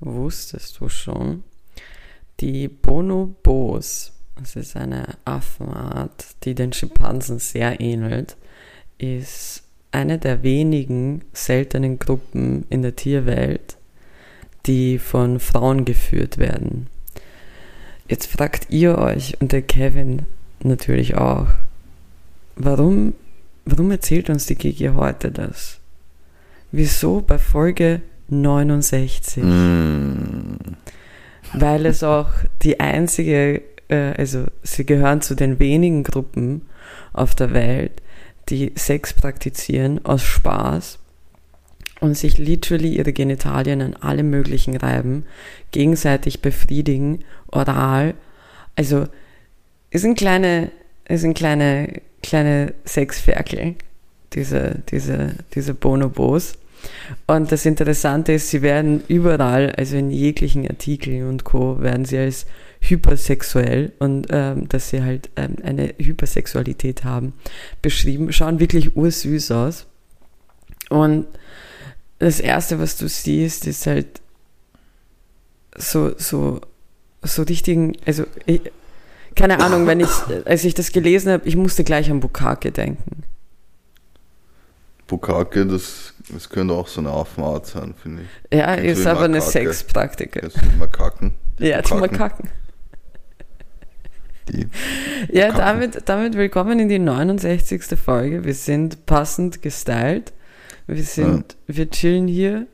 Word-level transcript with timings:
wusstest 0.00 0.80
du 0.80 0.88
schon, 0.88 1.44
die 2.40 2.68
Bonobos, 2.68 4.12
das 4.36 4.56
ist 4.56 4.76
eine 4.76 5.16
Affenart, 5.24 6.26
die 6.44 6.54
den 6.54 6.72
Schimpansen 6.72 7.38
sehr 7.38 7.80
ähnelt, 7.80 8.36
ist 8.98 9.62
eine 9.92 10.18
der 10.18 10.42
wenigen 10.42 11.24
seltenen 11.32 11.98
Gruppen 11.98 12.66
in 12.68 12.82
der 12.82 12.96
Tierwelt, 12.96 13.76
die 14.66 14.98
von 14.98 15.40
Frauen 15.40 15.84
geführt 15.84 16.38
werden. 16.38 16.88
Jetzt 18.08 18.26
fragt 18.26 18.68
ihr 18.70 18.98
euch 18.98 19.40
und 19.40 19.52
der 19.52 19.62
Kevin 19.62 20.26
natürlich 20.60 21.16
auch, 21.16 21.48
warum, 22.56 23.14
warum 23.64 23.90
erzählt 23.90 24.28
uns 24.28 24.46
die 24.46 24.54
Gigi 24.54 24.88
heute 24.88 25.30
das? 25.30 25.80
Wieso 26.72 27.20
bei 27.20 27.38
Folge 27.38 28.02
69? 28.28 29.42
Mm. 29.42 30.56
Weil 31.52 31.86
es 31.86 32.02
auch 32.02 32.30
die 32.62 32.80
einzige, 32.80 33.62
äh, 33.88 34.12
also 34.16 34.46
sie 34.62 34.84
gehören 34.84 35.20
zu 35.20 35.34
den 35.34 35.58
wenigen 35.58 36.02
Gruppen 36.02 36.62
auf 37.12 37.34
der 37.34 37.52
Welt, 37.52 38.02
die 38.48 38.72
Sex 38.76 39.12
praktizieren 39.12 40.04
aus 40.04 40.22
Spaß 40.22 40.98
und 42.00 42.16
sich 42.16 42.38
literally 42.38 42.96
ihre 42.96 43.12
Genitalien 43.12 43.80
an 43.80 43.94
alle 43.94 44.22
möglichen 44.22 44.76
reiben, 44.76 45.24
gegenseitig 45.70 46.42
befriedigen, 46.42 47.24
oral. 47.48 48.14
Also 48.76 49.06
es 49.90 50.02
sind 50.02 50.18
kleine, 50.18 50.70
es 51.04 51.22
sind 51.22 51.34
kleine, 51.36 52.00
kleine 52.22 52.74
Sexferkel, 52.84 53.76
diese, 54.32 54.82
diese, 54.90 55.34
diese 55.54 55.74
Bonobos. 55.74 56.58
Und 57.26 57.52
das 57.52 57.66
Interessante 57.66 58.32
ist, 58.32 58.50
sie 58.50 58.62
werden 58.62 59.02
überall, 59.08 59.72
also 59.72 59.96
in 59.96 60.10
jeglichen 60.10 60.66
Artikeln 60.68 61.28
und 61.28 61.44
Co., 61.44 61.80
werden 61.80 62.04
sie 62.04 62.18
als 62.18 62.46
hypersexuell 62.80 63.92
und 63.98 64.26
ähm, 64.30 64.68
dass 64.68 64.90
sie 64.90 65.02
halt 65.02 65.30
ähm, 65.36 65.56
eine 65.62 65.94
Hypersexualität 65.98 67.04
haben, 67.04 67.32
beschrieben, 67.82 68.32
schauen 68.32 68.60
wirklich 68.60 68.96
ursüß 68.96 69.50
aus. 69.50 69.86
Und 70.88 71.26
das 72.18 72.40
Erste, 72.40 72.78
was 72.78 72.96
du 72.96 73.08
siehst, 73.08 73.66
ist 73.66 73.86
halt 73.86 74.20
so, 75.76 76.16
so, 76.16 76.60
so 77.22 77.42
richtigen, 77.42 77.96
also 78.06 78.24
ich, 78.46 78.60
keine 79.34 79.60
Ahnung, 79.60 79.86
wenn 79.86 80.00
ich, 80.00 80.08
als 80.44 80.64
ich 80.64 80.74
das 80.74 80.92
gelesen 80.92 81.32
habe, 81.32 81.46
ich 81.46 81.56
musste 81.56 81.84
gleich 81.84 82.10
an 82.10 82.20
Bukake 82.20 82.72
denken. 82.72 83.24
Bukake, 85.06 85.66
das, 85.66 86.14
das 86.30 86.48
könnte 86.48 86.74
auch 86.74 86.88
so 86.88 87.00
eine 87.00 87.10
Affenart 87.10 87.66
sein, 87.66 87.94
finde 88.00 88.22
ich. 88.22 88.58
Ja, 88.58 88.76
du 88.76 88.82
ist 88.82 89.06
aber 89.06 89.24
eine 89.24 89.38
Makake? 89.38 89.50
Sexpraktiker. 89.50 90.40
Kennst 90.40 90.56
du 90.56 90.66
die 90.66 90.76
Makaken? 90.76 91.32
Ja, 91.58 91.80
die 91.80 91.94
Makaken? 91.94 92.50
Die. 94.48 94.66
Ja, 95.32 95.52
damit, 95.52 96.08
damit 96.08 96.34
willkommen 96.34 96.78
in 96.80 96.88
die 96.88 96.98
69. 96.98 97.98
Folge. 97.98 98.44
Wir 98.44 98.54
sind 98.54 99.06
passend 99.06 99.62
gestylt. 99.62 100.32
Wir 100.86 101.02
sind, 101.02 101.56
wir 101.66 101.90
chillen 101.90 102.28
hier. 102.28 102.66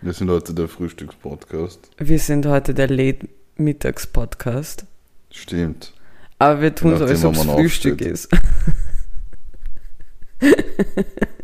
Wir 0.00 0.12
sind 0.12 0.28
heute 0.30 0.54
der 0.54 0.68
Frühstückspodcast. 0.68 1.90
Wir 1.98 2.18
sind 2.18 2.46
heute 2.46 2.74
der 2.74 2.88
Late-Mittags-Podcast. 2.88 4.86
Stimmt. 5.30 5.92
Aber 6.38 6.60
wir 6.60 6.74
tun 6.74 6.98
so, 6.98 7.04
als 7.04 7.24
ob 7.24 7.34
es 7.34 7.42
Frühstück 7.42 7.94
aufsteht. 7.94 8.12
ist. 8.12 8.28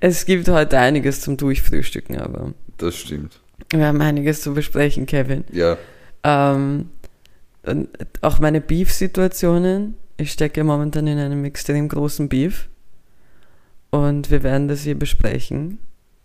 es 0.00 0.24
gibt 0.26 0.48
heute 0.48 0.78
einiges 0.78 1.20
zum 1.20 1.36
Durchfrühstücken, 1.36 2.18
aber 2.18 2.52
Das 2.78 2.96
stimmt. 2.96 3.40
wir 3.70 3.86
haben 3.86 4.00
einiges 4.00 4.42
zu 4.42 4.54
besprechen, 4.54 5.06
Kevin. 5.06 5.44
Ja, 5.52 5.76
Ähm, 6.24 6.90
und 7.62 7.88
auch 8.22 8.38
meine 8.40 8.60
Beef-Situationen. 8.60 9.94
Ich 10.16 10.32
stecke 10.32 10.64
momentan 10.64 11.06
in 11.06 11.18
einem 11.18 11.44
extrem 11.44 11.88
großen 11.88 12.28
Beef. 12.28 12.68
Und 13.90 14.30
wir 14.30 14.42
werden 14.42 14.68
das 14.68 14.82
hier 14.82 14.98
besprechen, 14.98 15.78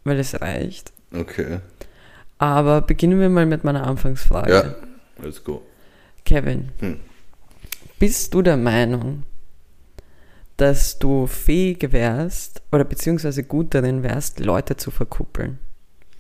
weil 0.04 0.20
es 0.20 0.40
reicht. 0.42 0.92
okay. 1.14 1.60
Aber 2.38 2.82
beginnen 2.82 3.20
wir 3.22 3.30
mal 3.30 3.46
mit 3.46 3.64
meiner 3.64 3.88
Anfangsfrage. 3.88 4.52
Ja, 4.52 4.76
let's 5.24 5.42
go. 5.44 5.62
Kevin, 6.26 6.70
Hm. 6.80 7.00
bist 7.98 8.34
du 8.34 8.42
der 8.42 8.58
Meinung, 8.58 9.24
dass 10.58 11.00
du 11.00 11.28
fähig 11.28 11.92
wärst 11.92 12.62
oder 12.72 12.84
beziehungsweise 12.84 13.44
gut 13.44 13.74
darin 13.74 14.04
wärst, 14.04 14.40
Leute 14.40 14.78
zu 14.78 14.92
verkuppeln? 14.92 15.60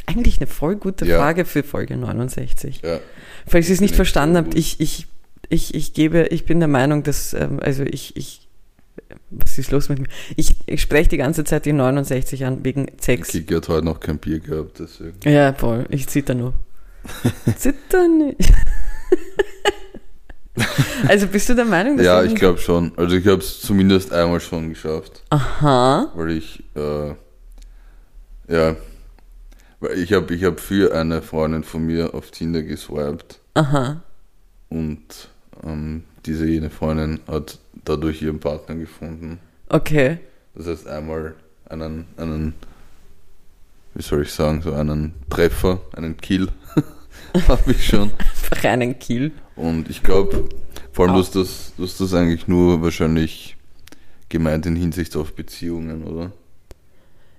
Eigentlich 0.08 0.38
eine 0.40 0.48
voll 0.48 0.76
gute 0.76 1.06
Ja. 1.06 1.18
Frage 1.18 1.46
für 1.46 1.64
Folge 1.64 1.98
69. 1.98 2.82
Ja, 2.84 3.00
Falls 3.48 3.70
ihr 3.70 3.74
es 3.74 3.82
nicht 3.82 3.96
verstanden 3.96 4.36
sehr 4.36 4.44
habt, 4.44 4.56
ich, 4.56 4.80
ich, 4.80 5.08
ich, 5.50 5.74
ich 5.74 5.94
gebe, 5.94 6.28
ich 6.28 6.46
bin 6.46 6.60
der 6.60 6.68
Meinung, 6.68 7.04
dass, 7.04 7.34
ähm, 7.34 7.60
also 7.60 7.84
ich, 7.84 8.16
ich, 8.16 8.48
was 9.32 9.58
ist 9.58 9.72
los 9.72 9.90
mit 9.90 10.00
mir? 10.00 10.08
Ich, 10.36 10.56
ich 10.68 10.82
spreche 10.82 11.10
die 11.10 11.18
ganze 11.18 11.44
Zeit 11.44 11.66
die 11.66 11.74
69 11.74 12.46
an 12.46 12.64
wegen 12.64 12.88
Sex. 13.00 13.30
Kiki 13.30 13.54
hat 13.56 13.68
heute 13.68 13.86
noch 13.86 14.00
kein 14.00 14.20
Bier 14.20 14.40
gehabt, 14.40 14.80
deswegen. 14.80 15.18
Ja, 15.24 15.54
voll, 15.54 15.86
ich 15.90 16.08
zitter 16.08 16.36
nur. 16.36 16.54
zitter 17.58 18.08
nicht. 18.08 18.52
also 21.08 21.28
bist 21.28 21.50
du 21.50 21.56
der 21.56 21.66
Meinung, 21.66 21.98
dass 21.98 22.06
Ja, 22.06 22.24
ich 22.24 22.36
glaube 22.36 22.60
schon. 22.60 22.92
Also 22.96 23.16
ich 23.16 23.28
habe 23.28 23.40
es 23.40 23.62
zumindest 23.62 24.14
einmal 24.14 24.40
schon 24.40 24.70
geschafft, 24.70 25.24
Aha. 25.30 26.12
weil 26.16 26.32
ich, 26.32 26.64
äh, 26.76 27.10
ja, 28.48 28.76
weil 29.80 29.98
ich 29.98 30.14
habe 30.14 30.34
ich 30.34 30.44
hab 30.44 30.60
für 30.60 30.96
eine 30.96 31.22
Freundin 31.22 31.64
von 31.64 31.86
mir 31.86 32.14
auf 32.14 32.32
Tinder 32.32 32.62
geswiped 32.62 33.40
Aha. 33.54 34.02
und 34.70 35.30
ähm, 35.64 36.04
diese 36.26 36.46
jene 36.46 36.70
Freundin 36.70 37.20
hat 37.28 37.60
dadurch 37.84 38.22
ihren 38.22 38.40
Partner 38.40 38.76
gefunden. 38.76 39.40
Okay. 39.70 40.20
Das 40.56 40.68
heißt 40.68 40.88
einmal 40.88 41.36
einen, 41.70 42.06
einen, 42.18 42.54
wie 43.94 44.02
soll 44.02 44.24
ich 44.24 44.32
sagen, 44.32 44.62
so 44.62 44.74
einen 44.74 45.14
Treffer, 45.30 45.82
einen 45.94 46.18
Kill 46.18 46.48
habe 47.48 47.72
ich 47.72 47.86
schon. 47.86 48.12
Einfach 48.12 48.64
einen 48.66 48.98
Kill. 49.00 49.32
Und 49.56 49.90
ich 49.90 50.04
glaube, 50.04 50.50
vor 50.92 51.06
allem, 51.06 51.16
du 51.16 51.20
hast 51.20 51.36
das, 51.36 51.74
du 51.78 51.84
hast 51.84 52.00
das 52.00 52.14
eigentlich 52.14 52.48
nur 52.48 52.82
wahrscheinlich 52.82 53.58
gemeint 54.30 54.66
in 54.66 54.76
Hinsicht 54.76 55.16
auf 55.16 55.34
Beziehungen, 55.34 56.04
oder? 56.04 56.32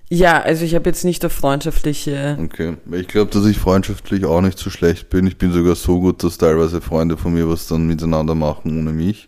Ja, 0.09 0.41
also 0.41 0.63
ich 0.63 0.73
habe 0.73 0.89
jetzt 0.89 1.03
nicht 1.03 1.25
auf 1.25 1.33
freundschaftliche. 1.33 2.37
Okay. 2.41 2.77
Ich 2.91 3.07
glaube, 3.07 3.29
dass 3.31 3.45
ich 3.45 3.57
freundschaftlich 3.57 4.23
auch 4.25 4.41
nicht 4.41 4.57
so 4.57 4.69
schlecht 4.69 5.09
bin. 5.09 5.27
Ich 5.27 5.37
bin 5.37 5.51
sogar 5.51 5.75
so 5.75 5.99
gut, 5.99 6.23
dass 6.23 6.37
teilweise 6.37 6.79
Freunde 6.79 7.17
von 7.17 7.33
mir 7.33 7.49
was 7.49 7.67
dann 7.67 7.87
miteinander 7.87 8.33
machen 8.33 8.79
ohne 8.79 8.93
mich. 8.93 9.27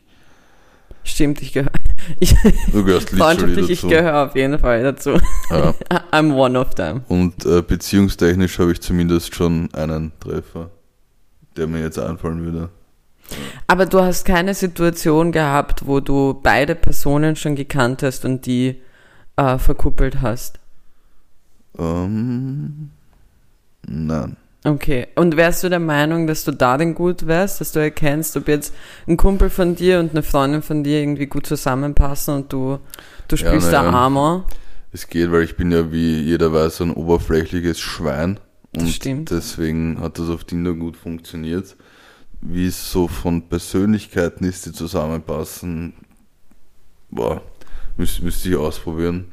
Stimmt, 1.04 1.42
ich 1.42 1.54
gehöre. 1.54 1.72
Ich, 2.20 2.34
Du 2.72 2.84
gehörst 2.86 3.10
freundschaftlich, 3.10 3.70
ich 3.70 3.82
dazu. 3.82 3.90
gehöre 3.90 4.26
auf 4.28 4.36
jeden 4.36 4.58
Fall 4.58 4.82
dazu. 4.84 5.18
Ja. 5.52 5.74
I'm 6.12 6.34
one 6.34 6.58
of 6.58 6.74
them. 6.76 7.02
Und 7.10 7.46
äh, 7.46 7.62
beziehungstechnisch 7.62 8.58
habe 8.58 8.72
ich 8.72 8.82
zumindest 8.82 9.36
schon 9.36 9.70
einen 9.74 10.12
Treffer, 10.20 10.72
der 11.58 11.68
mir 11.68 11.82
jetzt 11.82 12.00
einfallen 12.00 12.44
würde. 12.44 12.70
Aber 13.68 13.86
du 13.86 14.02
hast 14.02 14.26
keine 14.26 14.54
Situation 14.56 15.32
gehabt, 15.32 15.86
wo 15.86 16.00
du 16.00 16.40
beide 16.42 16.74
Personen 16.74 17.36
schon 17.36 17.56
gekannt 17.56 18.02
hast 18.02 18.26
und 18.26 18.46
die 18.46 18.82
äh, 19.36 19.58
verkuppelt 19.60 20.22
hast. 20.22 20.58
Ähm, 21.78 22.90
nein. 23.88 24.38
Okay. 24.64 25.08
Und 25.16 25.38
wärst 25.38 25.64
du 25.64 25.70
der 25.70 25.80
Meinung, 25.80 26.28
dass 26.28 26.44
du 26.44 26.52
darin 26.52 26.94
gut 26.94 27.28
wärst, 27.28 27.62
dass 27.62 27.72
du 27.72 27.80
erkennst, 27.80 28.36
ob 28.36 28.48
jetzt 28.48 28.74
ein 29.08 29.16
Kumpel 29.18 29.50
von 29.50 29.76
dir 29.76 30.00
und 30.00 30.12
eine 30.12 30.24
Freundin 30.24 30.62
von 30.62 30.84
dir 30.84 31.00
irgendwie 31.00 31.28
gut 31.28 31.46
zusammenpassen 31.46 32.36
und 32.36 32.54
du, 32.54 32.80
du 33.30 33.36
Ja, 33.38 33.38
spielst 33.38 33.72
na 33.72 33.72
da 33.72 33.84
ja. 33.84 33.90
Armor? 33.92 34.46
Es 34.92 35.08
geht, 35.08 35.32
weil 35.32 35.44
ich 35.44 35.56
bin 35.56 35.72
ja, 35.72 35.92
wie 35.92 36.20
jeder 36.22 36.52
weiß, 36.52 36.82
ein 36.82 36.92
oberflächliches 36.92 37.80
Schwein. 37.80 38.40
Das 38.74 38.84
Und 38.84 38.90
stimmt. 38.90 39.32
deswegen 39.32 40.00
hat 40.02 40.20
das 40.20 40.30
auf 40.30 40.44
Tinder 40.44 40.74
gut 40.74 40.98
funktioniert. 40.98 41.76
Wie 42.42 42.68
es 42.68 42.92
so 42.92 43.08
von 43.08 43.50
Persönlichkeiten 43.50 44.46
ist, 44.46 44.66
die 44.66 44.72
zusammenpassen, 44.72 45.94
boah, 47.10 47.42
müsste 47.98 48.24
müsst 48.24 48.46
ich 48.46 48.56
ausprobieren. 48.56 49.26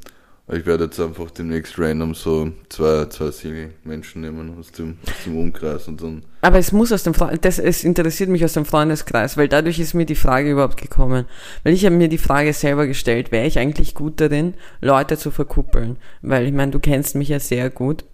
Ich 0.48 0.64
werde 0.64 0.84
jetzt 0.84 1.00
einfach 1.00 1.32
demnächst 1.32 1.76
random 1.76 2.14
so 2.14 2.52
zwei, 2.68 3.06
zwei 3.06 3.32
Single-Menschen 3.32 4.20
nehmen 4.20 4.56
aus 4.56 4.70
dem, 4.70 4.96
aus 5.04 5.24
dem 5.24 5.36
Umkreis 5.38 5.88
und 5.88 6.00
dann, 6.00 6.22
Aber 6.40 6.58
es 6.58 6.70
muss 6.70 6.92
aus 6.92 7.02
dem 7.02 7.14
Freund 7.14 7.44
das 7.44 7.58
es 7.58 7.82
interessiert 7.82 8.30
mich 8.30 8.44
aus 8.44 8.52
dem 8.52 8.64
Freundeskreis, 8.64 9.36
weil 9.36 9.48
dadurch 9.48 9.80
ist 9.80 9.94
mir 9.94 10.06
die 10.06 10.14
Frage 10.14 10.52
überhaupt 10.52 10.80
gekommen. 10.80 11.24
Weil 11.64 11.72
ich 11.74 11.84
habe 11.84 11.96
mir 11.96 12.08
die 12.08 12.16
Frage 12.18 12.52
selber 12.52 12.86
gestellt, 12.86 13.32
wäre 13.32 13.44
ich 13.46 13.58
eigentlich 13.58 13.94
gut 13.94 14.20
darin, 14.20 14.54
Leute 14.80 15.18
zu 15.18 15.32
verkuppeln? 15.32 15.96
Weil 16.22 16.46
ich 16.46 16.52
meine, 16.52 16.70
du 16.70 16.78
kennst 16.78 17.16
mich 17.16 17.28
ja 17.30 17.40
sehr 17.40 17.68
gut 17.68 18.04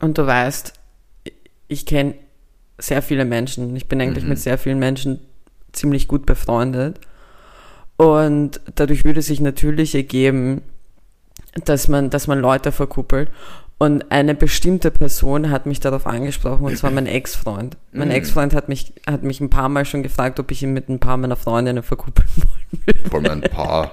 und 0.00 0.18
du 0.18 0.26
weißt, 0.26 0.74
ich 1.68 1.86
kenne 1.86 2.16
sehr 2.76 3.00
viele 3.00 3.24
Menschen. 3.24 3.74
Ich 3.76 3.88
bin 3.88 3.98
eigentlich 4.02 4.24
Mhm. 4.24 4.30
mit 4.30 4.38
sehr 4.40 4.58
vielen 4.58 4.78
Menschen 4.78 5.20
ziemlich 5.72 6.06
gut 6.06 6.26
befreundet. 6.26 7.00
Und 7.96 8.60
dadurch 8.74 9.04
würde 9.06 9.22
sich 9.22 9.40
natürlich 9.40 9.94
ergeben, 9.94 10.62
dass 11.64 11.88
man, 11.88 12.10
dass 12.10 12.26
man 12.26 12.40
Leute 12.40 12.72
verkuppelt. 12.72 13.30
Und 13.82 14.12
eine 14.12 14.34
bestimmte 14.34 14.90
Person 14.90 15.48
hat 15.50 15.64
mich 15.64 15.80
darauf 15.80 16.06
angesprochen, 16.06 16.66
und 16.66 16.76
zwar 16.76 16.90
mein 16.90 17.06
Ex-Freund. 17.06 17.78
Mein 17.92 18.08
Mhm. 18.08 18.14
Ex-Freund 18.14 18.52
hat 18.54 18.68
mich, 18.68 18.92
hat 19.08 19.22
mich 19.22 19.40
ein 19.40 19.48
paar 19.48 19.70
Mal 19.70 19.86
schon 19.86 20.02
gefragt, 20.02 20.38
ob 20.38 20.50
ich 20.50 20.62
ihn 20.62 20.74
mit 20.74 20.90
ein 20.90 20.98
paar 21.00 21.16
meiner 21.16 21.36
Freundinnen 21.36 21.82
verkuppeln 21.82 22.28
wollen 22.36 22.82
würde. 22.86 23.08
Vor 23.08 23.20
allem 23.20 23.42
ein 23.42 23.50
Paar. 23.50 23.92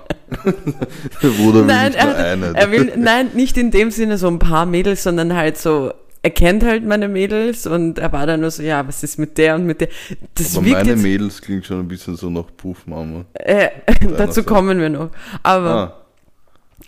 Der 1.23 1.29
Bruder 1.29 1.59
will 1.59 1.65
Nein, 1.65 1.91
nicht 1.93 2.03
nur 2.03 2.13
er, 2.15 2.31
eine. 2.33 2.53
er 2.53 2.71
will, 2.71 2.93
nein, 2.97 3.29
nicht 3.33 3.55
in 3.57 3.71
dem 3.71 3.91
Sinne 3.91 4.17
so 4.17 4.27
ein 4.27 4.39
paar 4.39 4.65
Mädels, 4.65 5.03
sondern 5.03 5.33
halt 5.33 5.57
so, 5.57 5.93
er 6.21 6.31
kennt 6.31 6.65
halt 6.65 6.85
meine 6.85 7.07
Mädels 7.07 7.65
und 7.65 7.97
er 7.97 8.11
war 8.11 8.25
dann 8.27 8.41
nur 8.41 8.51
so, 8.51 8.63
ja, 8.63 8.85
was 8.85 9.03
ist 9.03 9.17
mit 9.17 9.37
der 9.37 9.55
und 9.55 9.65
mit 9.65 9.79
der. 9.79 9.87
Das 10.35 10.57
Aber 10.57 10.67
meine 10.67 10.89
jetzt, 10.89 11.01
Mädels 11.01 11.41
klingt 11.41 11.65
schon 11.65 11.79
ein 11.79 11.87
bisschen 11.87 12.17
so 12.17 12.29
nach 12.29 12.47
Puffmama. 12.57 13.23
äh, 13.35 13.69
dazu 14.17 14.43
kommen 14.43 14.79
wir 14.81 14.89
noch. 14.89 15.11
Aber 15.43 15.69
Ah, 15.69 16.06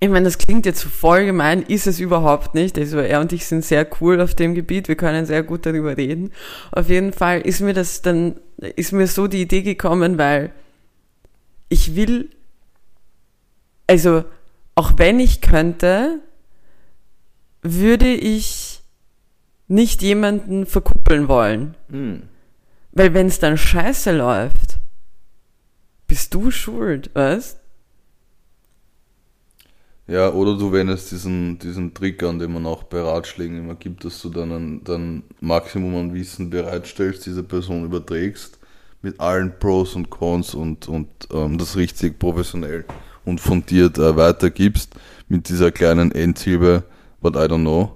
ich 0.01 0.10
meine, 0.10 0.25
das 0.25 0.38
klingt 0.38 0.66
jetzt 0.66 0.84
voll 0.84 1.25
gemein, 1.25 1.62
ist 1.62 1.86
es 1.86 2.00
überhaupt 2.00 2.56
nicht. 2.56 2.78
Also 2.78 3.00
er 3.00 3.19
und 3.19 3.34
ich 3.34 3.46
sind 3.46 3.66
sehr 3.66 3.86
cool 4.00 4.22
auf 4.22 4.34
dem 4.34 4.56
Gebiet, 4.56 4.88
wir 4.88 4.96
können 4.96 5.25
sehr 5.25 5.44
gut 5.44 5.66
darüber 5.66 5.98
reden. 5.98 6.31
Auf 6.72 6.90
jeden 6.90 7.12
Fall 7.12 7.42
ist 7.42 7.60
mir 7.60 7.74
das 7.74 8.01
dann, 8.01 8.40
ist 8.57 8.94
mir 8.94 9.07
so 9.07 9.28
die 9.28 9.42
Idee 9.42 9.62
gekommen, 9.62 10.18
weil 10.18 10.51
ich 11.68 11.96
will, 11.96 12.30
also 13.88 14.24
auch 14.75 14.94
wenn 14.98 15.19
ich 15.19 15.42
könnte, 15.42 16.19
würde 17.62 18.07
ich 18.07 18.81
nicht 19.68 20.01
jemanden 20.01 20.66
verkuppeln 20.66 21.28
wollen. 21.28 21.75
hm. 21.90 22.24
Weil 22.92 23.13
wenn 23.13 23.28
es 23.28 23.40
dann 23.40 23.56
scheiße 23.56 24.16
läuft, 24.18 24.80
bist 26.07 26.34
du 26.34 26.50
schuld, 26.50 27.12
weißt? 27.13 27.58
Ja, 30.09 30.33
oder 30.33 30.57
du 30.57 30.71
wendest 30.71 31.11
diesen, 31.11 31.59
diesen 31.59 31.94
Trick 31.94 32.23
an, 32.23 32.39
den 32.39 32.51
man 32.51 32.65
auch 32.65 32.81
bei 32.81 33.00
Ratschlägen 33.00 33.59
immer 33.59 33.75
gibt, 33.75 34.03
dass 34.03 34.19
du 34.23 34.29
dann 34.29 34.51
ein 34.51 34.83
dann 34.83 35.23
Maximum 35.39 35.95
an 35.97 36.13
Wissen 36.15 36.50
bereitstellst, 36.50 37.27
diese 37.27 37.44
Person 37.44 37.85
überträgst, 37.85 38.57
mit 39.03 39.19
allen 39.19 39.53
Pros 39.59 39.94
und 39.94 40.09
Cons 40.09 40.56
und, 40.56 40.88
und 40.88 41.09
ähm, 41.31 41.59
das 41.59 41.77
richtig 41.77 42.17
professionell 42.17 42.85
und 43.23 43.39
fundiert 43.39 44.00
äh, 44.00 44.15
weitergibst, 44.15 44.95
mit 45.27 45.47
dieser 45.47 45.71
kleinen 45.71 46.12
Endsilbe, 46.12 46.83
but 47.21 47.35
I 47.35 47.45
don't 47.45 47.62
know. 47.62 47.95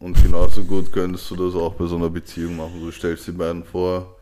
Und 0.00 0.20
genauso 0.20 0.64
gut 0.64 0.90
könntest 0.90 1.30
du 1.30 1.36
das 1.36 1.54
auch 1.54 1.74
bei 1.74 1.86
so 1.86 1.94
einer 1.94 2.10
Beziehung 2.10 2.56
machen. 2.56 2.80
Du 2.80 2.90
stellst 2.90 3.28
die 3.28 3.32
beiden 3.32 3.62
vor, 3.62 4.13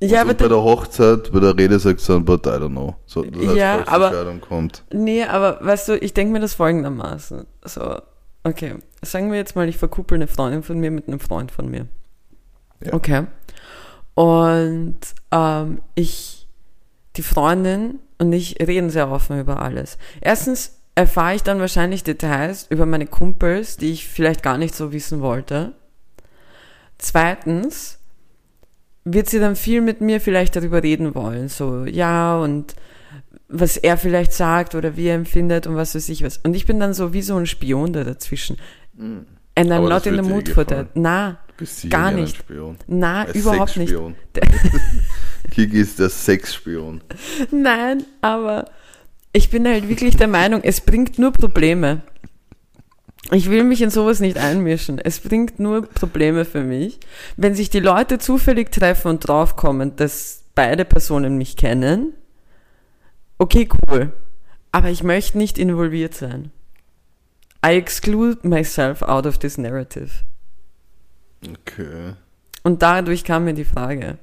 Ja, 0.00 0.22
und 0.22 0.30
aber 0.30 0.34
bei 0.34 0.48
der 0.48 0.62
Hochzeit, 0.62 1.32
bei 1.32 1.40
der 1.40 1.56
Rede 1.56 1.78
sagst 1.78 2.08
du 2.08 2.14
dann, 2.14 2.24
but 2.24 2.46
I 2.46 2.50
don't 2.50 2.70
know. 2.70 2.96
So, 3.06 3.22
das 3.22 3.46
heißt, 3.46 3.56
Ja, 3.56 3.86
aber- 3.86 4.12
kommt. 4.40 4.82
Nee, 4.92 5.24
aber 5.24 5.58
weißt 5.64 5.88
du, 5.88 5.98
ich 5.98 6.12
denke 6.12 6.32
mir 6.32 6.40
das 6.40 6.54
folgendermaßen. 6.54 7.46
So, 7.64 8.00
okay, 8.42 8.74
sagen 9.02 9.30
wir 9.30 9.38
jetzt 9.38 9.56
mal, 9.56 9.68
ich 9.68 9.78
verkuppel 9.78 10.16
eine 10.16 10.26
Freundin 10.26 10.62
von 10.62 10.78
mir 10.78 10.90
mit 10.90 11.08
einem 11.08 11.20
Freund 11.20 11.50
von 11.52 11.70
mir. 11.70 11.86
Ja. 12.84 12.92
Okay. 12.92 13.26
Und 14.14 14.98
ähm, 15.30 15.80
ich, 15.94 16.48
die 17.16 17.22
Freundin 17.22 17.98
und 18.18 18.32
ich 18.32 18.56
reden 18.60 18.90
sehr 18.90 19.10
offen 19.10 19.40
über 19.40 19.62
alles. 19.62 19.96
Erstens 20.20 20.78
erfahre 20.96 21.34
ich 21.34 21.42
dann 21.42 21.60
wahrscheinlich 21.60 22.04
Details 22.04 22.66
über 22.68 22.86
meine 22.86 23.06
Kumpels, 23.06 23.76
die 23.76 23.92
ich 23.92 24.06
vielleicht 24.08 24.42
gar 24.42 24.58
nicht 24.58 24.74
so 24.74 24.92
wissen 24.92 25.20
wollte. 25.20 25.72
Zweitens 26.98 27.98
wird 29.04 29.28
sie 29.28 29.38
dann 29.38 29.56
viel 29.56 29.80
mit 29.80 30.00
mir 30.00 30.20
vielleicht 30.20 30.56
darüber 30.56 30.82
reden 30.82 31.14
wollen. 31.14 31.48
So, 31.48 31.84
ja, 31.84 32.38
und 32.38 32.74
was 33.48 33.76
er 33.76 33.96
vielleicht 33.96 34.32
sagt 34.32 34.74
oder 34.74 34.96
wie 34.96 35.06
er 35.06 35.14
empfindet 35.14 35.66
und 35.66 35.76
was 35.76 35.94
weiß 35.94 36.08
ich 36.08 36.24
was. 36.24 36.38
Und 36.38 36.54
ich 36.54 36.66
bin 36.66 36.80
dann 36.80 36.94
so 36.94 37.12
wie 37.12 37.22
so 37.22 37.36
ein 37.36 37.46
Spion 37.46 37.92
da 37.92 38.04
dazwischen. 38.04 38.56
And 38.98 39.26
I'm. 39.56 39.72
Aber 39.72 39.88
not 39.88 40.06
in 40.06 40.16
the 40.16 40.28
mood 40.28 40.48
for 40.48 40.66
that. 40.66 40.88
Na, 40.94 41.38
gar 41.88 42.10
nicht. 42.10 42.38
Spion. 42.38 42.76
na, 42.86 43.30
überhaupt 43.32 43.76
nicht. 43.76 43.94
Kiki 45.50 45.76
ist 45.80 45.98
der 45.98 46.08
Sexspion. 46.08 47.02
Nein, 47.50 48.04
aber 48.22 48.70
ich 49.32 49.50
bin 49.50 49.66
halt 49.66 49.88
wirklich 49.88 50.16
der 50.16 50.28
Meinung, 50.28 50.62
es 50.62 50.80
bringt 50.80 51.18
nur 51.18 51.32
Probleme. 51.32 52.02
Ich 53.30 53.48
will 53.48 53.64
mich 53.64 53.80
in 53.80 53.90
sowas 53.90 54.20
nicht 54.20 54.36
einmischen. 54.36 54.98
Es 54.98 55.20
bringt 55.20 55.58
nur 55.58 55.86
Probleme 55.86 56.44
für 56.44 56.62
mich. 56.62 57.00
Wenn 57.36 57.54
sich 57.54 57.70
die 57.70 57.80
Leute 57.80 58.18
zufällig 58.18 58.70
treffen 58.70 59.08
und 59.08 59.26
draufkommen, 59.26 59.96
dass 59.96 60.44
beide 60.54 60.84
Personen 60.84 61.38
mich 61.38 61.56
kennen, 61.56 62.12
okay, 63.38 63.68
cool. 63.88 64.12
Aber 64.72 64.90
ich 64.90 65.02
möchte 65.02 65.38
nicht 65.38 65.58
involviert 65.58 66.14
sein. 66.14 66.50
I 67.64 67.76
exclude 67.76 68.46
myself 68.46 69.02
out 69.02 69.26
of 69.26 69.38
this 69.38 69.56
narrative. 69.56 70.10
Okay. 71.42 72.14
Und 72.62 72.82
dadurch 72.82 73.24
kam 73.24 73.44
mir 73.44 73.54
die 73.54 73.64
Frage. 73.64 74.18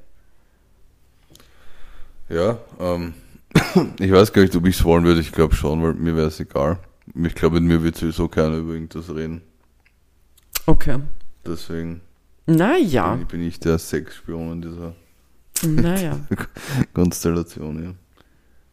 Ja, 2.30 2.59
ähm, 2.80 3.13
ich 4.00 4.12
weiß 4.12 4.31
gar 4.31 4.44
nicht, 4.44 4.56
ob 4.56 4.65
ich 4.68 4.77
es 4.77 4.83
wollen 4.83 5.06
würde. 5.06 5.21
Ich 5.21 5.31
glaube 5.31 5.56
schon, 5.56 5.81
weil 5.81 5.94
mir 5.94 6.15
wäre 6.15 6.27
es 6.27 6.39
egal. 6.39 6.77
Ich 7.13 7.36
glaube, 7.36 7.60
mit 7.60 7.69
mir 7.69 7.84
wird 7.84 7.98
sowieso 7.98 8.28
keiner 8.28 8.58
über 8.58 8.74
irgendwas 8.74 9.13
reden. 9.13 9.42
Okay. 10.66 11.00
Deswegen 11.46 12.02
Naja, 12.46 13.16
bin, 13.16 13.28
bin 13.28 13.42
ich 13.42 13.60
der 13.60 13.78
Sexspion 13.78 14.54
in 14.54 14.62
dieser 14.62 14.96
naja. 15.63 16.19
Konstellation. 16.94 17.98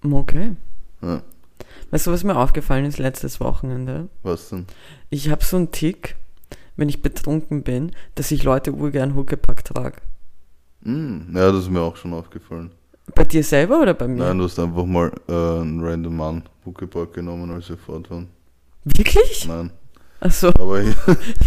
Okay. 0.02 0.52
Ja. 1.02 1.08
Ja. 1.08 1.22
Weißt 1.90 2.06
du, 2.06 2.12
was 2.12 2.24
mir 2.24 2.36
aufgefallen 2.36 2.84
ist 2.84 2.98
letztes 2.98 3.40
Wochenende? 3.40 4.08
Was 4.22 4.50
denn? 4.50 4.66
Ich 5.10 5.30
habe 5.30 5.44
so 5.44 5.56
einen 5.56 5.72
Tick, 5.72 6.16
wenn 6.76 6.88
ich 6.88 7.02
betrunken 7.02 7.62
bin, 7.62 7.92
dass 8.14 8.30
ich 8.30 8.44
Leute 8.44 8.72
urgern 8.72 9.14
Huckepack 9.14 9.64
trage. 9.64 10.00
Hm, 10.82 11.32
ja, 11.34 11.50
das 11.50 11.64
ist 11.64 11.70
mir 11.70 11.80
auch 11.80 11.96
schon 11.96 12.12
aufgefallen. 12.12 12.70
Bei 13.14 13.24
dir 13.24 13.42
selber 13.42 13.80
oder 13.80 13.94
bei 13.94 14.06
mir? 14.08 14.24
Nein, 14.24 14.38
du 14.38 14.44
hast 14.44 14.58
einfach 14.58 14.84
mal 14.84 15.10
äh, 15.28 15.32
einen 15.32 15.80
random 15.82 16.16
Mann 16.16 16.42
Huckepack 16.64 17.14
genommen, 17.14 17.50
als 17.50 17.68
wir 17.68 17.76
fort 17.78 18.10
waren. 18.10 18.28
Wirklich? 18.84 19.46
Nein. 19.48 19.70
Achso, 20.20 20.48
Aber 20.48 20.80
ich, 20.80 20.88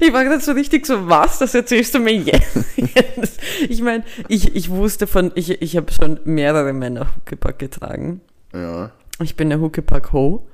ich 0.00 0.12
war 0.12 0.24
gerade 0.24 0.40
so 0.40 0.52
richtig 0.52 0.84
so, 0.86 1.08
was? 1.08 1.38
Das 1.38 1.54
erzählst 1.54 1.94
du 1.94 2.00
mir 2.00 2.14
jetzt? 2.14 2.58
ich 3.68 3.80
meine, 3.82 4.04
ich, 4.28 4.54
ich 4.54 4.68
wusste 4.68 5.06
von, 5.06 5.32
ich, 5.34 5.62
ich 5.62 5.76
habe 5.76 5.90
schon 5.92 6.20
mehrere 6.24 6.72
Männer 6.72 7.06
Huckepack 7.16 7.58
getragen. 7.58 8.20
ja. 8.52 8.90
Ich 9.20 9.34
bin 9.34 9.48
der 9.48 9.58
Huckepack-Ho. 9.58 10.46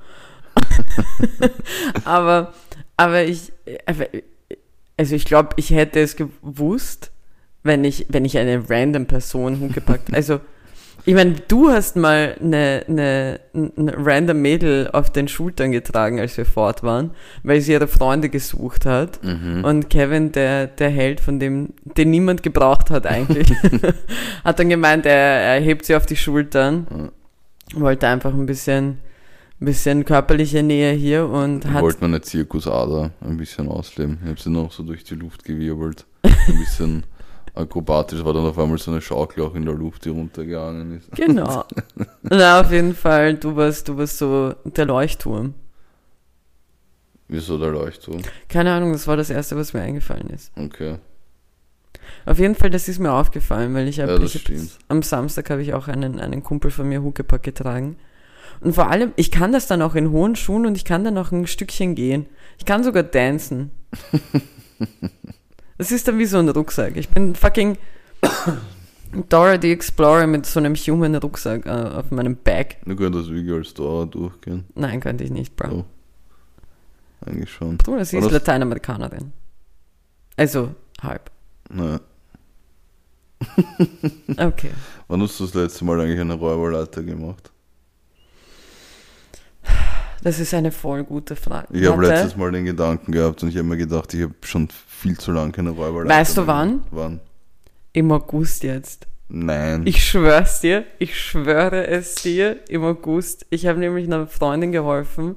aber, 2.05 2.55
aber 2.97 3.25
ich, 3.25 3.53
aber- 3.87 4.06
also 4.97 5.15
ich 5.17 5.25
glaube, 5.25 5.50
ich 5.56 5.71
hätte 5.71 6.00
es 6.00 6.17
gewusst, 6.17 7.11
wenn 7.64 7.83
ich, 7.83 8.06
wenn 8.11 8.25
ich 8.25 8.38
eine 8.38 8.62
random 8.68 9.06
Person 9.06 9.59
Huckepack, 9.61 10.00
also, 10.12 10.38
ich 11.06 11.14
meine, 11.14 11.35
du 11.49 11.71
hast 11.71 11.97
mal 11.97 12.37
eine, 12.40 12.85
eine, 12.88 13.40
eine 13.52 13.94
random 13.97 14.40
Mädel 14.40 14.88
auf 14.92 15.11
den 15.11 15.28
Schultern 15.28 15.73
getragen, 15.73 16.21
als 16.21 16.37
wir 16.37 16.47
fort 16.47 16.83
waren, 16.83 17.11
weil 17.42 17.61
sie 17.61 17.73
ihre 17.73 17.88
Freunde 17.88 18.30
gesucht 18.30 18.87
hat. 18.87 19.23
Mhm. 19.23 19.64
Und 19.64 19.90
Kevin, 19.90 20.33
der, 20.33 20.66
der 20.66 20.90
Held, 20.90 21.21
von 21.21 21.40
dem, 21.40 21.71
den 21.85 22.11
niemand 22.11 22.42
gebraucht 22.42 22.90
hat 22.90 23.06
eigentlich, 23.06 23.52
hat 24.44 24.59
dann 24.59 24.68
gemeint, 24.68 25.04
er, 25.04 25.12
er 25.14 25.61
hebt 25.61 25.85
sie 25.85 25.97
auf 25.97 26.06
die 26.06 26.16
Schultern, 26.16 27.11
wollte 27.75 28.09
einfach 28.09 28.33
ein 28.33 28.47
bisschen, 28.47 28.99
ein 29.61 29.64
bisschen 29.66 30.04
körperliche 30.06 30.62
Nähe 30.62 30.92
hier 30.92 31.28
und 31.28 31.64
Ich 31.64 31.71
hat, 31.71 31.83
wollte 31.83 32.00
meine 32.00 32.21
Zirkusader 32.21 33.11
ein 33.21 33.37
bisschen 33.37 33.68
ausleben. 33.68 34.18
Ich 34.23 34.28
habe 34.30 34.40
sie 34.40 34.50
noch 34.50 34.73
so 34.73 34.83
durch 34.83 35.04
die 35.04 35.16
Luft 35.16 35.44
gewirbelt. 35.44 36.06
Ein 36.23 36.59
bisschen 36.59 37.04
akrobatisch 37.54 38.25
war 38.25 38.34
dann 38.34 38.44
auf 38.46 38.58
einmal 38.58 38.78
so 38.78 38.90
eine 38.90 39.00
Schaukel 39.00 39.44
auch 39.44 39.54
in 39.54 39.64
der 39.64 39.75
Luft, 39.75 40.04
die 40.04 40.11
runtergegangen 40.11 40.99
ist. 40.99 41.11
genau. 41.12 41.64
Na, 42.23 42.61
auf 42.61 42.70
jeden 42.70 42.94
Fall, 42.94 43.34
du 43.34 43.56
warst, 43.56 43.88
du 43.88 43.96
warst 43.96 44.18
so 44.18 44.54
der 44.64 44.87
Leuchtturm. 44.87 45.54
Wieso 47.28 47.58
der 47.58 47.70
Leuchtturm? 47.70 48.20
Keine 48.49 48.73
Ahnung, 48.73 48.92
das 48.92 49.06
war 49.06 49.16
das 49.16 49.30
Erste, 49.30 49.56
was 49.56 49.73
mir 49.73 49.80
eingefallen 49.80 50.28
ist. 50.28 50.52
Okay. 50.56 50.99
Auf 52.26 52.38
jeden 52.38 52.54
Fall, 52.54 52.70
das 52.70 52.88
ist 52.88 52.99
mir 52.99 53.12
aufgefallen, 53.12 53.75
weil 53.75 53.88
ich 53.88 54.00
habe 54.00 54.12
Ja, 54.12 54.23
ich 54.23 54.34
hab 54.34 54.52
am 54.88 55.02
Samstag 55.02 55.49
habe 55.50 55.62
ich 55.62 55.75
auch 55.75 55.88
einen, 55.88 56.20
einen 56.20 56.42
Kumpel 56.42 56.70
von 56.70 56.88
mir 56.88 57.02
Huckepack 57.02 57.42
getragen. 57.42 57.96
Und 58.61 58.75
vor 58.75 58.90
allem, 58.90 59.12
ich 59.16 59.30
kann 59.30 59.52
das 59.52 59.66
dann 59.66 59.82
auch 59.82 59.94
in 59.94 60.11
hohen 60.11 60.37
Schuhen 60.37 60.66
und 60.66 60.76
ich 60.76 60.84
kann 60.84 61.04
dann 61.04 61.18
auch 61.18 61.32
ein 61.32 61.46
Stückchen 61.46 61.94
gehen. 61.94 62.26
Ich 62.58 62.64
kann 62.64 62.84
sogar 62.84 63.02
dancen. 63.02 63.70
Das 65.78 65.90
ist 65.93 66.07
dann 66.09 66.19
wie 66.19 66.26
so 66.26 66.38
ein 66.38 66.49
Rucksack. 66.49 66.97
Ich 66.97 67.09
bin 67.09 67.35
fucking 67.35 67.76
Dora 69.28 69.61
the 69.61 69.71
Explorer 69.73 70.26
mit 70.26 70.47
so 70.47 70.61
einem 70.61 70.75
human 70.75 71.14
Rucksack 71.16 71.66
äh, 71.66 71.71
auf 71.71 72.11
meinem 72.11 72.37
Back. 72.37 72.78
Du 72.85 72.97
könntest 72.97 73.31
wie 73.31 73.50
als 73.52 73.75
Dauer 73.75 74.07
durchgehen. 74.07 74.64
Nein, 74.75 75.00
könnte 75.00 75.25
ich 75.25 75.31
nicht, 75.31 75.57
Bro. 75.57 75.69
Oh. 75.81 75.85
Eigentlich 77.26 77.50
schon. 77.50 77.76
Bruder, 77.78 78.04
sie 78.04 78.16
War 78.16 78.23
ist 78.23 78.26
das- 78.26 78.33
Lateinamerikanerin. 78.40 79.33
Also, 80.37 80.75
halb. 81.00 81.31
Naja. 81.71 82.00
Okay. 84.37 84.71
Wann 85.09 85.23
hast 85.23 85.38
du 85.38 85.45
das 85.45 85.54
letzte 85.54 85.85
Mal 85.85 86.00
eigentlich 86.00 86.21
eine 86.21 86.35
Räuberleiter 86.35 87.02
gemacht? 87.02 87.50
Das 90.25 90.40
ist 90.40 90.54
eine 90.54 90.73
voll 90.73 91.04
gute 91.04 91.37
Frage. 91.37 91.69
Ich 91.71 91.87
habe 91.87 92.07
letztes 92.07 92.35
Mal 92.35 92.50
den 92.50 92.64
Gedanken 92.64 93.12
gehabt 93.12 93.43
und 93.43 93.50
ich 93.50 93.57
habe 93.57 93.69
mir 93.69 93.76
gedacht, 93.76 94.14
ich 94.14 94.23
habe 94.23 94.35
schon 94.40 94.69
viel 94.88 95.19
zu 95.19 95.33
lange 95.33 95.52
keine 95.52 95.69
Räuberleiter 95.69 96.19
Weißt 96.19 96.37
du 96.38 96.47
wann? 96.47 96.83
Wann? 96.90 97.21
Im 97.93 98.11
August 98.11 98.62
jetzt. 98.62 99.07
Nein. 99.28 99.83
Ich 99.87 100.02
schwör's 100.02 100.62
dir, 100.62 100.85
ich 100.99 101.21
schwöre 101.21 101.87
es 101.88 102.14
dir 102.14 102.59
im 102.71 102.85
August. 102.85 103.45
Ich 103.50 103.66
habe 103.66 103.78
nämlich 103.78 104.07
einer 104.07 104.26
Freundin 104.26 104.73
geholfen, 104.73 105.37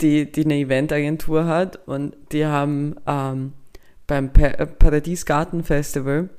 die, 0.00 0.32
die 0.32 0.46
eine 0.46 0.56
Eventagentur 0.56 1.44
hat 1.44 1.86
und 1.86 2.16
die 2.32 2.46
haben 2.46 2.96
ähm, 3.06 3.52
beim 4.06 4.32
pa 4.32 4.46
äh, 4.46 4.66
Paradiesgarten 4.66 5.64
Festival 5.64 6.30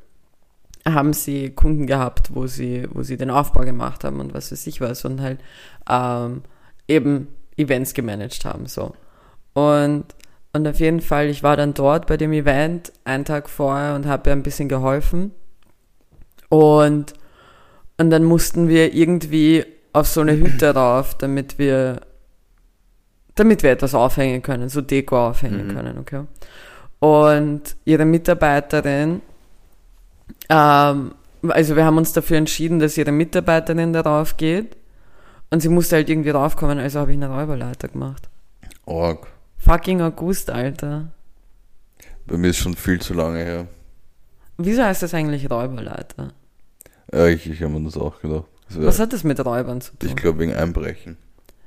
haben 0.88 1.14
sie 1.14 1.52
Kunden 1.52 1.86
gehabt, 1.86 2.34
wo 2.34 2.48
sie, 2.48 2.88
wo 2.92 3.04
sie 3.04 3.18
den 3.18 3.30
Aufbau 3.30 3.62
gemacht 3.62 4.04
haben 4.04 4.20
und 4.20 4.34
was 4.34 4.52
weiß 4.52 4.66
ich 4.66 4.82
was 4.82 5.06
und 5.06 5.22
halt 5.22 5.40
ähm, 5.88 6.42
eben 6.88 7.28
Events 7.58 7.94
gemanagt 7.94 8.46
haben 8.46 8.66
so. 8.68 8.94
Und, 9.54 10.06
und 10.54 10.68
auf 10.68 10.80
jeden 10.80 11.02
Fall, 11.02 11.28
ich 11.28 11.44
war 11.44 11.56
dann 11.58 11.74
dort 11.74 12.08
bei 12.08 12.18
dem 12.18 12.34
Event 12.34 12.92
einen 13.04 13.26
Tag 13.26 13.50
vorher 13.50 13.96
und 13.96 14.06
habe 14.06 14.30
ihr 14.30 14.34
ein 14.34 14.44
bisschen 14.44 14.70
geholfen. 14.70 15.32
Und, 16.50 17.14
und 17.98 18.10
dann 18.10 18.24
mussten 18.24 18.68
wir 18.68 18.94
irgendwie 18.94 19.66
auf 19.94 20.08
so 20.08 20.22
eine 20.22 20.34
Hütte 20.38 20.70
rauf, 20.76 21.16
damit 21.18 21.58
wir, 21.58 22.02
damit 23.36 23.64
wir 23.64 23.72
etwas 23.72 23.96
aufhängen 23.96 24.42
können, 24.42 24.70
so 24.70 24.82
Deko 24.82 25.28
aufhängen 25.30 25.68
Mhm. 25.68 25.74
können, 25.76 25.98
okay? 25.98 26.24
Und 27.00 27.76
ihre 27.86 28.06
Mitarbeiterin, 28.06 29.22
ähm, 30.50 31.14
also 31.48 31.76
wir 31.76 31.86
haben 31.86 31.98
uns 31.98 32.14
dafür 32.14 32.38
entschieden, 32.38 32.80
dass 32.80 32.98
ihre 32.98 33.12
Mitarbeiterin 33.12 33.94
darauf 33.94 34.38
geht. 34.38 34.76
Und 35.52 35.62
sie 35.62 35.70
musste 35.70 35.96
halt 35.96 36.10
irgendwie 36.10 36.32
raufkommen, 36.32 36.80
also 36.80 37.00
habe 37.00 37.12
ich 37.12 37.18
eine 37.18 37.30
Räuberleiter 37.30 37.88
gemacht. 37.88 38.30
Org. 38.86 39.28
Fucking 39.58 40.02
August, 40.02 40.50
Alter. 40.50 41.08
Bei 42.28 42.38
mir 42.38 42.50
ist 42.50 42.58
schon 42.58 42.76
viel 42.76 43.00
zu 43.00 43.14
lange 43.14 43.44
her. 43.44 43.68
Wieso 44.58 44.84
heißt 44.84 45.04
das 45.04 45.14
eigentlich 45.14 45.50
Räuberleiter? 45.50 46.34
Ja, 47.14 47.28
ich, 47.28 47.50
ich 47.50 47.62
habe 47.62 47.74
mir 47.74 47.84
das 47.86 47.98
auch 47.98 48.20
gedacht. 48.22 48.46
Das 48.68 48.80
wär, 48.80 48.88
Was 48.88 49.00
hat 49.00 49.14
das 49.14 49.24
mit 49.24 49.44
Räubern 49.46 49.82
zu 49.82 49.92
tun? 49.96 50.10
ich 50.10 50.16
glaube 50.16 50.40
wegen 50.40 50.54
Einbrechen. 50.56 51.18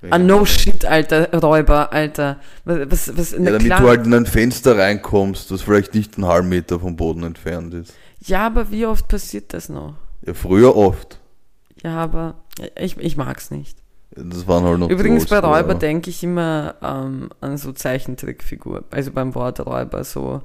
Wegen 0.01 0.13
Ah, 0.13 0.19
no 0.19 0.45
shit, 0.45 0.85
Alter, 0.85 1.33
Räuber, 1.41 1.93
Alter. 1.93 2.39
Was, 2.65 3.17
was, 3.17 3.33
Ja, 3.33 3.39
damit 3.39 3.65
klar. 3.65 3.81
du 3.81 3.89
halt 3.89 4.07
in 4.07 4.15
ein 4.15 4.27
Fenster 4.27 4.77
reinkommst, 4.79 5.51
das 5.51 5.63
vielleicht 5.63 5.95
nicht 5.95 6.17
einen 6.17 6.27
halben 6.27 6.49
Meter 6.49 6.81
vom 6.81 6.97
Boden 6.97 7.23
entfernt 7.25 7.75
ist. 7.75 7.95
Ja, 8.21 8.47
aber 8.47 8.71
wie 8.71 8.87
oft 8.87 9.07
passiert 9.09 9.55
das 9.55 9.69
noch? 9.69 9.95
Ja, 10.27 10.35
früher 10.35 10.77
oft. 10.77 11.21
Ja, 11.85 11.97
aber 11.99 12.35
ich, 12.79 12.97
ich 12.99 13.17
mag's 13.17 13.51
nicht. 13.51 13.79
Das 14.11 14.47
waren 14.49 14.65
halt 14.65 14.79
noch 14.79 14.89
Übrigens 14.91 15.27
bei 15.27 15.37
Räuber 15.39 15.49
Oldschool-Räuber. 15.49 15.75
denke 15.79 16.11
ich 16.11 16.23
immer 16.25 16.75
ähm, 16.83 17.31
an 17.41 17.57
so 17.59 17.73
Zeichentrickfigur. 17.73 18.85
Also 18.91 19.13
beim 19.13 19.35
Wort 19.35 19.65
Räuber 19.65 20.03
so 20.05 20.43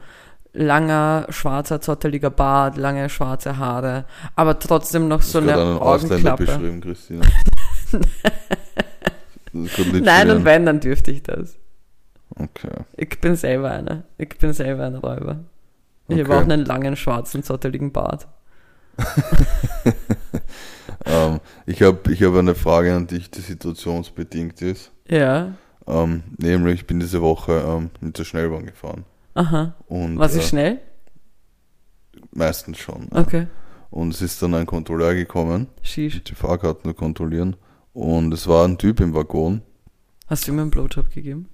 langer, 0.52 1.26
schwarzer, 1.30 1.82
zotteliger 1.82 2.30
Bart, 2.30 2.78
lange 2.78 3.10
schwarze 3.10 3.58
Haare, 3.58 4.06
aber 4.36 4.60
trotzdem 4.60 5.08
noch 5.08 5.22
so 5.24 5.40
eine 5.40 5.54
einen 5.54 5.78
Ausländer 5.80 6.34
Augenklappe. 6.34 6.46
beschrieben, 6.46 6.82
Christina. 6.82 7.26
Nein, 9.54 10.30
und 10.32 10.46
wenn, 10.46 10.66
dann 10.66 10.80
dürfte 10.80 11.12
ich 11.12 11.24
das. 11.24 11.56
Okay. 12.36 12.72
Ich 12.98 13.20
bin 13.22 13.36
selber 13.36 13.72
einer. 13.72 14.04
Ich 14.18 14.38
bin 14.40 14.54
selber 14.54 14.86
ein 14.86 14.96
Räuber. 14.96 15.40
Ich 16.08 16.20
habe 16.20 16.30
Okay. 16.30 16.38
auch 16.40 16.44
einen 16.44 16.66
langen, 16.66 16.96
schwarzen, 16.96 17.44
zotteligen 17.44 17.92
Bart. 17.92 18.28
Ähm, 21.06 21.40
ich 21.66 21.82
habe 21.82 22.12
ich 22.12 22.24
hab 22.24 22.36
eine 22.36 22.56
Frage 22.56 22.94
an 22.96 23.08
dich, 23.08 23.30
die 23.30 23.42
situationsbedingt 23.42 24.62
ist. 24.62 24.92
Ja. 25.08 25.54
Ähm, 25.88 26.24
nämlich, 26.38 26.82
ich 26.82 26.88
bin 26.88 27.00
diese 27.00 27.22
Woche 27.22 27.64
ähm, 27.66 27.90
mit 28.00 28.18
der 28.18 28.24
Schnellbahn 28.24 28.66
gefahren. 28.66 29.06
Aha. 29.34 29.76
Und, 29.88 30.18
Was 30.18 30.36
äh, 30.36 30.40
ist 30.40 30.50
schnell? 30.50 30.80
Meistens 32.32 32.78
schon. 32.78 33.08
ja. 33.14 33.20
Okay. 33.22 33.48
Und 33.90 34.14
es 34.14 34.22
ist 34.22 34.42
dann 34.42 34.56
ein 34.56 34.66
Kontrolleur 34.66 35.14
gekommen, 35.14 35.68
Shish. 35.84 36.24
die 36.24 36.34
Fahrkarten 36.34 36.96
kontrollieren. 36.96 37.56
Und 37.94 38.34
es 38.34 38.48
war 38.48 38.66
ein 38.68 38.80
Typ 38.80 39.00
im 39.02 39.14
Waggon. 39.14 39.62
Hast 40.28 40.48
du 40.48 40.52
ihm 40.52 40.60
einen 40.60 40.72
Blowjob 40.72 41.12
gegeben? 41.12 41.48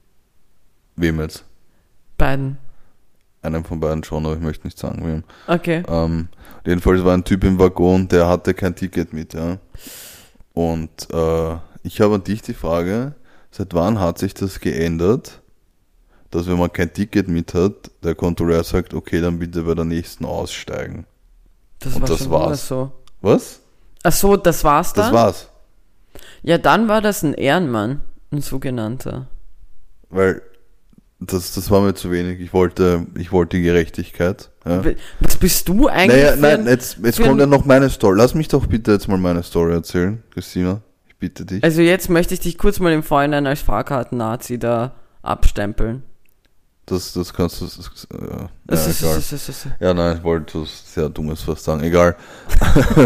Wem 0.95 1.19
jetzt? 1.19 1.43
Beiden. 2.17 2.57
Einem 3.41 3.63
von 3.63 3.79
beiden 3.79 4.03
schon, 4.03 4.25
aber 4.25 4.35
ich 4.35 4.41
möchte 4.41 4.67
nicht 4.67 4.77
sagen, 4.77 5.05
wem. 5.05 5.23
Okay. 5.47 5.83
Ähm, 5.87 6.27
jedenfalls 6.65 7.03
war 7.05 7.13
ein 7.13 7.23
Typ 7.23 7.43
im 7.45 7.57
Waggon, 7.57 8.07
der 8.07 8.27
hatte 8.27 8.53
kein 8.53 8.75
Ticket 8.75 9.13
mit, 9.13 9.33
ja. 9.33 9.57
Und 10.53 11.07
äh, 11.13 11.55
ich 11.83 12.01
habe 12.01 12.15
an 12.15 12.23
dich 12.23 12.41
die 12.41 12.53
Frage, 12.53 13.15
seit 13.51 13.73
wann 13.73 13.99
hat 13.99 14.17
sich 14.17 14.33
das 14.33 14.59
geändert, 14.59 15.41
dass 16.31 16.47
wenn 16.47 16.59
man 16.59 16.71
kein 16.71 16.91
Ticket 16.91 17.29
mit 17.29 17.53
hat, 17.53 17.91
der 18.03 18.13
Kontrolleur 18.13 18.63
sagt, 18.63 18.93
okay, 18.93 19.21
dann 19.21 19.39
bitte 19.39 19.63
bei 19.63 19.73
der 19.73 19.85
nächsten 19.85 20.25
aussteigen. 20.25 21.05
Das 21.79 21.95
Und 21.95 22.01
war 22.01 22.09
das 22.09 22.19
schon 22.19 22.31
war's. 22.31 22.67
so. 22.67 22.91
Was? 23.21 23.61
Ach 24.03 24.11
so, 24.11 24.35
das 24.37 24.63
war's 24.63 24.93
dann? 24.93 25.13
Das 25.13 25.13
war's. 25.13 25.49
Ja, 26.43 26.57
dann 26.57 26.87
war 26.87 27.01
das 27.01 27.23
ein 27.23 27.33
Ehrenmann, 27.33 28.01
ein 28.31 28.41
sogenannter. 28.41 29.27
Weil 30.09 30.41
das, 31.19 31.53
das 31.53 31.69
war 31.69 31.81
mir 31.81 31.93
zu 31.93 32.11
wenig. 32.11 32.39
Ich 32.39 32.53
wollte, 32.53 33.05
ich 33.17 33.31
wollte 33.31 33.61
Gerechtigkeit. 33.61 34.49
Ja. 34.65 34.81
Was 35.19 35.35
bist 35.37 35.67
du 35.67 35.87
eigentlich? 35.87 36.21
Naja, 36.23 36.35
nein, 36.35 36.61
ein- 36.61 36.67
jetzt, 36.67 36.97
jetzt 37.03 37.21
kommt 37.21 37.39
ja 37.39 37.45
noch 37.45 37.65
meine 37.65 37.89
Story. 37.89 38.17
Lass 38.17 38.33
mich 38.35 38.47
doch 38.47 38.65
bitte 38.67 38.91
jetzt 38.93 39.07
mal 39.07 39.17
meine 39.17 39.43
Story 39.43 39.73
erzählen, 39.73 40.23
Christina. 40.33 40.81
Ich 41.07 41.15
bitte 41.17 41.45
dich. 41.45 41.63
Also 41.63 41.81
jetzt 41.81 42.09
möchte 42.09 42.33
ich 42.33 42.39
dich 42.39 42.57
kurz 42.57 42.79
mal 42.79 42.93
im 42.93 43.03
Vorhinein 43.03 43.47
als 43.47 43.61
Fahrkarten-Nazi 43.61 44.59
da 44.59 44.93
abstempeln. 45.21 46.03
Das, 46.85 47.13
das 47.13 47.33
kannst 47.33 47.61
du. 47.61 47.65
Das, 47.65 47.75
das, 47.77 48.07
äh, 48.11 48.25
ja, 48.31 48.49
Das 48.65 48.87
ist- 48.87 49.01
egal. 49.01 49.15
das 49.15 49.31
ist- 49.33 49.49
das 49.49 49.65
ist- 49.65 49.67
Ja, 49.79 49.93
nein, 49.93 50.17
ich 50.17 50.23
wollte 50.23 50.61
was 50.61 50.93
sehr 50.93 51.09
Dummes 51.09 51.47
was 51.47 51.63
sagen. 51.63 51.83
Egal. 51.83 52.15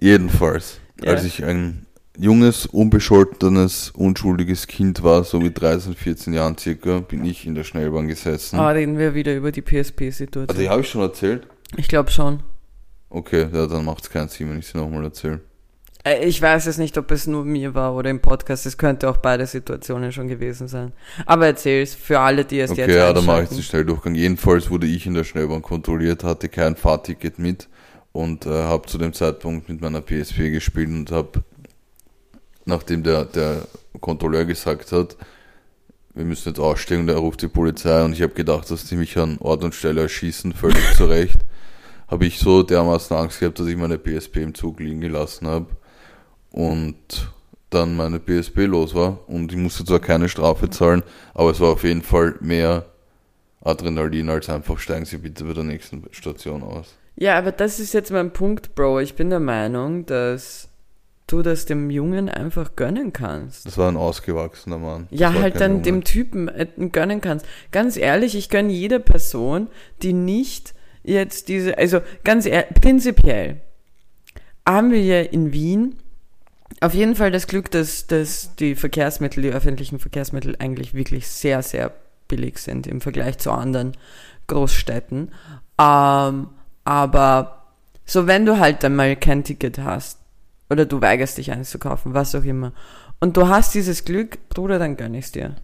Jedenfalls, 0.00 0.78
Ja. 1.02 1.10
als 1.12 1.24
ich 1.24 1.44
ein 1.44 1.83
junges, 2.18 2.66
unbescholtenes, 2.66 3.90
unschuldiges 3.90 4.66
Kind 4.66 5.02
war, 5.02 5.24
so 5.24 5.40
mit 5.40 5.60
13, 5.60 5.94
14 5.94 6.32
Jahren 6.32 6.56
circa, 6.58 7.00
bin 7.00 7.24
ich 7.24 7.46
in 7.46 7.54
der 7.54 7.64
Schnellbahn 7.64 8.08
gesessen. 8.08 8.58
Aber 8.58 8.74
reden 8.74 8.98
wir 8.98 9.14
wieder 9.14 9.34
über 9.34 9.50
die 9.52 9.60
Also, 9.62 9.72
die 9.76 9.82
PSP-Situation. 9.82 10.68
habe 10.68 10.80
ich 10.82 10.88
schon 10.88 11.02
erzählt. 11.02 11.46
Ich 11.76 11.88
glaube 11.88 12.10
schon. 12.10 12.42
Okay, 13.10 13.46
ja, 13.52 13.66
dann 13.66 13.84
macht 13.84 14.04
es 14.04 14.10
keinen 14.10 14.28
Sinn, 14.28 14.50
wenn 14.50 14.58
ich 14.58 14.66
sie 14.66 14.78
nochmal 14.78 15.04
erzähle. 15.04 15.40
Äh, 16.04 16.24
Ich 16.26 16.40
weiß 16.40 16.66
jetzt 16.66 16.78
nicht, 16.78 16.96
ob 16.98 17.10
es 17.10 17.26
nur 17.26 17.44
mir 17.44 17.74
war 17.74 17.94
oder 17.94 18.10
im 18.10 18.20
Podcast. 18.20 18.66
Es 18.66 18.76
könnte 18.76 19.08
auch 19.08 19.16
beide 19.18 19.46
Situationen 19.46 20.12
schon 20.12 20.28
gewesen 20.28 20.68
sein. 20.68 20.92
Aber 21.26 21.46
erzähl's 21.46 21.94
für 21.94 22.20
alle, 22.20 22.44
die 22.44 22.60
es 22.60 22.70
jetzt 22.70 22.88
Okay, 22.88 22.96
ja, 22.96 23.12
dann 23.12 23.24
mache 23.24 23.44
ich 23.44 23.48
den 23.48 23.62
Schnelldurchgang. 23.62 24.14
Jedenfalls 24.14 24.70
wurde 24.70 24.86
ich 24.86 25.06
in 25.06 25.14
der 25.14 25.24
Schnellbahn 25.24 25.62
kontrolliert, 25.62 26.22
hatte 26.24 26.48
kein 26.48 26.76
Fahrticket 26.76 27.38
mit 27.38 27.68
und 28.12 28.46
äh, 28.46 28.50
habe 28.50 28.86
zu 28.86 28.98
dem 28.98 29.12
Zeitpunkt 29.12 29.68
mit 29.68 29.80
meiner 29.80 30.00
PSP 30.00 30.50
gespielt 30.52 30.88
und 30.88 31.10
habe, 31.10 31.42
nachdem 32.64 33.02
der, 33.02 33.24
der 33.24 33.62
Kontrolleur 34.00 34.44
gesagt 34.44 34.92
hat, 34.92 35.16
wir 36.14 36.24
müssen 36.24 36.50
jetzt 36.50 36.60
aussteigen, 36.60 37.06
der 37.06 37.16
ruft 37.16 37.42
die 37.42 37.48
Polizei 37.48 38.04
und 38.04 38.12
ich 38.12 38.22
habe 38.22 38.34
gedacht, 38.34 38.70
dass 38.70 38.84
die 38.86 38.96
mich 38.96 39.18
an 39.18 39.38
Ort 39.40 39.64
und 39.64 39.74
Stelle 39.74 40.02
erschießen, 40.02 40.52
völlig 40.52 40.94
zu 40.96 41.06
Recht, 41.06 41.38
habe 42.08 42.26
ich 42.26 42.38
so 42.38 42.62
dermaßen 42.62 43.16
Angst 43.16 43.40
gehabt, 43.40 43.58
dass 43.58 43.66
ich 43.66 43.76
meine 43.76 43.98
PSP 43.98 44.36
im 44.38 44.54
Zug 44.54 44.78
liegen 44.78 45.00
gelassen 45.00 45.48
habe 45.48 45.66
und 46.52 46.96
dann 47.70 47.96
meine 47.96 48.20
PSP 48.20 48.66
los 48.66 48.94
war 48.94 49.28
und 49.28 49.50
ich 49.50 49.58
musste 49.58 49.84
zwar 49.84 49.98
keine 49.98 50.28
Strafe 50.28 50.70
zahlen, 50.70 51.02
aber 51.34 51.50
es 51.50 51.60
war 51.60 51.70
auf 51.70 51.82
jeden 51.82 52.02
Fall 52.02 52.36
mehr 52.40 52.86
Adrenalin 53.64 54.28
als 54.28 54.48
einfach 54.48 54.78
steigen 54.78 55.06
Sie 55.06 55.18
bitte 55.18 55.44
bei 55.44 55.54
der 55.54 55.64
nächsten 55.64 56.04
Station 56.12 56.62
aus. 56.62 56.94
Ja, 57.16 57.38
aber 57.38 57.52
das 57.52 57.80
ist 57.80 57.94
jetzt 57.94 58.10
mein 58.10 58.32
Punkt, 58.32 58.74
Bro. 58.74 59.00
Ich 59.00 59.14
bin 59.14 59.30
der 59.30 59.40
Meinung, 59.40 60.04
dass 60.04 60.68
du 61.26 61.42
das 61.42 61.64
dem 61.64 61.90
Jungen 61.90 62.28
einfach 62.28 62.76
gönnen 62.76 63.12
kannst. 63.12 63.66
Das 63.66 63.78
war 63.78 63.88
ein 63.88 63.96
ausgewachsener 63.96 64.78
Mann. 64.78 65.08
Das 65.10 65.20
Ja, 65.20 65.34
halt 65.34 65.60
dann 65.60 65.72
Junge. 65.72 65.82
dem 65.82 66.04
Typen 66.04 66.48
äh, 66.48 66.66
gönnen 66.92 67.20
kannst. 67.20 67.46
Ganz 67.72 67.96
ehrlich, 67.96 68.34
ich 68.34 68.50
gönne 68.50 68.72
jeder 68.72 68.98
Person, 68.98 69.68
die 70.02 70.12
nicht 70.12 70.74
jetzt 71.02 71.48
diese, 71.48 71.78
also 71.78 72.00
ganz 72.24 72.46
ehrlich, 72.46 72.74
prinzipiell 72.80 73.60
haben 74.66 74.90
wir 74.90 75.02
ja 75.02 75.20
in 75.20 75.52
Wien 75.52 75.96
auf 76.80 76.94
jeden 76.94 77.14
Fall 77.14 77.30
das 77.30 77.46
Glück, 77.46 77.70
dass, 77.70 78.06
dass 78.06 78.56
die 78.56 78.74
Verkehrsmittel, 78.74 79.42
die 79.42 79.50
öffentlichen 79.50 79.98
Verkehrsmittel 79.98 80.56
eigentlich 80.58 80.92
wirklich 80.94 81.28
sehr, 81.28 81.62
sehr 81.62 81.92
billig 82.28 82.58
sind 82.58 82.86
im 82.86 83.00
Vergleich 83.00 83.38
zu 83.38 83.52
anderen 83.52 83.96
Großstädten. 84.46 85.30
Ähm, 85.80 86.48
aber 86.84 87.64
so 88.04 88.26
wenn 88.26 88.44
du 88.44 88.58
halt 88.58 88.82
dann 88.82 88.96
mal 88.96 89.16
kein 89.16 89.44
Ticket 89.44 89.78
hast 89.78 90.18
oder 90.70 90.86
du 90.86 91.00
weigerst 91.00 91.38
dich 91.38 91.50
eins 91.52 91.70
zu 91.70 91.78
kaufen, 91.78 92.14
was 92.14 92.34
auch 92.34 92.44
immer, 92.44 92.72
und 93.20 93.36
du 93.36 93.48
hast 93.48 93.74
dieses 93.74 94.04
Glück, 94.04 94.38
Bruder, 94.48 94.78
dann 94.78 94.96
gönn 94.96 95.14
ich's 95.14 95.32
dir. 95.32 95.56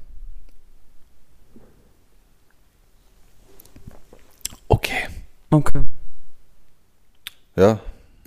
Okay. 4.69 5.09
Okay. 5.51 5.83
Ja, 7.57 7.81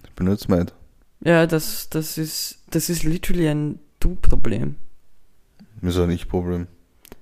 ich 0.03 0.11
bin 0.11 0.29
jetzt 0.29 0.49
mad. 0.49 0.73
Ja, 1.21 1.47
das, 1.47 1.89
das 1.89 2.17
ist, 2.17 2.59
das 2.69 2.89
ist 2.89 3.03
literally 3.03 3.47
ein 3.47 3.79
Du-Problem. 3.99 4.75
Ist 5.81 5.97
auch 5.97 6.07
nicht 6.07 6.27
Problem. 6.27 6.67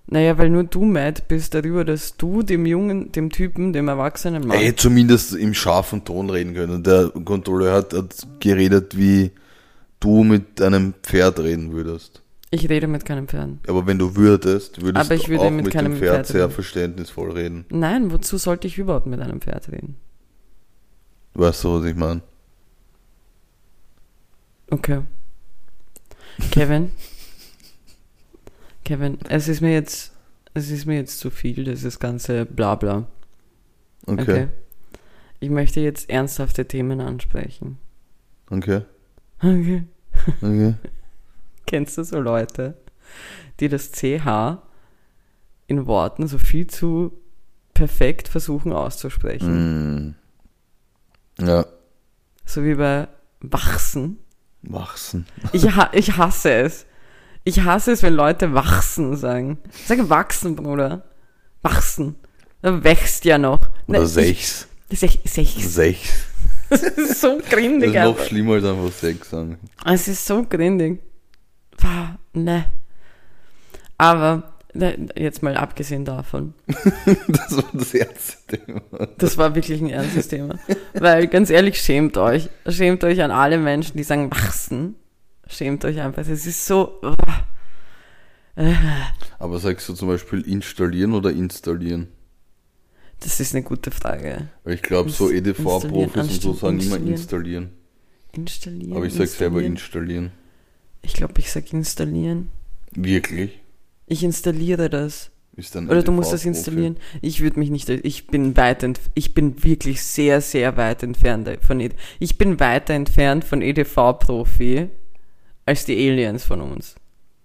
Naja, 0.08 0.38
weil 0.38 0.50
nur 0.50 0.63
du 0.63 0.84
mad 0.84 1.22
bist 1.27 1.53
darüber, 1.53 1.86
dass 1.86 2.17
du 2.17 2.41
dem 2.41 2.65
Jungen, 2.65 3.12
dem 3.12 3.29
Typen, 3.29 3.72
dem 3.72 3.88
erwachsenen 3.88 4.46
Mann. 4.48 4.58
Ey, 4.58 4.75
zumindest 4.75 5.34
im 5.36 5.53
scharfen 5.53 6.03
Ton 6.03 6.29
reden 6.29 6.53
können. 6.53 6.84
Der 6.84 7.10
Kontrolleur 7.24 7.74
hat, 7.74 7.93
hat 7.93 8.27
geredet, 8.39 8.98
wie 8.98 9.31
du 10.01 10.24
mit 10.25 10.62
einem 10.62 10.93
Pferd 11.01 11.39
reden 11.39 11.72
würdest. 11.72 12.22
Ich 12.53 12.67
rede 12.67 12.88
mit 12.88 13.05
keinem 13.05 13.29
Pferden. 13.29 13.62
Aber 13.67 13.88
wenn 13.88 13.98
du 13.98 14.17
würdest, 14.17 14.81
würdest 14.81 15.05
Aber 15.05 15.15
ich 15.15 15.24
du 15.24 15.29
würde 15.29 15.46
auch 15.46 15.51
mit 15.51 15.65
mit, 15.65 15.74
keinem 15.74 15.93
dem 15.93 16.00
Pferd 16.00 16.15
Pferd 16.15 16.27
sehr 16.27 16.43
reden. 16.43 16.53
verständnisvoll 16.53 17.31
reden. 17.31 17.65
Nein, 17.70 18.12
wozu 18.12 18.38
sollte 18.38 18.67
ich 18.67 18.77
überhaupt 18.77 19.05
mit 19.05 19.22
einem 19.22 19.39
Pferd 19.39 19.72
reden? 19.72 19.96
Weißt 21.34 21.63
du, 21.63 21.79
was 21.79 21.86
ich 21.86 21.96
meine? 21.96 22.22
Okay. 24.70 25.01
Kevin? 26.51 26.91
Kevin, 28.84 29.17
es 29.29 29.48
ist 29.48 29.62
mir 29.62 29.72
jetzt, 29.74 30.12
es 30.53 30.72
ist 30.72 30.86
mir 30.86 30.96
jetzt 30.96 31.20
zu 31.20 31.29
viel, 31.29 31.63
dieses 31.63 32.00
ganze 32.00 32.46
Blabla. 32.46 33.08
Okay. 34.08 34.22
Okay. 34.22 34.48
Ich 35.39 35.50
möchte 35.50 35.79
jetzt 35.79 36.10
ernsthafte 36.10 36.67
Themen 36.67 37.00
ansprechen. 37.00 37.77
Okay. 38.50 38.81
Okay. 39.41 39.83
Okay. 40.41 40.75
Kennst 41.65 41.98
du 41.98 42.03
so 42.03 42.19
Leute, 42.19 42.77
die 43.60 43.69
das 43.69 43.91
CH 43.91 44.60
in 45.67 45.88
Worten 45.88 46.27
so 46.27 46.38
viel 46.38 46.67
zu 46.67 47.13
perfekt 47.74 48.27
versuchen 48.27 48.74
auszusprechen? 48.74 50.15
Mm. 51.38 51.45
Ja. 51.45 51.65
So 52.45 52.63
wie 52.63 52.75
bei 52.75 53.07
wachsen. 53.39 54.17
Wachsen. 54.63 55.25
Ich, 55.53 55.75
ha 55.75 55.89
ich 55.93 56.17
hasse 56.17 56.51
es. 56.53 56.86
Ich 57.43 57.63
hasse 57.63 57.91
es, 57.93 58.03
wenn 58.03 58.13
Leute 58.13 58.53
wachsen 58.53 59.15
sagen. 59.15 59.57
Sag 59.88 60.10
wachsen, 60.10 60.55
Bruder. 60.55 61.03
Wachsen. 61.63 62.15
Da 62.62 62.83
wächst 62.83 63.25
ja 63.25 63.39
noch. 63.39 63.62
Oder 63.88 64.00
Na, 64.01 64.05
sechs. 64.05 64.67
Ich, 64.89 65.00
sech, 65.00 65.19
sechs. 65.25 65.74
Sechs. 65.74 66.30
Das 66.71 66.83
ist 66.83 67.21
so 67.21 67.37
Das 67.39 67.49
grindig. 67.49 67.93
ist 67.93 68.03
noch 68.03 68.19
schlimmer 68.25 68.53
als 68.53 68.63
einfach 68.65 68.91
sechs 68.91 69.29
sagen. 69.29 69.59
Es 69.85 70.07
ist 70.07 70.25
so 70.25 70.43
grindig. 70.43 70.99
Pah, 71.77 72.17
ne. 72.33 72.65
Aber, 73.97 74.53
ne, 74.73 75.07
jetzt 75.15 75.43
mal 75.43 75.55
abgesehen 75.57 76.05
davon. 76.05 76.53
Das 77.27 77.55
war 77.57 77.63
das 77.73 77.93
erste 77.93 78.57
Thema. 78.57 78.81
Das 79.17 79.37
war 79.37 79.53
wirklich 79.53 79.81
ein 79.81 79.89
ernstes 79.89 80.27
Thema. 80.29 80.55
Weil, 80.93 81.27
ganz 81.27 81.49
ehrlich, 81.49 81.79
schämt 81.79 82.17
euch. 82.17 82.49
Schämt 82.67 83.03
euch 83.03 83.21
an 83.21 83.31
alle 83.31 83.57
Menschen, 83.57 83.97
die 83.97 84.03
sagen 84.03 84.31
wachsen. 84.31 84.95
Schämt 85.47 85.83
euch 85.85 85.99
einfach. 85.99 86.21
Es 86.27 86.45
ist 86.47 86.65
so. 86.65 87.01
Äh, 88.55 88.73
Aber 89.39 89.59
sagst 89.59 89.87
du 89.89 89.93
zum 89.93 90.07
Beispiel 90.07 90.41
installieren 90.41 91.13
oder 91.13 91.31
installieren? 91.31 92.07
Das 93.21 93.39
ist 93.39 93.53
eine 93.55 93.63
gute 93.63 93.91
Frage. 93.91 94.49
Ich 94.65 94.81
glaube, 94.81 95.09
so 95.11 95.31
EDV-Profis 95.31 96.15
und 96.15 96.41
so 96.41 96.53
sagen 96.53 96.79
immer 96.79 96.97
installieren. 96.97 97.69
installieren. 98.33 98.97
Aber 98.97 99.05
ich 99.05 99.13
sag 99.13 99.27
selber 99.27 99.61
installieren. 99.61 100.31
Ich 101.03 101.13
glaube, 101.13 101.33
ich 101.37 101.51
sag 101.51 101.71
installieren. 101.71 102.49
Wirklich? 102.93 103.59
Ich 104.07 104.23
installiere 104.23 104.89
das. 104.89 105.29
Ist 105.55 105.75
dann 105.75 105.89
Oder 105.89 106.01
du 106.01 106.11
musst 106.11 106.33
das 106.33 106.41
EDV-Profi. 106.41 106.57
installieren. 106.57 106.97
Ich 107.21 107.41
würde 107.41 107.59
mich 107.59 107.69
nicht, 107.69 107.89
ich 107.89 108.27
bin 108.27 108.57
weit 108.57 108.83
ent, 108.83 108.99
ich 109.13 109.33
bin 109.35 109.63
wirklich 109.63 110.01
sehr, 110.01 110.41
sehr 110.41 110.75
weit 110.75 111.03
entfernt 111.03 111.49
von 111.61 111.79
EDV. 111.79 111.95
Ich 112.19 112.37
bin 112.39 112.59
weiter 112.59 112.95
entfernt 112.95 113.43
von 113.43 113.61
EDV-Profi 113.61 114.89
als 115.65 115.85
die 115.85 116.09
Aliens 116.09 116.43
von 116.43 116.61
uns. 116.61 116.95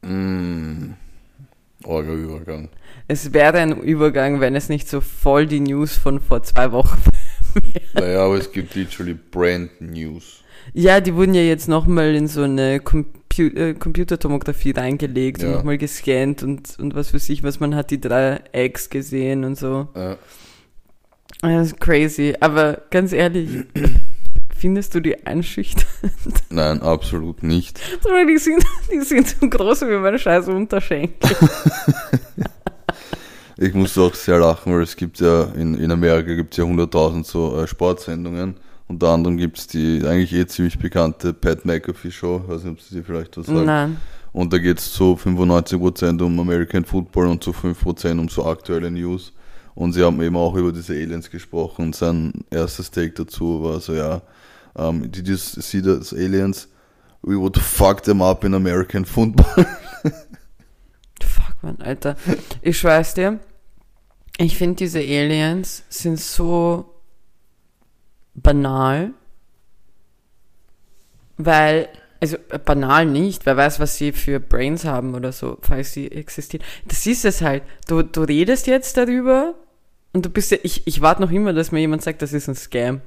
Mm. 0.03 0.93
Orger 1.87 2.13
Übergang. 2.15 2.69
Es 3.09 3.33
wäre 3.33 3.59
ein 3.59 3.81
Übergang, 3.81 4.41
wenn 4.41 4.55
es 4.57 4.69
nicht 4.69 4.89
so 4.89 5.01
voll 5.01 5.47
die 5.47 5.61
News 5.61 5.97
von 5.97 6.21
vor 6.21 6.43
zwei 6.43 6.73
Wochen 6.73 6.99
Naja, 7.95 8.25
aber 8.25 8.37
es 8.37 8.51
gibt 8.53 8.75
literally 8.75 9.15
Brand 9.15 9.81
News. 9.81 10.43
Ja, 10.75 11.01
die 11.01 11.15
wurden 11.15 11.35
ja 11.35 11.43
jetzt 11.43 11.69
nochmal 11.69 12.15
in 12.15 12.27
so 12.27 12.43
eine 12.43 12.81
Compu 12.81 13.43
äh, 13.43 13.75
Computertomographie 13.75 14.73
reingelegt 14.73 15.43
und 15.43 15.51
Ja. 15.51 15.57
nochmal 15.57 15.79
gescannt 15.79 16.43
und, 16.43 16.79
und 16.79 16.95
was 16.95 17.11
für 17.11 17.19
sich, 17.19 17.43
was 17.43 17.61
man 17.61 17.75
hat, 17.75 17.91
die 17.91 18.01
drei 18.01 18.41
Eggs 18.53 18.91
gesehen 18.91 19.45
und 19.45 19.57
so. 19.57 19.89
Äh, 19.95 20.17
Das 21.43 21.69
ist 21.69 21.81
crazy. 21.81 22.35
Aber 22.41 22.83
ganz 22.91 23.13
ehrlich, 23.13 23.49
findest 24.57 24.95
du 24.95 25.01
die 25.01 25.27
einschüchternd? 25.27 25.87
nein, 26.51 26.83
absolut 26.83 27.43
nicht. 27.43 27.81
die 28.29 28.39
sind, 28.39 28.65
die 28.93 29.01
sind 29.01 29.29
so 29.29 29.49
groß 29.49 29.83
wie 29.83 29.99
meine 29.99 30.19
scheiß 30.19 30.49
Unterschenkel. 30.49 31.37
Ich 33.59 33.73
muss 33.73 33.97
auch 33.97 34.15
sehr 34.15 34.39
lachen, 34.39 34.75
weil 34.75 34.83
es 34.83 34.97
gibt 34.97 35.19
ja 35.19 35.45
in, 35.57 35.77
in 35.77 35.91
Amerika 35.91 36.35
gibt 36.35 36.53
es 36.53 36.59
ja 36.59 36.65
100.000 36.65 37.25
so 37.25 37.59
äh, 37.59 37.67
Sportsendungen. 37.67 38.57
Unter 38.87 39.09
anderem 39.09 39.39
gibt 39.39 39.59
es 39.59 39.67
die 39.67 40.03
eigentlich 40.05 40.35
eh 40.35 40.47
ziemlich 40.47 40.79
bekannte 40.79 41.33
Pat 41.33 41.65
McAfee 41.65 42.11
Show, 42.11 42.43
weiß 42.47 42.65
nicht, 42.65 42.73
ob 42.73 42.81
sie 42.83 42.97
dir 42.97 43.03
vielleicht 43.03 43.35
was 43.39 43.47
sagt. 43.47 43.65
Nein. 43.65 43.97
Und 44.33 44.53
da 44.53 44.59
geht 44.59 44.79
es 44.79 44.93
zu 44.93 45.15
95% 45.15 46.23
um 46.23 46.39
American 46.39 46.85
Football 46.85 47.29
und 47.29 47.43
zu 47.43 47.53
5% 47.53 48.21
um 48.21 48.29
so 48.29 48.45
aktuelle 48.45 48.91
News. 48.91 49.33
Und 49.75 49.95
sie 49.95 50.05
haben 50.05 50.21
eben 50.21 50.37
auch 50.37 50.55
über 50.55 50.73
diese 50.73 50.93
Aliens 50.93 51.31
gesprochen. 51.31 51.87
Und 51.87 51.97
sein 51.97 52.45
erstes 52.51 52.91
Take 52.91 53.13
dazu 53.13 53.63
war 53.63 53.81
so, 53.81 53.95
ja, 53.95 54.21
um, 54.77 55.09
did 55.09 55.27
you 55.27 55.37
see 55.37 55.81
those 55.81 56.13
aliens? 56.13 56.69
We 57.23 57.37
would 57.37 57.57
fuck 57.61 58.03
them 58.03 58.23
up 58.23 58.45
in 58.45 58.55
American 58.55 59.05
football. 59.05 59.65
Fuck, 61.23 61.63
man, 61.63 61.79
Alter. 61.81 62.17
Ich 62.63 62.79
schwör's 62.79 63.15
dir, 63.15 63.41
ich 64.39 64.57
finde 64.57 64.77
diese 64.77 64.99
Aliens 64.99 65.85
sind 65.89 66.21
so 66.21 66.95
banal, 68.35 69.13
weil, 71.39 71.89
also 72.21 72.37
äh, 72.51 72.59
banal 72.59 73.07
nicht, 73.07 73.47
wer 73.47 73.57
weiß, 73.57 73.81
was 73.81 73.97
sie 73.97 74.13
für 74.13 74.41
Brains 74.41 74.85
haben 74.85 75.15
oder 75.15 75.33
so, 75.33 75.59
falls 75.63 75.93
sie 75.93 76.11
existieren. 76.11 76.65
Das 76.87 77.07
ist 77.07 77.25
es 77.25 77.41
halt. 77.41 77.63
Du, 77.89 78.03
du 78.03 78.23
redest 78.23 78.67
jetzt 78.67 78.97
darüber 78.97 79.55
und 80.13 80.27
du 80.27 80.31
bist 80.31 80.51
ja, 80.51 80.59
ich, 80.63 80.87
ich 80.87 81.01
warte 81.01 81.23
noch 81.23 81.31
immer, 81.31 81.53
dass 81.55 81.73
mir 81.73 81.81
jemand 81.81 82.03
sagt, 82.03 82.21
das 82.21 82.33
ist 82.33 82.49
ein 82.49 82.55
Scam. 82.55 83.01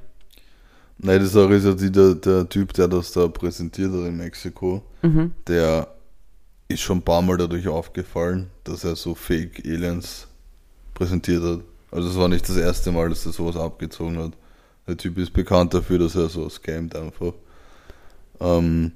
Nein, 1.02 1.20
die 1.20 1.26
Sache 1.26 1.54
ist 1.54 1.64
ja, 1.64 1.72
die, 1.72 1.90
der, 1.90 2.14
der 2.14 2.48
Typ, 2.48 2.72
der 2.74 2.88
das 2.88 3.12
da 3.12 3.26
präsentiert 3.28 3.90
hat 3.92 4.06
in 4.06 4.16
Mexiko, 4.18 4.82
Mhm. 5.02 5.32
der 5.46 5.88
ist 6.68 6.80
schon 6.80 6.98
ein 6.98 7.02
paar 7.02 7.22
Mal 7.22 7.38
dadurch 7.38 7.66
aufgefallen, 7.68 8.48
dass 8.64 8.84
er 8.84 8.94
so 8.96 9.14
Fake 9.14 9.62
Aliens 9.64 10.26
präsentiert 10.94 11.42
hat. 11.42 11.60
Also 11.90 12.08
es 12.08 12.16
war 12.16 12.28
nicht 12.28 12.48
das 12.48 12.56
erste 12.56 12.92
Mal, 12.92 13.08
dass 13.08 13.24
er 13.26 13.32
sowas 13.32 13.56
abgezogen 13.56 14.18
hat. 14.18 14.32
Der 14.86 14.96
Typ 14.96 15.16
ist 15.18 15.32
bekannt 15.32 15.72
dafür, 15.74 15.98
dass 15.98 16.14
er 16.14 16.28
so 16.28 16.48
scammt 16.48 16.94
einfach. 16.94 17.32
Ähm, 18.40 18.92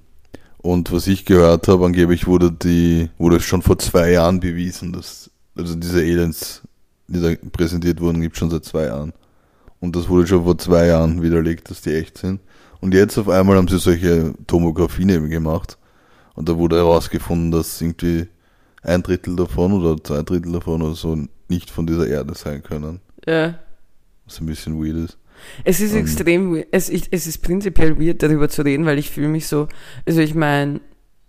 und 0.59 0.93
was 0.93 1.07
ich 1.07 1.25
gehört 1.25 1.69
habe, 1.69 1.85
angeblich 1.87 2.27
wurde 2.27 2.53
die, 2.53 3.09
wurde 3.19 3.41
schon 3.41 3.63
vor 3.63 3.79
zwei 3.79 4.13
Jahren 4.13 4.41
bewiesen, 4.41 4.93
dass, 4.93 5.31
also 5.57 5.75
diese 5.75 5.99
Aliens, 6.01 6.63
die 7.09 7.21
da 7.21 7.49
präsentiert 7.51 8.01
wurden, 8.01 8.21
gibt 8.21 8.37
schon 8.37 8.51
seit 8.51 8.65
zwei 8.65 8.85
Jahren. 8.87 9.13
Und 9.85 9.95
das 9.97 10.09
wurde 10.09 10.27
schon 10.27 10.45
vor 10.45 10.57
zwei 10.57 10.87
Jahren 10.87 11.21
widerlegt, 11.23 11.69
dass 11.71 11.83
die 11.83 11.93
echt 11.95 12.17
sind. 12.19 12.41
Und 12.81 12.95
jetzt 12.95 13.19
auf 13.19 13.29
einmal 13.29 13.57
haben 13.59 13.69
sie 13.69 13.79
solche 13.79 14.33
Tomographien 14.47 15.11
eben 15.11 15.29
gemacht. 15.29 15.77
Und 16.35 16.49
da 16.49 16.57
wurde 16.57 16.77
herausgefunden, 16.77 17.51
dass 17.51 17.81
irgendwie 17.83 18.27
ein 18.83 19.03
Drittel 19.03 19.37
davon 19.37 19.73
oder 19.75 20.03
zwei 20.03 20.23
Drittel 20.23 20.53
davon 20.53 20.81
oder 20.83 20.95
so 20.95 21.19
nicht 21.49 21.71
von 21.71 21.87
dieser 21.87 22.07
Erde 22.09 22.35
sein 22.35 22.63
können. 22.63 23.01
Ja. 23.27 23.59
Was 24.25 24.41
ein 24.41 24.47
bisschen 24.47 24.83
weird 24.83 24.97
ist. 24.97 25.19
Es 25.65 25.81
ist 25.81 25.93
Ähm. 25.93 25.99
extrem, 26.01 26.65
es, 26.71 26.89
es 26.89 27.27
ist 27.27 27.43
prinzipiell 27.43 27.99
weird, 28.01 28.23
darüber 28.23 28.49
zu 28.49 28.63
reden, 28.63 28.87
weil 28.87 28.99
ich 28.99 29.11
fühle 29.11 29.29
mich 29.29 29.47
so, 29.49 29.69
also 30.07 30.21
ich 30.23 30.35
meine, 30.35 30.81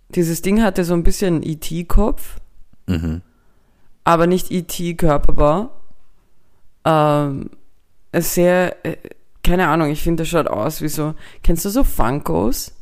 dieses 0.08 0.40
Ding 0.40 0.62
hatte 0.62 0.82
so 0.84 0.94
ein 0.94 1.02
bisschen 1.02 1.42
IT-Kopf, 1.42 2.36
Mhm. 2.86 3.20
aber 4.04 4.26
nicht 4.26 4.50
IT-Körperbau. 4.50 5.68
Ähm, 6.84 7.50
es 7.50 7.65
sehr, 8.14 8.84
äh, 8.84 8.96
keine 9.42 9.68
Ahnung, 9.68 9.90
ich 9.90 10.02
finde, 10.02 10.22
das 10.22 10.28
schaut 10.28 10.48
aus 10.48 10.82
wie 10.82 10.88
so, 10.88 11.14
kennst 11.42 11.64
du 11.64 11.70
so 11.70 11.84
Funkos? 11.84 12.72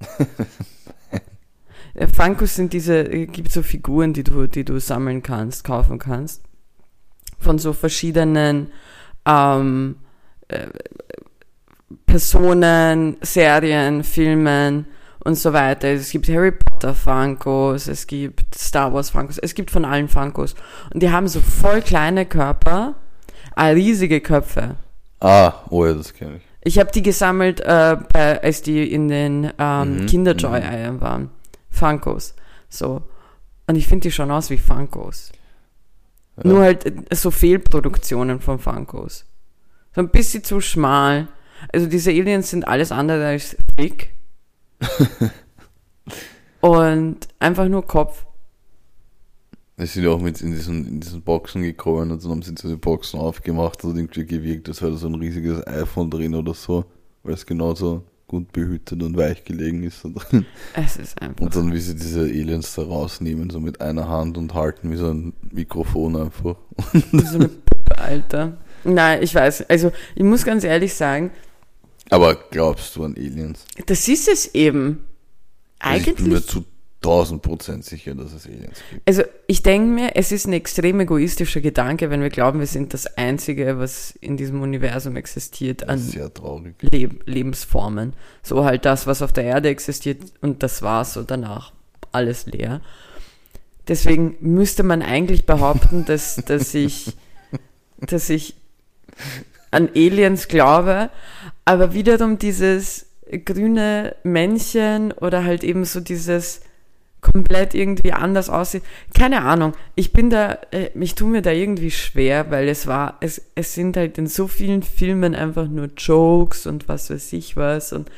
Äh, 1.94 2.06
Funkos 2.06 2.54
sind 2.54 2.72
diese, 2.72 3.00
äh, 3.00 3.26
gibt 3.26 3.50
so 3.50 3.64
Figuren, 3.64 4.12
die 4.12 4.22
du, 4.22 4.46
die 4.46 4.64
du 4.64 4.78
sammeln 4.78 5.24
kannst, 5.24 5.64
kaufen 5.64 5.98
kannst. 5.98 6.44
Von 7.40 7.58
so 7.58 7.72
verschiedenen 7.72 8.70
ähm, 9.26 9.96
äh, 10.48 10.68
Personen, 12.06 13.16
Serien, 13.22 14.04
Filmen 14.04 14.86
und 15.24 15.34
so 15.36 15.52
weiter. 15.52 15.88
Es 15.88 16.10
gibt 16.10 16.28
Harry 16.28 16.52
Potter 16.52 16.94
Funkos, 16.94 17.88
es 17.88 18.06
gibt 18.06 18.54
Star 18.54 18.92
Wars 18.92 19.10
Funkos, 19.10 19.38
es 19.38 19.54
gibt 19.54 19.70
von 19.70 19.84
allen 19.84 20.08
Funkos. 20.08 20.54
Und 20.92 21.02
die 21.02 21.10
haben 21.10 21.28
so 21.28 21.40
voll 21.40 21.82
kleine 21.82 22.26
Körper, 22.26 22.96
äh, 23.56 23.64
riesige 23.66 24.20
Köpfe. 24.20 24.76
Ah, 25.20 25.52
oh 25.70 25.84
ja, 25.86 25.94
das 25.94 26.14
kenne 26.14 26.36
ich. 26.36 26.42
Ich 26.62 26.78
habe 26.78 26.90
die 26.92 27.02
gesammelt, 27.02 27.60
äh, 27.60 27.96
bei, 28.12 28.42
als 28.42 28.62
die 28.62 28.92
in 28.92 29.08
den 29.08 29.50
ähm, 29.58 29.96
Mhm, 30.02 30.06
Kinderjoy-Eiern 30.06 31.00
waren. 31.00 31.30
Funkos. 31.70 32.34
So. 32.68 33.02
Und 33.66 33.76
ich 33.76 33.86
finde 33.86 34.08
die 34.08 34.12
schon 34.12 34.30
aus 34.30 34.50
wie 34.50 34.58
Funkos. 34.58 35.32
Ja. 36.36 36.50
Nur 36.50 36.60
halt 36.62 36.86
äh, 36.86 37.14
so 37.14 37.30
Fehlproduktionen 37.30 38.40
von 38.40 38.58
Funkos. 38.58 39.24
So 39.94 40.00
ein 40.02 40.10
bisschen 40.10 40.44
zu 40.44 40.60
schmal. 40.60 41.28
Also 41.72 41.86
diese 41.86 42.10
Aliens 42.10 42.50
sind 42.50 42.66
alles 42.66 42.92
andere 42.92 43.26
als 43.26 43.56
dick. 43.78 44.10
und 46.60 47.28
einfach 47.38 47.68
nur 47.68 47.86
Kopf. 47.86 48.24
Es 49.82 49.94
sind 49.94 50.04
ja 50.04 50.10
auch 50.10 50.20
mit 50.20 50.38
in 50.42 50.50
diesen, 50.52 50.86
in 50.86 51.00
diesen 51.00 51.22
Boxen 51.22 51.62
gekommen 51.62 52.10
und 52.10 52.22
dann 52.22 52.30
haben 52.30 52.42
sie 52.42 52.54
diese 52.54 52.76
Boxen 52.76 53.18
aufgemacht 53.18 53.82
und 53.82 53.96
irgendwie 53.96 54.26
gewirkt, 54.26 54.68
als 54.68 54.82
wäre 54.82 54.92
da 54.92 54.98
so 54.98 55.06
ein 55.06 55.14
riesiges 55.14 55.66
iPhone 55.66 56.10
drin 56.10 56.34
oder 56.34 56.52
so, 56.52 56.84
weil 57.22 57.32
es 57.32 57.46
genauso 57.46 58.04
gut 58.26 58.52
behütet 58.52 59.02
und 59.02 59.16
weich 59.16 59.42
gelegen 59.42 59.82
ist 59.82 60.04
da 60.04 60.10
drin. 60.10 60.44
Es 60.74 60.98
ist 60.98 61.20
einfach. 61.22 61.40
Und 61.42 61.56
dann, 61.56 61.72
wie 61.72 61.80
sie 61.80 61.94
diese 61.94 62.20
Aliens 62.20 62.74
da 62.74 62.82
rausnehmen, 62.82 63.48
so 63.48 63.58
mit 63.58 63.80
einer 63.80 64.06
Hand 64.06 64.36
und 64.36 64.52
halten 64.52 64.90
wie 64.92 64.96
so 64.96 65.08
ein 65.08 65.32
Mikrofon 65.50 66.14
einfach. 66.14 66.56
so 67.12 67.36
eine 67.38 67.48
Puppe, 67.48 67.98
Alter. 67.98 68.58
Nein, 68.84 69.22
ich 69.22 69.34
weiß. 69.34 69.62
Also, 69.70 69.92
ich 70.14 70.24
muss 70.24 70.44
ganz 70.44 70.62
ehrlich 70.62 70.92
sagen, 70.92 71.30
Aber 72.10 72.34
glaubst 72.50 72.96
du 72.96 73.04
an 73.04 73.14
Aliens? 73.16 73.64
das 73.86 74.06
ist 74.08 74.28
es 74.28 74.54
eben. 74.54 75.06
Also 75.78 76.10
ich 76.10 76.16
bin 76.16 76.28
mir 76.28 76.36
Eigentlich. 76.36 76.46
zu 76.48 76.64
1000 77.02 77.40
Prozent 77.40 77.84
sicher, 77.84 78.14
dass 78.14 78.32
es 78.32 78.46
Aliens 78.46 78.78
gibt. 78.90 79.08
Also, 79.08 79.22
ich 79.46 79.62
denke 79.62 79.88
mir, 79.88 80.16
es 80.16 80.32
ist 80.32 80.46
ein 80.46 80.52
extrem 80.52 81.00
egoistischer 81.00 81.62
Gedanke, 81.62 82.10
wenn 82.10 82.20
wir 82.20 82.28
glauben, 82.28 82.60
wir 82.60 82.66
sind 82.66 82.92
das 82.92 83.16
Einzige, 83.16 83.78
was 83.78 84.10
in 84.20 84.36
diesem 84.36 84.60
Universum 84.60 85.16
existiert 85.16 85.88
an 85.88 85.98
ist 85.98 86.10
sehr 86.10 86.32
traurig. 86.32 86.74
Leb 86.82 87.26
Lebensformen. 87.26 88.12
So 88.42 88.64
halt 88.64 88.84
das, 88.84 89.06
was 89.06 89.22
auf 89.22 89.32
der 89.32 89.44
Erde 89.44 89.70
existiert 89.70 90.18
und 90.42 90.62
das 90.62 90.82
war's 90.82 91.14
so 91.14 91.22
danach. 91.22 91.72
Alles 92.12 92.44
leer. 92.44 92.82
Deswegen 93.88 94.36
müsste 94.40 94.82
man 94.82 95.00
eigentlich 95.00 95.46
behaupten, 95.46 96.04
dass, 96.04 96.36
dass 96.36 96.74
ich, 96.74 97.16
dass 97.98 98.28
ich 98.28 98.56
an 99.70 99.88
Aliens 99.94 100.48
glaube, 100.48 101.08
aber 101.64 101.94
wiederum 101.94 102.38
dieses 102.38 103.06
grüne 103.44 104.16
Männchen 104.22 105.12
oder 105.12 105.44
halt 105.44 105.64
eben 105.64 105.84
so 105.84 106.00
dieses 106.00 106.60
komplett 107.20 107.74
irgendwie 107.74 108.12
anders 108.12 108.48
aussieht. 108.48 108.82
Keine 109.14 109.42
Ahnung. 109.42 109.74
Ich 109.94 110.12
bin 110.12 110.30
da, 110.30 110.58
äh, 110.70 110.90
ich 110.98 111.14
tue 111.14 111.28
mir 111.28 111.42
da 111.42 111.50
irgendwie 111.50 111.90
schwer, 111.90 112.50
weil 112.50 112.68
es 112.68 112.86
war, 112.86 113.18
es, 113.20 113.42
es 113.54 113.74
sind 113.74 113.96
halt 113.96 114.18
in 114.18 114.26
so 114.26 114.48
vielen 114.48 114.82
Filmen 114.82 115.34
einfach 115.34 115.68
nur 115.68 115.88
Jokes 115.96 116.66
und 116.66 116.88
was 116.88 117.10
weiß 117.10 117.32
ich 117.34 117.56
was 117.56 117.92
und 117.92 118.10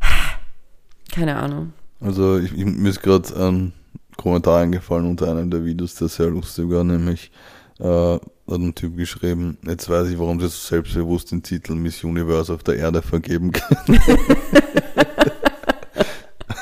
keine 1.12 1.36
Ahnung. 1.36 1.72
Also 2.00 2.38
ich, 2.38 2.52
ich, 2.56 2.64
mir 2.64 2.88
ist 2.88 3.02
gerade 3.02 3.28
ein 3.36 3.72
Kommentar 4.16 4.62
eingefallen 4.62 5.06
unter 5.06 5.30
einem 5.30 5.50
der 5.50 5.64
Videos, 5.64 5.94
der 5.96 6.08
sehr 6.08 6.28
lustig 6.28 6.70
war, 6.70 6.84
nämlich 6.84 7.30
äh, 7.78 7.84
hat 7.84 8.22
ein 8.48 8.74
Typ 8.74 8.96
geschrieben, 8.96 9.58
jetzt 9.66 9.88
weiß 9.88 10.08
ich, 10.08 10.18
warum 10.18 10.40
sie 10.40 10.48
so 10.48 10.68
selbstbewusst 10.68 11.30
den 11.30 11.42
Titel 11.42 11.74
Miss 11.74 12.02
Universe 12.02 12.52
auf 12.52 12.62
der 12.62 12.76
Erde 12.76 13.02
vergeben 13.02 13.52
können. 13.52 14.00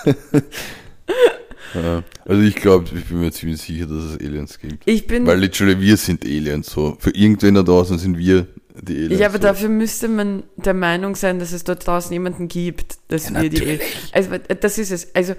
Ja, 1.75 2.03
also 2.25 2.43
ich 2.43 2.55
glaube, 2.57 2.87
ich 2.97 3.05
bin 3.07 3.21
mir 3.21 3.33
ziemlich 3.33 3.61
sicher, 3.61 3.87
dass 3.87 4.05
es 4.05 4.19
Aliens 4.21 4.59
gibt. 4.59 4.83
Ich 4.87 5.07
bin, 5.07 5.27
Weil 5.27 5.39
literally 5.41 5.81
wir 5.81 5.97
sind 5.97 6.25
Aliens 6.25 6.71
so. 6.71 6.97
Für 6.99 7.11
irgendwen 7.11 7.55
da 7.55 7.63
draußen 7.63 7.99
sind 7.99 8.17
wir 8.17 8.47
die 8.81 8.97
Aliens. 8.97 9.21
ja, 9.21 9.27
aber 9.27 9.37
so. 9.39 9.43
dafür 9.43 9.69
müsste 9.69 10.09
man 10.09 10.45
der 10.57 10.75
Meinung 10.75 11.15
sein, 11.15 11.39
dass 11.39 11.53
es 11.53 11.65
dort 11.65 11.87
draußen 11.87 12.13
jemanden 12.13 12.49
gibt, 12.49 12.99
dass 13.09 13.29
Ja, 13.31 13.43
wir 13.43 13.51
die, 13.51 13.57
natürlich. 13.59 13.83
also 14.13 14.31
das 14.61 14.79
ist 14.79 14.91
es. 14.93 15.15
Also 15.15 15.35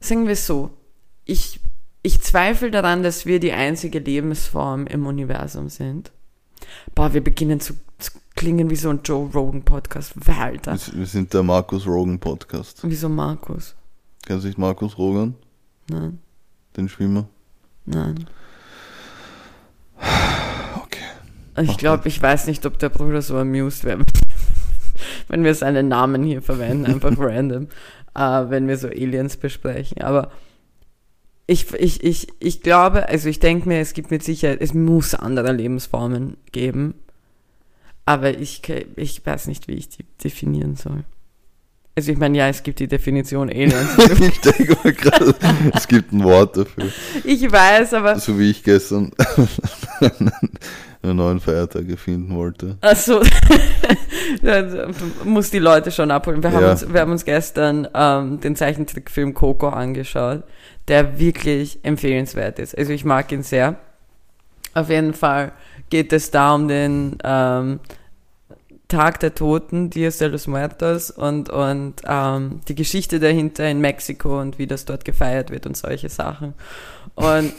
sagen 0.00 0.24
wir 0.26 0.32
es 0.32 0.46
so, 0.46 0.70
ich, 1.24 1.60
ich 2.02 2.20
zweifle 2.22 2.70
daran, 2.70 3.02
dass 3.02 3.26
wir 3.26 3.40
die 3.40 3.52
einzige 3.52 3.98
Lebensform 3.98 4.86
im 4.86 5.06
Universum 5.06 5.68
sind. 5.68 6.12
Boah, 6.94 7.12
wir 7.12 7.22
beginnen 7.22 7.60
zu, 7.60 7.74
zu 7.98 8.12
klingen 8.36 8.70
wie 8.70 8.76
so 8.76 8.88
ein 8.90 9.00
Joe 9.04 9.28
Rogan 9.34 9.62
Podcast. 9.64 10.14
Alter? 10.26 10.72
Wir- 10.74 10.98
Wir 11.00 11.06
sind 11.06 11.34
der 11.34 11.42
Markus 11.42 11.86
Rogan 11.86 12.18
Podcast. 12.18 12.78
Wieso 12.84 13.08
Markus? 13.08 13.74
Kennst 14.26 14.44
du 14.44 14.48
nicht 14.48 14.58
Markus 14.58 14.96
Rogan, 14.98 15.34
Nein, 15.90 16.18
den 16.76 16.88
Schwimmer? 16.88 17.28
nein. 17.84 18.26
Okay. 20.76 21.70
Ich 21.70 21.76
glaube, 21.76 22.08
ich 22.08 22.20
weiß 22.20 22.46
nicht, 22.46 22.64
ob 22.66 22.78
der 22.78 22.88
Bruder 22.88 23.20
so 23.20 23.36
amused 23.36 23.84
wäre, 23.84 24.04
wenn 25.28 25.44
wir 25.44 25.54
seinen 25.54 25.88
Namen 25.88 26.22
hier 26.22 26.40
verwenden, 26.40 26.86
einfach 26.86 27.12
random, 27.18 27.68
äh, 28.14 28.50
wenn 28.50 28.68
wir 28.68 28.78
so 28.78 28.88
Aliens 28.88 29.36
besprechen. 29.36 30.02
Aber 30.02 30.30
ich, 31.46 31.72
ich, 31.74 32.04
ich, 32.04 32.28
ich 32.40 32.62
glaube, 32.62 33.08
also 33.08 33.28
ich 33.28 33.40
denke 33.40 33.68
mir, 33.68 33.80
es 33.80 33.94
gibt 33.94 34.10
mit 34.10 34.22
Sicherheit, 34.22 34.60
es 34.60 34.74
muss 34.74 35.14
andere 35.14 35.52
Lebensformen 35.52 36.36
geben. 36.52 36.94
Aber 38.04 38.38
ich, 38.38 38.62
ich 38.96 39.24
weiß 39.24 39.48
nicht, 39.48 39.66
wie 39.68 39.74
ich 39.74 39.88
die 39.88 40.04
definieren 40.22 40.76
soll. 40.76 41.04
Also 41.98 42.12
ich 42.12 42.18
meine, 42.18 42.38
ja, 42.38 42.46
es 42.48 42.62
gibt 42.62 42.78
die 42.78 42.86
Definition 42.86 43.48
Aliens. 43.50 43.98
ich 44.20 44.40
denke 44.40 44.76
mal 44.84 44.92
gerade, 44.92 45.34
es 45.74 45.88
gibt 45.88 46.12
ein 46.12 46.22
Wort 46.22 46.56
dafür. 46.56 46.84
ich 47.24 47.50
weiß, 47.50 47.92
aber 47.94 48.16
So 48.20 48.38
wie 48.38 48.50
ich 48.50 48.62
gestern 48.62 49.10
einen 51.02 51.16
neuen 51.16 51.40
Feiertag 51.40 51.88
erfinden 51.88 52.36
wollte. 52.36 52.78
Also, 52.82 53.20
dann 54.42 54.94
muss 55.24 55.50
die 55.50 55.58
Leute 55.58 55.90
schon 55.90 56.12
abholen. 56.12 56.40
Wir 56.40 56.52
haben, 56.52 56.62
Ja. 56.62 56.70
uns, 56.70 56.92
wir 56.92 57.00
haben 57.00 57.10
uns 57.10 57.24
gestern 57.24 57.88
ähm, 57.92 58.38
den 58.38 58.54
Zeichentrickfilm 58.54 59.34
Coco 59.34 59.70
angeschaut, 59.70 60.44
der 60.86 61.18
wirklich 61.18 61.80
empfehlenswert 61.82 62.60
ist. 62.60 62.78
Also 62.78 62.92
ich 62.92 63.04
mag 63.04 63.32
ihn 63.32 63.42
sehr. 63.42 63.74
Auf 64.74 64.88
jeden 64.88 65.14
Fall 65.14 65.50
geht 65.90 66.12
es 66.12 66.30
da 66.30 66.54
um 66.54 66.68
den 66.68 67.18
ähm, 67.24 67.80
Tag 68.88 69.20
der 69.20 69.34
Toten, 69.34 69.90
Dias 69.90 70.16
de 70.16 70.28
los 70.28 70.46
Muertos 70.46 71.10
und, 71.10 71.50
und 71.50 71.96
ähm, 72.06 72.60
die 72.68 72.74
Geschichte 72.74 73.20
dahinter 73.20 73.68
in 73.68 73.80
Mexiko 73.80 74.40
und 74.40 74.58
wie 74.58 74.66
das 74.66 74.86
dort 74.86 75.04
gefeiert 75.04 75.50
wird 75.50 75.66
und 75.66 75.76
solche 75.76 76.08
Sachen. 76.08 76.54
Und, 77.14 77.52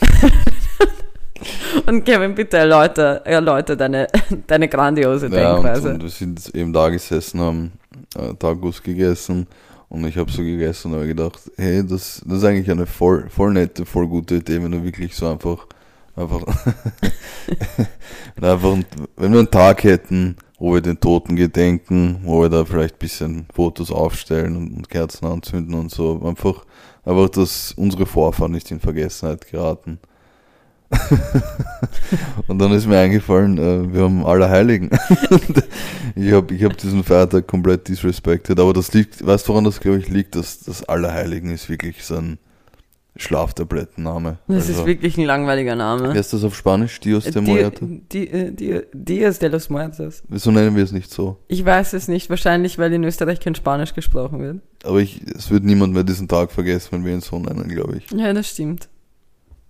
und 1.85 2.03
Kevin, 2.03 2.33
bitte 2.33 2.57
erläuter, 2.57 3.23
erläuter 3.25 3.75
deine, 3.75 4.07
deine 4.47 4.67
grandiose 4.67 5.27
Ja, 5.27 5.53
und, 5.53 5.63
Denkweise. 5.63 5.93
und 5.93 6.01
wir 6.01 6.09
sind 6.09 6.55
eben 6.55 6.73
da 6.73 6.89
gesessen, 6.89 7.39
haben 7.41 7.71
äh, 8.17 8.33
Tacos 8.33 8.81
gegessen 8.81 9.45
und 9.87 10.05
ich 10.05 10.17
habe 10.17 10.31
so 10.31 10.41
gegessen 10.41 10.91
und 10.91 10.97
habe 10.97 11.07
gedacht, 11.07 11.39
hey, 11.57 11.85
das, 11.85 12.23
das 12.25 12.39
ist 12.39 12.43
eigentlich 12.43 12.71
eine 12.71 12.87
voll, 12.87 13.29
voll 13.29 13.53
nette, 13.53 13.85
voll 13.85 14.07
gute 14.07 14.37
Idee, 14.37 14.63
wenn 14.63 14.71
du 14.71 14.83
wirklich 14.83 15.15
so 15.15 15.29
einfach, 15.29 15.67
einfach, 16.15 16.41
einfach, 18.41 18.77
wenn 19.15 19.31
wir 19.31 19.39
einen 19.39 19.51
Tag 19.51 19.83
hätten, 19.83 20.35
wo 20.59 20.73
wir 20.73 20.81
den 20.81 20.99
Toten 20.99 21.35
gedenken, 21.35 22.19
wo 22.23 22.41
wir 22.41 22.49
da 22.49 22.65
vielleicht 22.65 22.95
ein 22.95 22.99
bisschen 22.99 23.45
Fotos 23.53 23.91
aufstellen 23.91 24.55
und, 24.55 24.89
Kerzen 24.89 25.25
anzünden 25.25 25.73
und 25.73 25.89
so, 25.89 26.21
einfach, 26.23 26.65
einfach, 27.05 27.29
dass 27.29 27.71
unsere 27.73 28.05
Vorfahren 28.05 28.51
nicht 28.51 28.69
in 28.69 28.79
Vergessenheit 28.79 29.49
geraten. 29.49 29.99
und 32.47 32.59
dann 32.59 32.71
ist 32.71 32.87
mir 32.87 32.97
eingefallen, 32.97 33.57
äh, 33.59 33.93
wir 33.93 34.03
haben 34.03 34.25
Allerheiligen. 34.25 34.89
ich 36.15 36.31
habe 36.31 36.53
ich 36.53 36.63
hab 36.63 36.75
diesen 36.77 37.03
Feiertag 37.03 37.45
komplett 37.45 37.87
disrespected, 37.87 38.59
aber 38.59 38.73
das 38.73 38.91
liegt, 38.93 39.25
weißt 39.25 39.47
du, 39.47 39.51
woran 39.51 39.65
das, 39.65 39.79
glaube 39.79 39.99
ich, 39.99 40.09
liegt? 40.09 40.35
dass 40.35 40.61
das 40.61 40.83
Allerheiligen 40.89 41.51
ist 41.51 41.69
wirklich 41.69 42.03
so 42.03 42.15
ein 42.15 42.39
Schlaftablettenname. 43.19 44.37
Das 44.47 44.67
Also, 44.69 44.81
ist 44.81 44.85
wirklich 44.85 45.17
ein 45.17 45.25
langweiliger 45.25 45.75
Name. 45.75 46.13
heißt 46.13 46.33
das 46.33 46.43
auf 46.43 46.55
Spanisch? 46.55 46.99
Dios 46.99 47.25
de? 47.25 47.41
Di- 47.41 48.27
äh, 48.27 48.51
Di- 48.51 48.81
Dias 48.93 49.39
de 49.39 49.49
los 49.49 49.69
Muertos. 49.69 50.23
Wieso 50.27 50.51
nennen 50.51 50.75
wir 50.75 50.83
es 50.83 50.91
nicht 50.91 51.11
so? 51.11 51.37
Ich 51.47 51.63
weiß 51.65 51.93
es 51.93 52.07
nicht, 52.07 52.29
wahrscheinlich, 52.29 52.77
weil 52.77 52.93
in 52.93 53.03
Österreich 53.03 53.39
kein 53.39 53.55
Spanisch 53.55 53.93
gesprochen 53.93 54.39
wird. 54.41 54.61
Aber 54.83 54.99
ich, 54.99 55.21
es 55.35 55.51
wird 55.51 55.63
niemand 55.63 55.93
mehr 55.93 56.03
diesen 56.03 56.27
Tag 56.27 56.51
vergessen, 56.51 56.89
wenn 56.93 57.05
wir 57.05 57.13
ihn 57.13 57.21
so 57.21 57.37
nennen, 57.39 57.67
glaube 57.67 57.97
ich. 57.97 58.09
Ja, 58.11 58.31
das 58.33 58.47
stimmt. 58.49 58.87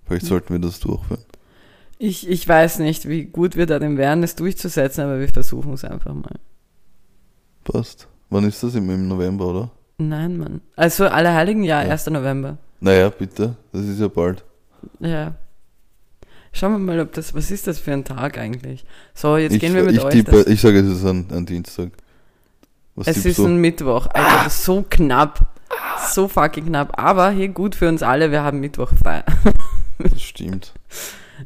Vielleicht 0.06 0.26
sollten 0.26 0.54
wir 0.54 0.60
das 0.60 0.80
durchführen. 0.80 1.24
Ich, 1.98 2.30
ich 2.30 2.48
weiß 2.48 2.80
nicht, 2.80 3.10
wie 3.10 3.26
gut 3.26 3.56
wir 3.58 3.66
darin 3.66 3.98
wären, 3.98 4.24
es 4.24 4.36
durchzusetzen, 4.36 5.04
aber 5.04 5.20
wir 5.20 5.28
versuchen 5.28 5.74
es 5.74 5.84
einfach 5.84 6.14
mal. 6.14 6.36
Passt. 7.64 8.08
Wann 8.30 8.46
ist 8.46 8.64
das? 8.64 8.76
Im, 8.76 8.90
im 8.90 9.08
November, 9.08 9.48
oder? 9.48 9.72
Nein, 9.98 10.38
Mann. 10.38 10.62
Also 10.76 11.08
Allerheiligen, 11.08 11.64
ja, 11.64 11.84
Ja. 11.84 11.90
1. 11.92 12.08
November. 12.08 12.58
Naja, 12.80 13.10
bitte. 13.10 13.56
Das 13.72 13.86
ist 13.86 14.00
ja 14.00 14.08
bald. 14.08 14.44
Ja. 15.00 15.36
Schauen 16.52 16.72
wir 16.72 16.80
mal, 16.80 17.00
ob 17.00 17.14
das, 17.14 17.36
was 17.36 17.52
ist 17.52 17.68
das 17.68 17.80
für 17.80 17.92
ein 17.94 18.04
Tag 18.04 18.38
eigentlich? 18.38 18.86
So, 19.14 19.38
jetzt 19.38 19.54
ich 19.54 19.60
gehen 19.60 19.76
wir 19.76 19.84
mit 19.84 19.96
ich, 19.96 20.04
euch. 20.04 20.14
tippe, 20.14 20.46
ich 20.48 20.62
sage, 20.62 20.80
es 20.80 20.88
ist 20.88 21.06
ein, 21.06 21.28
ein 21.32 21.46
Dienstag. 21.46 21.92
Was 22.96 23.08
es 23.08 23.26
ist 23.26 23.38
du? 23.38 23.46
ein 23.46 23.58
Mittwoch. 23.58 24.08
Alter, 24.08 24.50
so 24.50 24.84
knapp. 24.90 25.48
So 26.10 26.28
fucking 26.28 26.66
knapp. 26.66 27.00
Aber 27.00 27.30
hier 27.32 27.50
gut 27.50 27.76
für 27.76 27.88
uns 27.88 28.02
alle, 28.02 28.32
wir 28.32 28.44
haben 28.44 28.60
Mittwoch 28.60 28.92
frei. 29.02 29.24
Das 30.02 30.22
stimmt. 30.22 30.74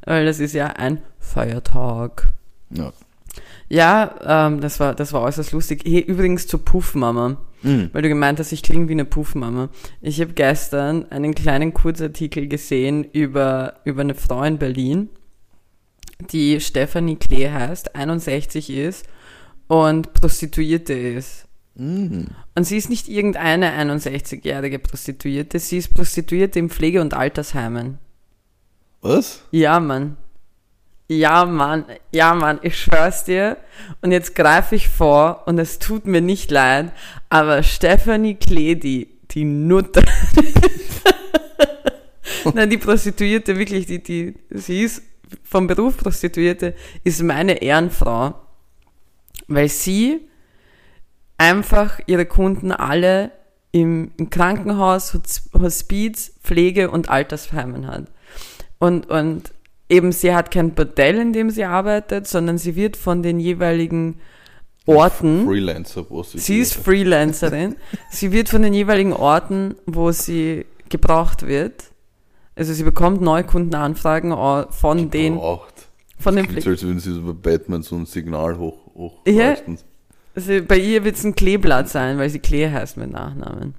Weil 0.06 0.28
das 0.28 0.39
ist 0.39 0.54
ja 0.54 0.67
ein 0.67 1.02
Feiertag. 1.19 2.28
Ja. 2.69 2.93
Ja, 3.74 4.46
ähm, 4.48 4.62
das 4.62 4.80
war, 4.80 4.94
das 4.94 5.14
war 5.14 5.24
äußerst 5.24 5.52
lustig. 5.52 5.82
Hey, 5.84 6.02
übrigens 6.02 6.46
zur 6.46 6.64
Puffmama. 6.64 7.38
Mhm. 7.64 7.90
Weil 7.92 8.04
du 8.04 8.10
gemeint 8.10 8.38
hast, 8.38 8.52
ich 8.52 8.62
klinge 8.62 8.88
wie 8.88 8.94
eine 8.94 9.04
Puffmama. 9.04 9.70
Ich 10.00 10.22
habe 10.22 10.34
gestern 10.34 11.10
einen 11.10 11.34
kleinen 11.34 11.74
Kurzartikel 11.74 12.48
gesehen 12.48 13.04
über, 13.04 13.78
über 13.84 14.02
eine 14.02 14.14
Frau 14.14 14.44
in 14.44 14.60
Berlin, 14.60 15.10
die 16.30 16.62
Stephanie 16.62 17.16
Klee 17.16 17.50
heißt, 17.50 17.96
61 17.96 18.70
ist 18.70 19.08
und 19.66 20.14
Prostituierte 20.14 20.94
ist. 20.94 21.48
Mhm. 21.74 22.28
Und 22.54 22.66
sie 22.66 22.78
ist 22.78 22.92
nicht 22.92 23.10
irgendeine 23.10 23.72
61-jährige 23.72 24.78
Prostituierte, 24.78 25.58
sie 25.58 25.80
ist 25.80 25.96
Prostituierte 25.96 26.60
in 26.60 26.70
Pflege- 26.70 27.02
und 27.02 27.16
Altersheimen. 27.16 27.98
Was? 29.02 29.42
Ja, 29.50 29.80
Mann. 29.80 30.18
Ja, 31.19 31.45
Mann. 31.45 31.86
Ja, 32.12 32.34
Mann. 32.34 32.60
Ich 32.63 32.78
schwör's 32.80 33.23
dir. 33.23 33.58
Und 34.02 34.12
jetzt 34.12 34.36
greife 34.36 34.76
ich 34.76 34.89
vor 34.89 35.43
und 35.45 35.60
es 35.60 35.80
tut 35.80 36.06
mir 36.06 36.21
nicht 36.21 36.52
leid, 36.52 36.91
aber 37.30 37.63
Stephanie 37.63 38.36
Kledi, 38.36 39.08
die 39.32 39.45
Nutte. 39.45 40.04
Nein, 42.54 42.69
die 42.69 42.78
Prostituierte, 42.78 43.58
wirklich, 43.58 43.86
die, 43.86 44.04
die, 44.04 44.36
sie 44.49 44.84
ist 44.84 45.02
vom 45.43 45.67
Beruf 45.67 45.97
Prostituierte, 45.97 46.76
ist 47.04 47.21
meine 47.21 47.62
Ehrenfrau. 47.62 48.36
Weil 49.47 49.69
sie 49.69 50.21
einfach 51.38 51.99
ihre 52.06 52.26
Kunden 52.26 52.71
alle 52.71 53.32
im, 53.71 54.12
im 54.17 54.30
Krankenhaus, 54.30 55.13
Hosp- 55.13 55.60
Hospiz, 55.60 56.34
Pflege 56.43 56.91
und 56.91 57.10
Altersheimen 57.10 57.88
hat. 57.88 58.06
Und, 58.80 59.10
und 59.10 59.54
eben 59.94 60.12
sie 60.12 60.34
hat 60.34 60.52
kein 60.52 60.74
Bordell, 60.74 61.20
in 61.20 61.34
dem 61.34 61.50
sie 61.50 61.64
arbeitet, 61.66 62.28
sondern 62.28 62.58
sie 62.58 62.76
wird 62.76 62.98
von 62.98 63.24
den 63.24 63.40
jeweiligen 63.40 64.20
Orten, 64.86 65.46
Freelancer 65.46 66.04
Prostituierte. 66.04 66.46
sie 66.46 66.60
ist 66.60 66.74
Freelancerin, 66.74 67.76
sie 68.10 68.32
wird 68.32 68.50
von 68.50 68.62
den 68.62 68.74
jeweiligen 68.74 69.14
Orten, 69.14 69.76
wo 69.86 70.12
sie 70.12 70.66
gebraucht 70.90 71.48
wird, 71.48 71.86
also 72.56 72.74
sie 72.74 72.84
bekommt 72.84 73.22
Neukundenanfragen 73.22 74.32
von 74.72 75.10
den, 75.10 75.36
Braucht. 75.38 75.88
von 76.20 76.36
den 76.36 76.46
so, 76.62 76.70
als 76.70 76.84
würden 76.84 77.00
sie 77.00 77.14
so 77.14 77.22
bei 77.22 77.34
Batman 77.52 77.82
so 77.82 77.96
ein 77.96 78.06
Signal 78.06 78.58
hoch, 78.58 78.78
hoch 78.94 79.22
Ja. 79.26 79.56
also 80.36 80.52
bei 80.68 80.78
ihr 80.78 81.04
wird 81.06 81.16
es 81.16 81.24
ein 81.24 81.34
Kleeblatt 81.36 81.88
sein, 81.90 82.18
weil 82.18 82.30
sie 82.30 82.40
Klee 82.40 82.70
heißt 82.70 82.98
mit 82.98 83.12
Nachnamen. 83.12 83.76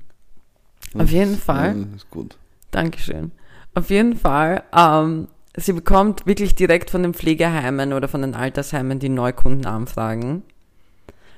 Auf 0.96 1.10
jeden 1.10 1.36
Fall. 1.36 1.86
Ist 1.96 2.08
gut. 2.10 2.36
Dankeschön. 2.70 3.32
Auf 3.74 3.90
jeden 3.90 4.16
Fall, 4.16 4.62
ähm, 4.74 5.26
sie 5.56 5.72
bekommt 5.72 6.26
wirklich 6.26 6.54
direkt 6.54 6.90
von 6.90 7.02
den 7.02 7.14
Pflegeheimen 7.14 7.92
oder 7.92 8.08
von 8.08 8.22
den 8.22 8.34
Altersheimen 8.34 8.98
die 8.98 9.08
Neukundenanfragen, 9.08 10.42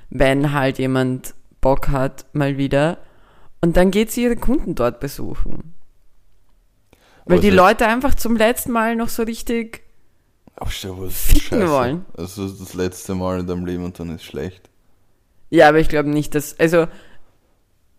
wenn 0.09 0.53
halt 0.53 0.79
jemand 0.79 1.35
Bock 1.61 1.89
hat, 1.89 2.25
mal 2.33 2.57
wieder. 2.57 2.97
Und 3.61 3.77
dann 3.77 3.91
geht 3.91 4.11
sie 4.11 4.23
ihre 4.23 4.35
Kunden 4.35 4.75
dort 4.75 4.99
besuchen. 4.99 5.73
Weil 7.25 7.39
die 7.39 7.49
Leute 7.49 7.87
einfach 7.87 8.15
zum 8.15 8.37
letzten 8.37 8.71
Mal 8.71 8.95
noch 8.95 9.09
so 9.09 9.23
richtig, 9.23 9.83
ist 11.07 11.17
Ficken 11.17 11.59
scheiße. 11.59 11.71
wollen. 11.71 12.05
Also 12.15 12.47
das 12.47 12.73
letzte 12.73 13.15
Mal 13.15 13.41
in 13.41 13.47
deinem 13.47 13.65
Leben 13.65 13.83
und 13.83 13.99
dann 13.99 14.15
ist 14.15 14.23
schlecht. 14.23 14.69
ja, 15.49 15.67
aber 15.67 15.79
ich 15.79 15.89
glaube 15.89 16.09
nicht, 16.09 16.33
dass, 16.35 16.57
also, 16.59 16.87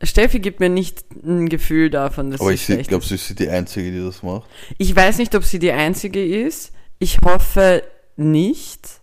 Steffi 0.03 0.39
gibt 0.39 0.61
mir 0.61 0.69
nicht 0.69 1.05
ein 1.25 1.49
Gefühl 1.49 1.91
davon, 1.91 2.31
dass 2.31 2.41
Aber 2.41 2.53
ich 2.53 2.67
glaube, 2.67 3.05
sie 3.05 3.17
ist 3.17 3.39
die 3.39 3.49
Einzige, 3.49 3.91
die 3.91 4.05
das 4.05 4.23
macht. 4.23 4.49
Ich 4.79 4.95
weiß 4.95 5.19
nicht, 5.19 5.35
ob 5.35 5.45
sie 5.45 5.59
die 5.59 5.73
einzige 5.73 6.25
ist. 6.25 6.73
Ich 7.01 7.19
hoffe 7.25 7.83
nicht. 8.17 9.01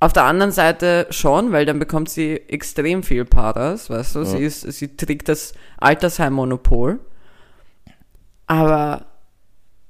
Auf 0.00 0.12
der 0.12 0.24
anderen 0.24 0.52
Seite 0.52 1.06
schon, 1.10 1.52
weil 1.52 1.66
dann 1.66 1.78
bekommt 1.78 2.08
sie 2.08 2.36
extrem 2.48 3.02
viel 3.02 3.24
Paras, 3.24 3.90
weißt 3.90 4.16
du? 4.16 4.18
Ja. 4.20 4.24
Sie 4.24 4.38
ist, 4.38 4.60
sie 4.60 4.96
trägt 4.96 5.28
das 5.28 5.54
Altersheim-Monopol. 5.78 7.00
Aber 8.46 9.06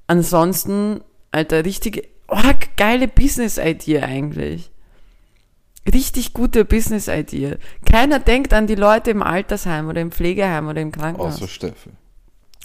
ansonsten, 0.07 1.01
Alter, 1.33 1.65
richtige, 1.65 2.03
oh, 2.29 2.39
geile 2.77 3.09
Business-Idee 3.09 4.01
eigentlich. 4.01 4.71
Richtig 5.93 6.33
gute 6.33 6.65
Business-Idee. 6.65 7.59
Keiner 7.85 8.19
denkt 8.19 8.53
an 8.55 8.67
die 8.67 8.75
Leute 8.75 9.11
im 9.11 9.23
Altersheim 9.23 9.89
oder 9.89 10.01
im 10.01 10.11
Pflegeheim 10.13 10.69
oder 10.69 10.81
im 10.81 10.93
Krankenhaus. 10.93 11.37
Außer 11.37 11.49
Steffi. 11.49 11.91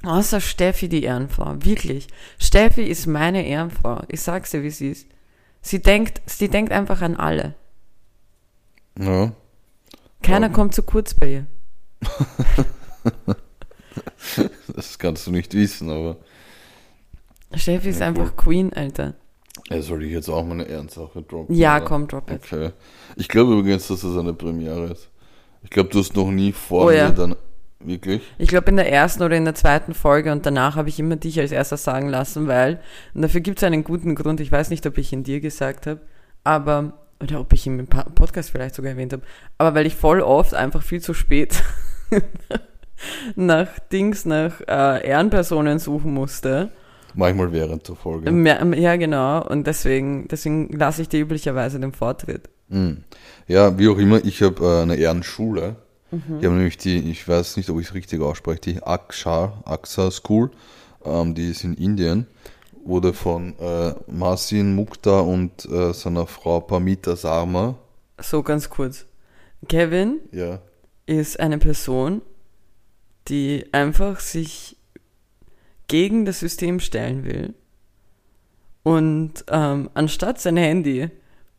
Außer 0.04 0.40
Steffi, 0.40 0.88
die 0.88 1.04
Ehrenfrau. 1.04 1.56
Wirklich. 1.60 2.08
Steffi 2.40 2.84
ist 2.84 3.06
meine 3.08 3.46
Ehrenfrau. 3.46 4.02
Ich 4.08 4.22
sag's 4.22 4.52
dir, 4.52 4.64
wie 4.64 4.70
sie 4.70 4.92
ist. 4.92 5.08
Sie 5.62 5.82
denkt, 5.82 6.22
sie 6.26 6.48
denkt 6.48 6.72
einfach 6.72 7.02
an 7.02 7.18
alle. 7.18 7.56
Ja. 8.98 9.34
Keiner 10.24 10.48
Ja. 10.48 10.54
kommt 10.54 10.74
zu 10.74 10.84
kurz 10.84 11.14
bei 11.14 11.28
ihr. 11.34 11.48
Das 14.76 15.00
kannst 15.00 15.26
du 15.28 15.32
nicht 15.32 15.54
wissen, 15.54 15.90
aber 15.90 16.18
Steffi 17.56 17.90
ist 17.90 18.00
Ja, 18.00 18.08
einfach 18.08 18.36
Queen, 18.36 18.72
Alter. 18.74 19.16
Ja, 19.70 19.82
soll 19.82 20.04
ich 20.04 20.12
jetzt 20.12 20.30
auch 20.30 20.44
mal 20.44 20.54
eine 20.54 20.66
Ehrensache 20.66 21.22
droppen? 21.22 21.56
Ja, 21.56 21.78
oder? 21.78 21.86
komm, 21.86 22.08
drop 22.08 22.32
it. 22.32 22.42
Okay. 22.44 22.72
Ich 23.16 23.28
glaube 23.28 23.54
übrigens, 23.54 23.88
dass 23.88 24.02
das 24.02 24.18
eine 24.18 24.34
Premiere 24.34 24.86
ist. 24.88 25.10
Ich 25.64 25.70
glaube, 25.70 25.90
du 25.90 26.00
hast 26.00 26.16
noch 26.16 26.32
nie 26.32 26.52
vor 26.52 26.86
Oh 26.86 26.88
mir 26.88 26.96
ja. 26.96 27.10
dann 27.12 27.36
wirklich. 27.80 28.22
Ich 28.38 28.50
glaube 28.50 28.70
in 28.70 28.78
der 28.78 28.92
ersten 28.92 29.24
oder 29.24 29.36
in 29.36 29.46
der 29.46 29.56
zweiten 29.56 29.94
Folge 29.94 30.32
und 30.32 30.46
danach 30.46 30.76
habe 30.76 30.90
ich 30.90 31.00
immer 31.00 31.16
dich 31.16 31.40
als 31.40 31.52
erster 31.52 31.78
sagen 31.78 32.10
lassen, 32.10 32.48
weil, 32.48 32.80
und 33.14 33.22
dafür 33.22 33.42
gibt 33.42 33.60
es 33.60 33.64
einen 33.64 33.84
guten 33.84 34.16
Grund, 34.16 34.40
ich 34.40 34.52
weiß 34.52 34.70
nicht, 34.70 34.86
ob 34.86 34.98
ich 34.98 35.14
ihn 35.14 35.24
dir 35.24 35.40
gesagt 35.40 35.88
habe, 35.88 36.02
aber, 36.44 36.94
oder 37.22 37.40
ob 37.40 37.54
ich 37.54 37.66
ihn 37.68 37.80
im 37.80 37.88
Podcast 37.88 38.50
vielleicht 38.50 38.76
sogar 38.76 38.92
erwähnt 38.92 39.14
habe, 39.14 39.24
aber 39.58 39.76
weil 39.76 39.86
ich 39.86 39.96
voll 39.96 40.22
oft 40.22 40.54
einfach 40.54 40.84
viel 40.84 41.02
zu 41.02 41.14
spät 41.14 41.64
nach 43.36 43.68
Dings, 43.92 44.26
nach 44.26 44.60
äh, 44.62 45.08
Ehrenpersonen 45.08 45.80
suchen 45.80 46.14
musste. 46.14 46.72
Manchmal 47.20 47.52
während 47.52 47.88
der 47.88 47.96
Folge. 47.96 48.32
Ja, 48.80 48.96
genau, 48.96 49.46
und 49.46 49.68
deswegen, 49.68 50.28
deswegen 50.30 50.70
lasse 50.70 51.02
ich 51.02 51.10
dir 51.10 51.20
üblicherweise 51.20 51.80
den 51.80 51.92
Vortritt. 51.92 52.50
Mhm. 52.70 53.04
Ja, 53.48 53.78
wie 53.78 53.90
auch 53.90 53.98
immer, 53.98 54.24
ich 54.24 54.42
habe 54.42 54.64
äh, 54.64 54.82
eine 54.84 54.96
Ehrenschule. 54.96 55.76
Mhm. 56.12 56.40
Die 56.40 56.46
haben 56.48 56.56
nämlich 56.56 56.78
die, 56.78 56.98
ich 57.12 57.28
weiß 57.28 57.58
nicht, 57.58 57.70
ob 57.70 57.80
ich 57.80 57.88
es 57.88 57.94
richtig 57.94 58.22
ausspreche, 58.22 58.62
die 58.62 58.84
Aksha, 58.84 59.62
Aksa 59.66 60.10
School. 60.12 60.50
Ähm, 61.04 61.36
die 61.36 61.50
ist 61.50 61.64
in 61.64 61.74
Indien. 61.76 62.26
Wurde 62.86 63.14
von 63.14 63.54
äh, 63.60 63.94
Masin 64.08 64.74
Mukta 64.74 65.20
und 65.20 65.66
äh, 65.66 65.94
seiner 65.94 66.26
Frau 66.26 66.62
Pamita 66.62 67.16
Sarma. 67.16 67.76
So 68.22 68.42
ganz 68.44 68.70
kurz. 68.70 69.06
Kevin 69.68 70.20
Ja. 70.32 70.60
ist 71.06 71.40
eine 71.40 71.58
Person, 71.58 72.22
die 73.28 73.66
einfach 73.74 74.20
sich 74.22 74.78
gegen 75.90 76.24
das 76.24 76.40
System 76.40 76.80
stellen 76.80 77.26
will 77.26 77.54
und 78.84 79.44
ähm, 79.50 79.90
anstatt 79.94 80.40
sein 80.40 80.56
Handy 80.56 81.10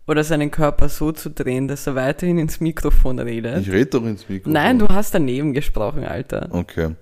oder 0.06 0.24
seinen 0.24 0.50
Körper 0.50 0.88
so 0.88 1.12
zu 1.12 1.30
drehen, 1.30 1.68
dass 1.68 1.86
er 1.86 1.94
weiterhin 1.94 2.38
ins 2.38 2.60
Mikrofon 2.60 3.18
redet. 3.18 3.60
Ich 3.60 3.70
rede 3.70 3.86
doch 3.86 4.04
ins 4.04 4.28
Mikrofon. 4.28 4.52
Nein, 4.52 4.78
du 4.78 4.88
hast 4.88 5.14
daneben 5.14 5.52
gesprochen, 5.52 6.04
Alter. 6.04 6.48
Okay. 6.50 6.96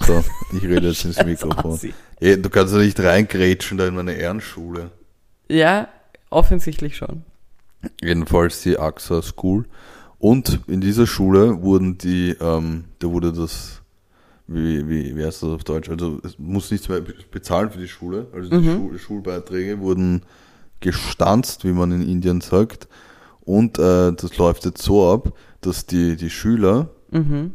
So, 0.00 0.24
ich 0.52 0.64
rede 0.64 0.88
jetzt 0.88 1.04
ins 1.04 1.22
Mikrofon. 1.24 1.78
Ey, 2.18 2.40
du 2.40 2.50
kannst 2.50 2.74
ja 2.74 2.80
nicht 2.80 2.98
reingrätschen 2.98 3.78
da 3.78 3.86
in 3.86 3.94
meine 3.94 4.14
Ehrenschule. 4.14 4.90
Ja, 5.48 5.88
offensichtlich 6.30 6.96
schon. 6.96 7.22
Jedenfalls 8.02 8.62
die 8.62 8.78
AXA 8.78 9.22
School. 9.22 9.66
Und 10.18 10.60
in 10.66 10.80
dieser 10.80 11.06
Schule 11.06 11.62
wurden 11.62 11.98
die, 11.98 12.34
ähm, 12.40 12.84
da 12.98 13.08
wurde 13.08 13.32
das, 13.32 13.82
wie, 14.46 14.88
wie, 14.88 15.16
wie 15.16 15.24
heißt 15.24 15.42
das 15.42 15.50
auf 15.50 15.64
Deutsch? 15.64 15.88
Also 15.88 16.20
es 16.24 16.38
muss 16.38 16.70
nichts 16.70 16.88
mehr 16.88 17.02
bezahlen 17.30 17.70
für 17.70 17.78
die 17.78 17.88
Schule. 17.88 18.26
Also 18.32 18.50
die 18.50 18.64
Schul 18.76 18.98
Schulbeiträge 18.98 19.80
wurden 19.80 20.22
gestanzt, 20.80 21.64
wie 21.64 21.72
man 21.72 21.92
in 21.92 22.02
Indien 22.08 22.40
sagt. 22.40 22.88
Und 23.40 23.78
äh, 23.78 24.12
das 24.12 24.36
läuft 24.38 24.64
jetzt 24.64 24.82
so 24.82 25.10
ab, 25.12 25.32
dass 25.60 25.86
die, 25.86 26.16
die 26.16 26.30
Schüler 26.30 26.90
Mhm. 27.10 27.52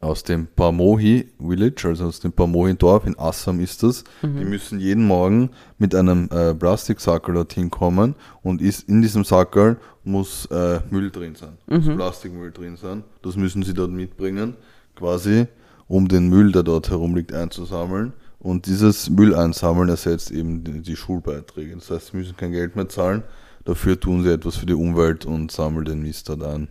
aus 0.00 0.22
dem 0.24 0.46
Pamohi 0.46 1.28
Village, 1.38 1.86
also 1.86 2.06
aus 2.06 2.20
dem 2.20 2.32
Pamohi 2.32 2.74
Dorf 2.74 3.06
in 3.06 3.16
Assam 3.18 3.60
ist 3.60 3.82
das. 3.82 4.02
Die 4.22 4.44
müssen 4.44 4.80
jeden 4.80 5.06
Morgen 5.06 5.50
mit 5.78 5.94
einem 5.94 6.28
äh, 6.32 6.54
Plastiksackel 6.54 7.34
dorthin 7.34 7.70
kommen 7.70 8.14
und 8.42 8.62
ist 8.62 8.88
in 8.88 9.02
diesem 9.02 9.24
Sackel 9.24 9.76
muss 10.04 10.46
äh, 10.46 10.80
Müll 10.90 11.10
drin 11.10 11.34
sein, 11.36 11.58
muss 11.66 11.86
Plastikmüll 11.86 12.50
drin 12.50 12.76
sein. 12.76 13.04
Das 13.22 13.36
müssen 13.36 13.62
sie 13.62 13.74
dort 13.74 13.90
mitbringen, 13.92 14.56
quasi, 14.96 15.46
um 15.92 16.08
den 16.08 16.28
Müll, 16.30 16.52
der 16.52 16.62
dort 16.62 16.88
herumliegt, 16.88 17.34
einzusammeln. 17.34 18.14
Und 18.38 18.64
dieses 18.64 19.10
Müll 19.10 19.34
einsammeln 19.34 19.90
ersetzt 19.90 20.30
eben 20.30 20.64
die, 20.64 20.80
die 20.80 20.96
Schulbeiträge. 20.96 21.74
Das 21.74 21.90
heißt, 21.90 22.06
sie 22.08 22.16
müssen 22.16 22.34
kein 22.34 22.52
Geld 22.52 22.76
mehr 22.76 22.88
zahlen. 22.88 23.24
Dafür 23.66 24.00
tun 24.00 24.22
sie 24.22 24.32
etwas 24.32 24.56
für 24.56 24.64
die 24.64 24.72
Umwelt 24.72 25.26
und 25.26 25.52
sammeln 25.52 25.84
den 25.84 26.00
Mist 26.00 26.30
dort 26.30 26.44
ein. 26.44 26.68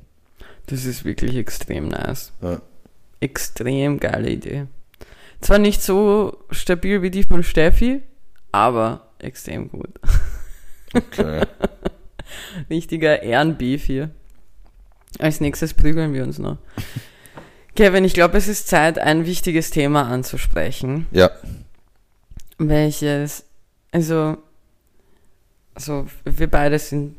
Das 0.66 0.86
ist 0.86 1.06
wirklich 1.06 1.36
extrem 1.36 1.90
nice. 1.90 2.34
Ja. 2.42 2.64
Extrem 3.20 4.00
geile 4.00 4.32
Idee. 4.32 4.66
Zwar 5.40 5.60
nicht 5.60 5.84
so 5.84 6.44
stabil 6.50 7.04
wie 7.04 7.12
die 7.12 7.24
von 7.24 7.44
Steffi, 7.44 8.02
aber 8.52 9.12
extrem 9.20 9.70
gut. 9.70 10.00
Okay. 10.96 11.46
Richtiger 12.72 13.22
Ehrenbeef 13.22 13.84
hier. 13.84 14.10
Als 15.20 15.42
nächstes 15.42 15.76
prügeln 15.76 16.12
wir 16.14 16.24
uns 16.24 16.40
noch. 16.40 16.58
Kevin, 17.76 18.04
ich 18.04 18.14
glaube, 18.14 18.38
es 18.38 18.48
ist 18.48 18.68
Zeit, 18.68 19.00
ein 19.00 19.26
wichtiges 19.26 19.70
Thema 19.70 20.08
anzusprechen. 20.08 21.08
Ja. 21.12 21.32
Welches, 22.58 23.46
also, 23.92 24.38
also 25.74 26.06
wir 26.26 26.50
beide 26.50 26.78
sind 26.80 27.16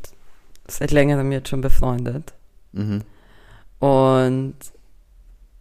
seit 0.69 0.91
längerem 0.91 1.33
jetzt 1.33 1.49
schon 1.49 1.63
befreundet. 1.63 2.35
Mhm. 2.73 3.03
Und 3.79 4.55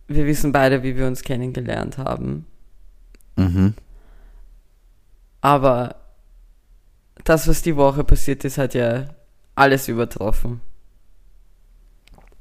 wir 0.07 0.25
wissen 0.25 0.51
beide, 0.51 0.83
wie 0.83 0.95
wir 0.95 1.07
uns 1.07 1.23
kennengelernt 1.23 1.97
haben. 1.97 2.45
Mhm. 3.35 3.73
Aber 5.39 5.95
das, 7.23 7.47
was 7.47 7.61
die 7.61 7.75
Woche 7.75 8.03
passiert 8.03 8.43
ist, 8.45 8.57
hat 8.57 8.73
ja 8.73 9.05
alles 9.55 9.87
übertroffen. 9.87 10.61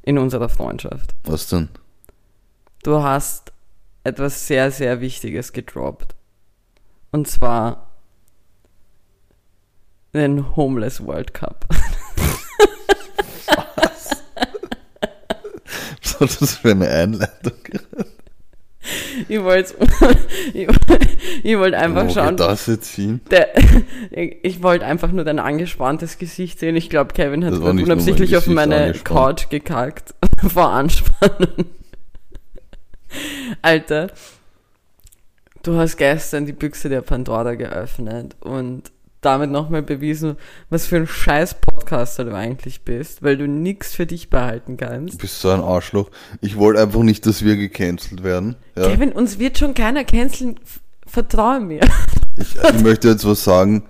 In 0.02 0.18
unserer 0.18 0.48
Freundschaft. 0.48 1.14
Was 1.24 1.46
denn? 1.48 1.68
Du 2.82 3.02
hast 3.02 3.52
etwas 4.04 4.46
sehr, 4.46 4.70
sehr 4.70 5.00
Wichtiges 5.00 5.52
gedroppt. 5.52 6.14
Und 7.12 7.28
zwar 7.28 7.90
den 10.14 10.56
Homeless 10.56 11.04
World 11.04 11.34
Cup. 11.34 11.66
Was 16.02 16.20
war 16.20 16.28
das 16.40 16.56
für 16.56 16.70
eine 16.70 16.88
Einleitung? 16.88 17.52
Ich 19.28 19.42
wollte 19.42 19.74
ich, 21.42 21.58
wollt 21.58 21.74
einfach 21.74 22.06
Wo 22.06 22.10
schauen. 22.10 22.38
das 22.38 22.66
jetzt 22.66 22.94
hin? 22.94 23.20
Der, 23.30 23.48
ich 24.10 24.62
wollte 24.62 24.86
einfach 24.86 25.12
nur 25.12 25.24
dein 25.24 25.38
angespanntes 25.38 26.16
Gesicht 26.16 26.58
sehen. 26.58 26.76
Ich 26.76 26.88
glaube, 26.88 27.12
Kevin 27.12 27.44
hat 27.44 27.52
unabsichtlich 27.52 28.38
auf 28.38 28.46
meine. 28.46 28.94
Couch 29.04 29.50
gekackt 29.50 30.14
vor 30.48 30.70
Anspannung. 30.70 31.66
Alter, 33.62 34.10
du 35.62 35.76
hast 35.76 35.96
gestern 35.96 36.46
die 36.46 36.52
Büchse 36.52 36.88
der 36.88 37.02
Pandora 37.02 37.54
geöffnet 37.54 38.36
und 38.40 38.90
damit 39.20 39.50
nochmal 39.50 39.82
bewiesen, 39.82 40.36
was 40.70 40.86
für 40.86 40.96
ein 40.96 41.06
scheiß 41.06 41.56
Podcaster 41.60 42.24
du 42.24 42.34
eigentlich 42.34 42.82
bist, 42.82 43.22
weil 43.22 43.36
du 43.36 43.46
nichts 43.46 43.94
für 43.94 44.06
dich 44.06 44.30
behalten 44.30 44.78
Du 44.78 44.86
kannst. 44.86 45.18
bist 45.18 45.40
so 45.40 45.50
ein 45.50 45.60
Arschloch. 45.60 46.10
Ich 46.40 46.56
wollte 46.56 46.80
einfach 46.80 47.02
nicht, 47.02 47.26
dass 47.26 47.44
wir 47.44 47.56
gecancelt 47.56 48.22
werden. 48.22 48.56
Ja. 48.76 48.88
Kevin, 48.88 49.12
uns 49.12 49.38
wird 49.38 49.58
schon 49.58 49.74
keiner 49.74 50.04
canceln. 50.04 50.58
Vertraue 51.06 51.60
mir. 51.60 51.80
Ich, 52.36 52.56
ich 52.56 52.82
möchte 52.82 53.08
jetzt 53.08 53.26
was 53.26 53.44
sagen. 53.44 53.82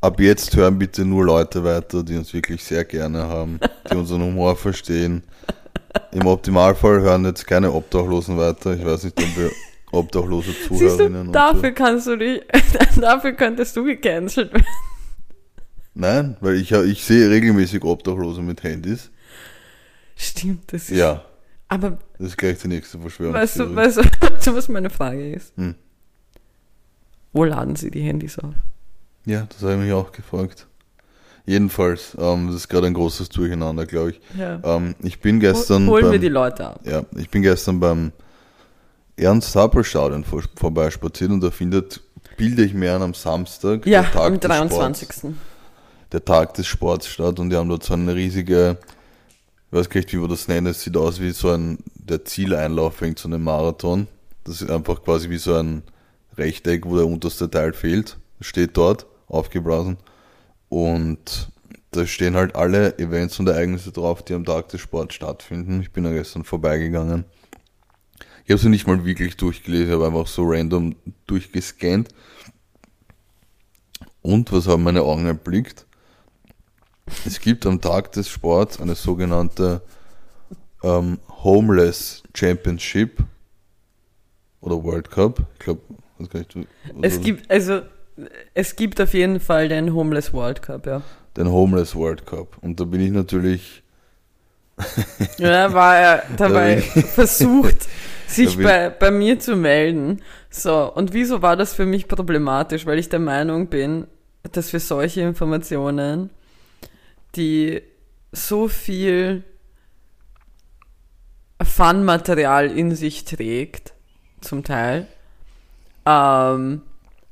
Ab 0.00 0.18
jetzt 0.18 0.56
hören 0.56 0.76
bitte 0.76 1.04
nur 1.04 1.24
Leute 1.24 1.62
weiter, 1.62 2.02
die 2.02 2.16
uns 2.16 2.34
wirklich 2.34 2.64
sehr 2.64 2.84
gerne 2.84 3.28
haben, 3.28 3.60
die 3.88 3.94
unseren 3.94 4.22
Humor 4.22 4.56
verstehen. 4.56 5.22
Im 6.12 6.26
Optimalfall 6.26 7.00
hören 7.00 7.24
jetzt 7.24 7.46
keine 7.46 7.72
Obdachlosen 7.72 8.36
weiter. 8.38 8.74
Ich 8.74 8.84
weiß 8.84 9.04
nicht, 9.04 9.18
ob 9.18 9.36
wir 9.36 9.50
obdachlose 9.92 10.52
Siehst 10.52 10.66
Zuhörerinnen 10.68 11.26
du, 11.26 11.32
dafür 11.32 11.70
so. 11.70 11.74
kannst 11.74 12.06
du 12.06 12.16
dich, 12.16 12.42
dafür 13.00 13.32
könntest 13.32 13.76
du 13.76 13.84
gecancelt 13.84 14.52
werden. 14.52 14.66
Nein, 15.94 16.36
weil 16.40 16.56
ich, 16.56 16.72
ich 16.72 17.04
sehe 17.04 17.30
regelmäßig 17.30 17.82
Obdachlose 17.84 18.42
mit 18.42 18.62
Handys. 18.62 19.10
Stimmt, 20.16 20.72
das 20.72 20.90
ist. 20.90 20.96
Ja, 20.98 21.24
Aber 21.68 21.98
das 22.18 22.28
ist 22.28 22.36
gleich 22.38 22.58
die 22.58 22.68
nächste 22.68 22.98
Verschwörung. 22.98 23.34
weißt 23.34 23.58
du, 23.60 23.74
weißt, 23.74 23.96
du, 23.98 24.02
weißt 24.20 24.46
du, 24.46 24.54
was 24.54 24.68
meine 24.68 24.90
Frage 24.90 25.32
ist? 25.32 25.56
Hm. 25.56 25.74
Wo 27.32 27.44
laden 27.44 27.76
sie 27.76 27.90
die 27.90 28.02
Handys 28.02 28.38
auf? 28.38 28.54
Ja, 29.24 29.46
das 29.48 29.62
habe 29.62 29.74
ich 29.74 29.78
mich 29.80 29.92
auch 29.92 30.12
gefragt. 30.12 30.66
Jedenfalls, 31.46 32.16
ähm, 32.18 32.48
das 32.48 32.56
ist 32.56 32.68
gerade 32.68 32.88
ein 32.88 32.94
großes 32.94 33.28
Durcheinander, 33.28 33.86
glaube 33.86 34.10
ich. 34.10 34.20
Ja. 34.36 34.60
Ähm, 34.64 34.96
ich 35.02 35.20
bin 35.20 35.38
gestern 35.38 35.86
Holen 35.88 36.06
wir 36.06 36.10
beim, 36.12 36.20
die 36.20 36.28
Leute 36.28 36.66
ab. 36.66 36.80
ja, 36.84 37.04
ich 37.16 37.30
bin 37.30 37.42
gestern 37.42 37.78
beim 37.78 38.10
Ernst-Happel-Stadion 39.16 40.24
vor, 40.24 40.42
vorbeispaziert 40.56 41.30
und 41.30 41.40
da 41.40 41.52
findet, 41.52 42.00
bilde 42.36 42.64
ich 42.64 42.74
mir 42.74 42.96
ein, 42.96 43.02
am 43.02 43.14
Samstag, 43.14 43.86
Ja, 43.86 44.02
der, 44.02 44.10
Tag 44.10 44.26
am 44.26 44.40
des 44.40 44.48
23. 44.48 45.12
Sports, 45.12 45.36
der 46.10 46.24
Tag 46.24 46.54
des 46.54 46.66
Sports 46.66 47.06
statt 47.06 47.38
und 47.38 47.50
die 47.50 47.56
haben 47.56 47.68
dort 47.68 47.84
so 47.84 47.94
eine 47.94 48.14
riesige, 48.14 48.78
ich 49.70 49.78
weiß 49.78 49.88
gar 49.88 50.00
nicht, 50.00 50.12
wie 50.12 50.18
man 50.18 50.28
das 50.28 50.48
nennt, 50.48 50.66
es 50.66 50.82
sieht 50.82 50.96
aus 50.96 51.20
wie 51.20 51.30
so 51.30 51.50
ein, 51.50 51.78
der 51.94 52.24
Zieleinlauf 52.24 53.00
wegen 53.00 53.14
zu 53.14 53.28
einem 53.28 53.44
Marathon. 53.44 54.08
Das 54.42 54.60
ist 54.60 54.70
einfach 54.70 55.02
quasi 55.02 55.30
wie 55.30 55.38
so 55.38 55.54
ein 55.54 55.82
Rechteck, 56.36 56.86
wo 56.86 56.96
der 56.96 57.06
unterste 57.06 57.50
Teil 57.50 57.72
fehlt. 57.72 58.16
Steht 58.40 58.76
dort, 58.76 59.06
aufgeblasen. 59.28 59.96
Und 60.68 61.50
da 61.90 62.06
stehen 62.06 62.36
halt 62.36 62.54
alle 62.56 62.98
Events 62.98 63.38
und 63.38 63.48
Ereignisse 63.48 63.92
drauf, 63.92 64.22
die 64.22 64.34
am 64.34 64.44
Tag 64.44 64.68
des 64.68 64.80
Sports 64.80 65.14
stattfinden. 65.14 65.80
Ich 65.80 65.92
bin 65.92 66.04
da 66.04 66.12
gestern 66.12 66.44
vorbeigegangen. 66.44 67.24
Ich 68.44 68.50
habe 68.50 68.60
sie 68.60 68.68
nicht 68.68 68.86
mal 68.86 69.04
wirklich 69.04 69.36
durchgelesen, 69.36 69.88
ich 69.88 69.92
habe 69.92 70.06
einfach 70.06 70.26
so 70.26 70.44
random 70.44 70.94
durchgescannt. 71.26 72.08
Und 74.22 74.52
was 74.52 74.68
haben 74.68 74.82
meine 74.82 75.02
Augen 75.02 75.26
erblickt? 75.26 75.86
Es 77.24 77.40
gibt 77.40 77.66
am 77.66 77.80
Tag 77.80 78.12
des 78.12 78.28
Sports 78.28 78.80
eine 78.80 78.94
sogenannte 78.94 79.82
ähm, 80.82 81.18
Homeless 81.28 82.22
Championship 82.34 83.22
oder 84.60 84.82
World 84.82 85.10
Cup. 85.10 85.44
Ich 85.54 85.58
glaube, 85.60 85.80
weiß 86.18 86.28
gar 86.28 86.40
nicht, 86.40 86.56
was 86.56 86.66
Es 87.02 87.20
gibt, 87.20 87.50
also, 87.50 87.82
es 88.54 88.76
gibt 88.76 89.00
auf 89.00 89.14
jeden 89.14 89.40
Fall 89.40 89.68
den 89.68 89.94
Homeless 89.94 90.32
World 90.32 90.62
Cup, 90.62 90.86
ja. 90.86 91.02
den 91.36 91.50
Homeless 91.50 91.94
World 91.94 92.26
Cup. 92.26 92.56
Und 92.62 92.80
da 92.80 92.84
bin 92.84 93.00
ich 93.00 93.10
natürlich, 93.10 93.82
Ja, 95.38 95.72
war 95.72 95.96
er 95.96 96.22
dabei 96.36 96.80
versucht, 97.14 97.86
sich 98.26 98.56
Da 98.56 98.62
bei, 98.62 98.90
bei 98.90 99.10
mir 99.10 99.38
zu 99.38 99.56
melden. 99.56 100.22
So, 100.50 100.92
und 100.92 101.12
wieso 101.12 101.42
war 101.42 101.56
das 101.56 101.74
für 101.74 101.86
mich 101.86 102.08
problematisch? 102.08 102.86
Weil 102.86 102.98
ich 102.98 103.08
der 103.08 103.20
Meinung 103.20 103.68
bin, 103.68 104.06
dass 104.52 104.70
für 104.70 104.80
solche 104.80 105.22
Informationen, 105.22 106.30
die 107.34 107.82
so 108.32 108.68
viel 108.68 109.44
Fun-Material 111.62 112.70
in 112.70 112.94
sich 112.94 113.24
trägt, 113.24 113.94
zum 114.40 114.62
Teil, 114.62 115.06
ähm, 116.04 116.82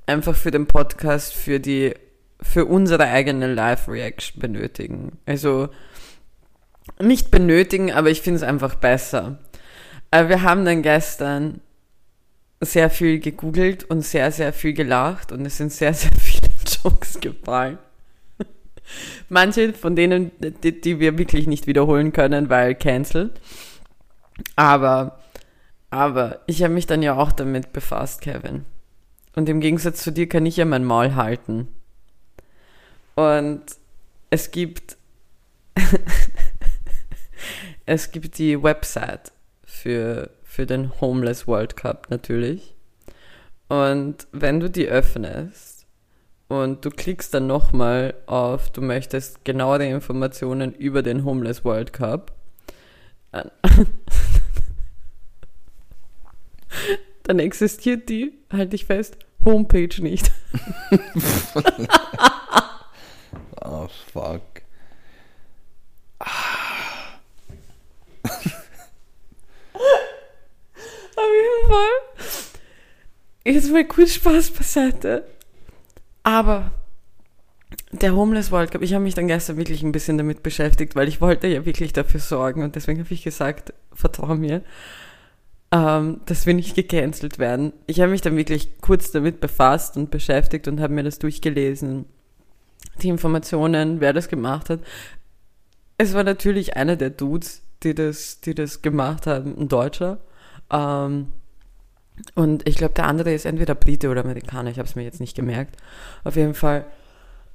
einfach 0.06 0.34
für 0.34 0.50
den 0.50 0.66
Podcast, 0.66 1.34
für 1.34 1.60
die, 1.60 1.94
für 2.40 2.66
unsere 2.66 3.04
eigene 3.04 3.52
Live-Reaction 3.52 4.40
benötigen. 4.40 5.18
Also, 5.26 5.68
nicht 7.00 7.30
benötigen, 7.30 7.92
aber 7.92 8.10
ich 8.10 8.20
finde 8.20 8.38
es 8.38 8.42
einfach 8.42 8.74
besser. 8.74 9.38
Äh, 10.10 10.28
wir 10.28 10.42
haben 10.42 10.64
dann 10.64 10.82
gestern 10.82 11.60
sehr 12.60 12.90
viel 12.90 13.18
gegoogelt 13.18 13.84
und 13.84 14.02
sehr, 14.02 14.30
sehr 14.32 14.52
viel 14.52 14.72
gelacht 14.72 15.32
und 15.32 15.44
es 15.44 15.56
sind 15.56 15.72
sehr, 15.72 15.94
sehr 15.94 16.12
viele 16.20 16.48
Jokes 16.82 17.20
gefallen. 17.20 17.78
Manche 19.28 19.72
von 19.72 19.96
denen, 19.96 20.30
die, 20.38 20.80
die 20.80 21.00
wir 21.00 21.18
wirklich 21.18 21.46
nicht 21.46 21.66
wiederholen 21.66 22.12
können, 22.12 22.48
weil 22.48 22.74
cancel. 22.74 23.32
Aber, 24.56 25.20
aber 25.90 26.40
ich 26.46 26.62
habe 26.62 26.74
mich 26.74 26.86
dann 26.86 27.02
ja 27.02 27.16
auch 27.16 27.32
damit 27.32 27.72
befasst, 27.72 28.20
Kevin. 28.20 28.64
Und 29.34 29.48
im 29.48 29.60
Gegensatz 29.60 30.02
zu 30.02 30.12
dir 30.12 30.28
kann 30.28 30.46
ich 30.46 30.56
ja 30.56 30.64
mein 30.64 30.84
Maul 30.84 31.14
halten. 31.14 31.68
Und 33.14 33.62
es 34.30 34.50
gibt 34.50 34.96
es 37.86 38.10
gibt 38.12 38.38
die 38.38 38.62
Website 38.62 39.32
für, 39.64 40.30
für 40.42 40.66
den 40.66 41.00
Homeless 41.00 41.46
World 41.46 41.76
Cup 41.76 42.06
natürlich. 42.10 42.74
Und 43.68 44.26
wenn 44.32 44.60
du 44.60 44.70
die 44.70 44.88
öffnest 44.88 45.86
und 46.48 46.84
du 46.84 46.90
klickst 46.90 47.32
dann 47.34 47.46
nochmal 47.46 48.14
auf, 48.26 48.70
du 48.70 48.82
möchtest 48.82 49.44
genauere 49.44 49.86
Informationen 49.86 50.74
über 50.74 51.02
den 51.02 51.24
Homeless 51.24 51.64
World 51.64 51.92
Cup, 51.92 52.32
dann- 57.24 57.38
existiert 57.40 58.08
die, 58.08 58.32
halte 58.52 58.76
ich 58.76 58.86
fest, 58.86 59.16
Homepage 59.44 60.00
nicht. 60.00 60.30
ah, 63.60 63.88
fuck. 64.12 64.42
Auf 71.16 71.32
jeden 71.32 71.68
Fall. 71.72 71.92
Jetzt 73.44 73.70
mal 73.70 73.84
kurz 73.84 74.14
Spaß 74.14 74.50
beiseite. 74.50 75.26
Aber 76.22 76.70
der 77.92 78.14
Homeless 78.16 78.50
World 78.50 78.70
Cup, 78.70 78.82
ich 78.82 78.94
habe 78.94 79.04
mich 79.04 79.14
dann 79.14 79.28
gestern 79.28 79.56
wirklich 79.56 79.82
ein 79.82 79.92
bisschen 79.92 80.16
damit 80.18 80.42
beschäftigt, 80.42 80.96
weil 80.96 81.08
ich 81.08 81.20
wollte 81.20 81.46
ja 81.46 81.64
wirklich 81.66 81.92
dafür 81.92 82.20
sorgen 82.20 82.62
und 82.62 82.74
deswegen 82.74 83.00
habe 83.00 83.12
ich 83.12 83.22
gesagt, 83.22 83.72
vertrau 83.92 84.34
mir, 84.34 84.62
ähm, 85.74 86.20
dass 86.26 86.46
wir 86.46 86.54
nicht 86.54 86.76
gecancelt 86.76 87.40
werden. 87.40 87.72
Ich 87.88 88.00
habe 88.00 88.12
mich 88.12 88.20
dann 88.20 88.36
wirklich 88.36 88.80
kurz 88.80 89.10
damit 89.10 89.40
befasst 89.40 89.96
und 89.96 90.08
beschäftigt 90.12 90.68
und 90.68 90.80
habe 90.80 90.94
mir 90.94 91.02
das 91.02 91.18
durchgelesen. 91.18 92.04
Die 93.02 93.08
Informationen, 93.08 94.00
wer 94.00 94.12
das 94.12 94.28
gemacht 94.28 94.70
hat. 94.70 94.80
es 95.98 96.14
war 96.14 96.22
natürlich 96.22 96.76
einer 96.76 96.94
der 96.94 97.10
Dudes, 97.10 97.62
die 97.82 97.92
das, 97.92 98.40
die 98.40 98.54
das 98.54 98.82
gemacht 98.82 99.26
haben, 99.26 99.58
ein 99.58 99.68
Deutscher. 99.68 100.18
Ähm, 100.70 101.32
und 102.36 102.68
ich 102.68 102.76
glaube, 102.76 102.94
der 102.94 103.08
andere 103.08 103.34
ist 103.34 103.44
entweder 103.44 103.74
Brite 103.74 104.10
oder 104.10 104.20
Amerikaner, 104.22 104.70
ich 104.70 104.78
habe 104.78 104.88
es 104.88 104.94
mir 104.94 105.02
jetzt 105.02 105.18
nicht 105.18 105.34
gemerkt. 105.34 105.76
Auf 106.22 106.36
jeden 106.36 106.54
Fall 106.54 106.84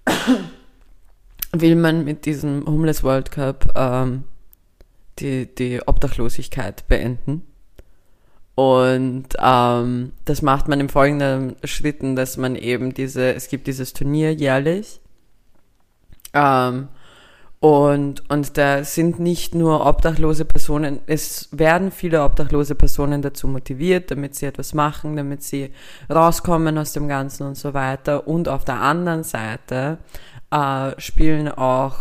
will 1.53 1.77
man 1.77 2.03
mit 2.03 2.25
diesem 2.25 2.65
Homeless 2.65 3.01
World 3.01 3.31
Cup 3.31 3.71
ähm, 3.75 4.25
die, 5.19 5.47
die 5.55 5.79
Obdachlosigkeit 5.87 6.85
beenden. 6.89 7.48
Und 8.59 9.27
ähm, 9.41 10.11
das 10.25 10.41
macht 10.41 10.67
man 10.67 10.81
im 10.81 10.89
folgenden 10.89 11.55
Schritten, 11.63 12.17
dass 12.17 12.35
man 12.35 12.57
eben 12.57 12.93
diese, 12.93 13.33
es 13.33 13.47
gibt 13.47 13.67
dieses 13.67 13.93
Turnier 13.93 14.33
jährlich. 14.33 14.99
Ähm, 16.33 16.89
und, 17.61 18.29
und 18.29 18.57
da 18.57 18.83
sind 18.83 19.17
nicht 19.17 19.55
nur 19.55 19.85
obdachlose 19.85 20.43
Personen, 20.43 20.99
es 21.07 21.47
werden 21.53 21.89
viele 21.89 22.21
obdachlose 22.21 22.75
Personen 22.75 23.21
dazu 23.21 23.47
motiviert, 23.47 24.11
damit 24.11 24.35
sie 24.35 24.47
etwas 24.47 24.73
machen, 24.73 25.15
damit 25.15 25.41
sie 25.41 25.71
rauskommen 26.13 26.77
aus 26.77 26.91
dem 26.91 27.07
Ganzen 27.07 27.47
und 27.47 27.55
so 27.55 27.73
weiter. 27.73 28.27
Und 28.27 28.49
auf 28.49 28.65
der 28.65 28.81
anderen 28.81 29.23
Seite 29.23 29.99
äh, 30.51 30.99
spielen 30.99 31.47
auch 31.47 31.95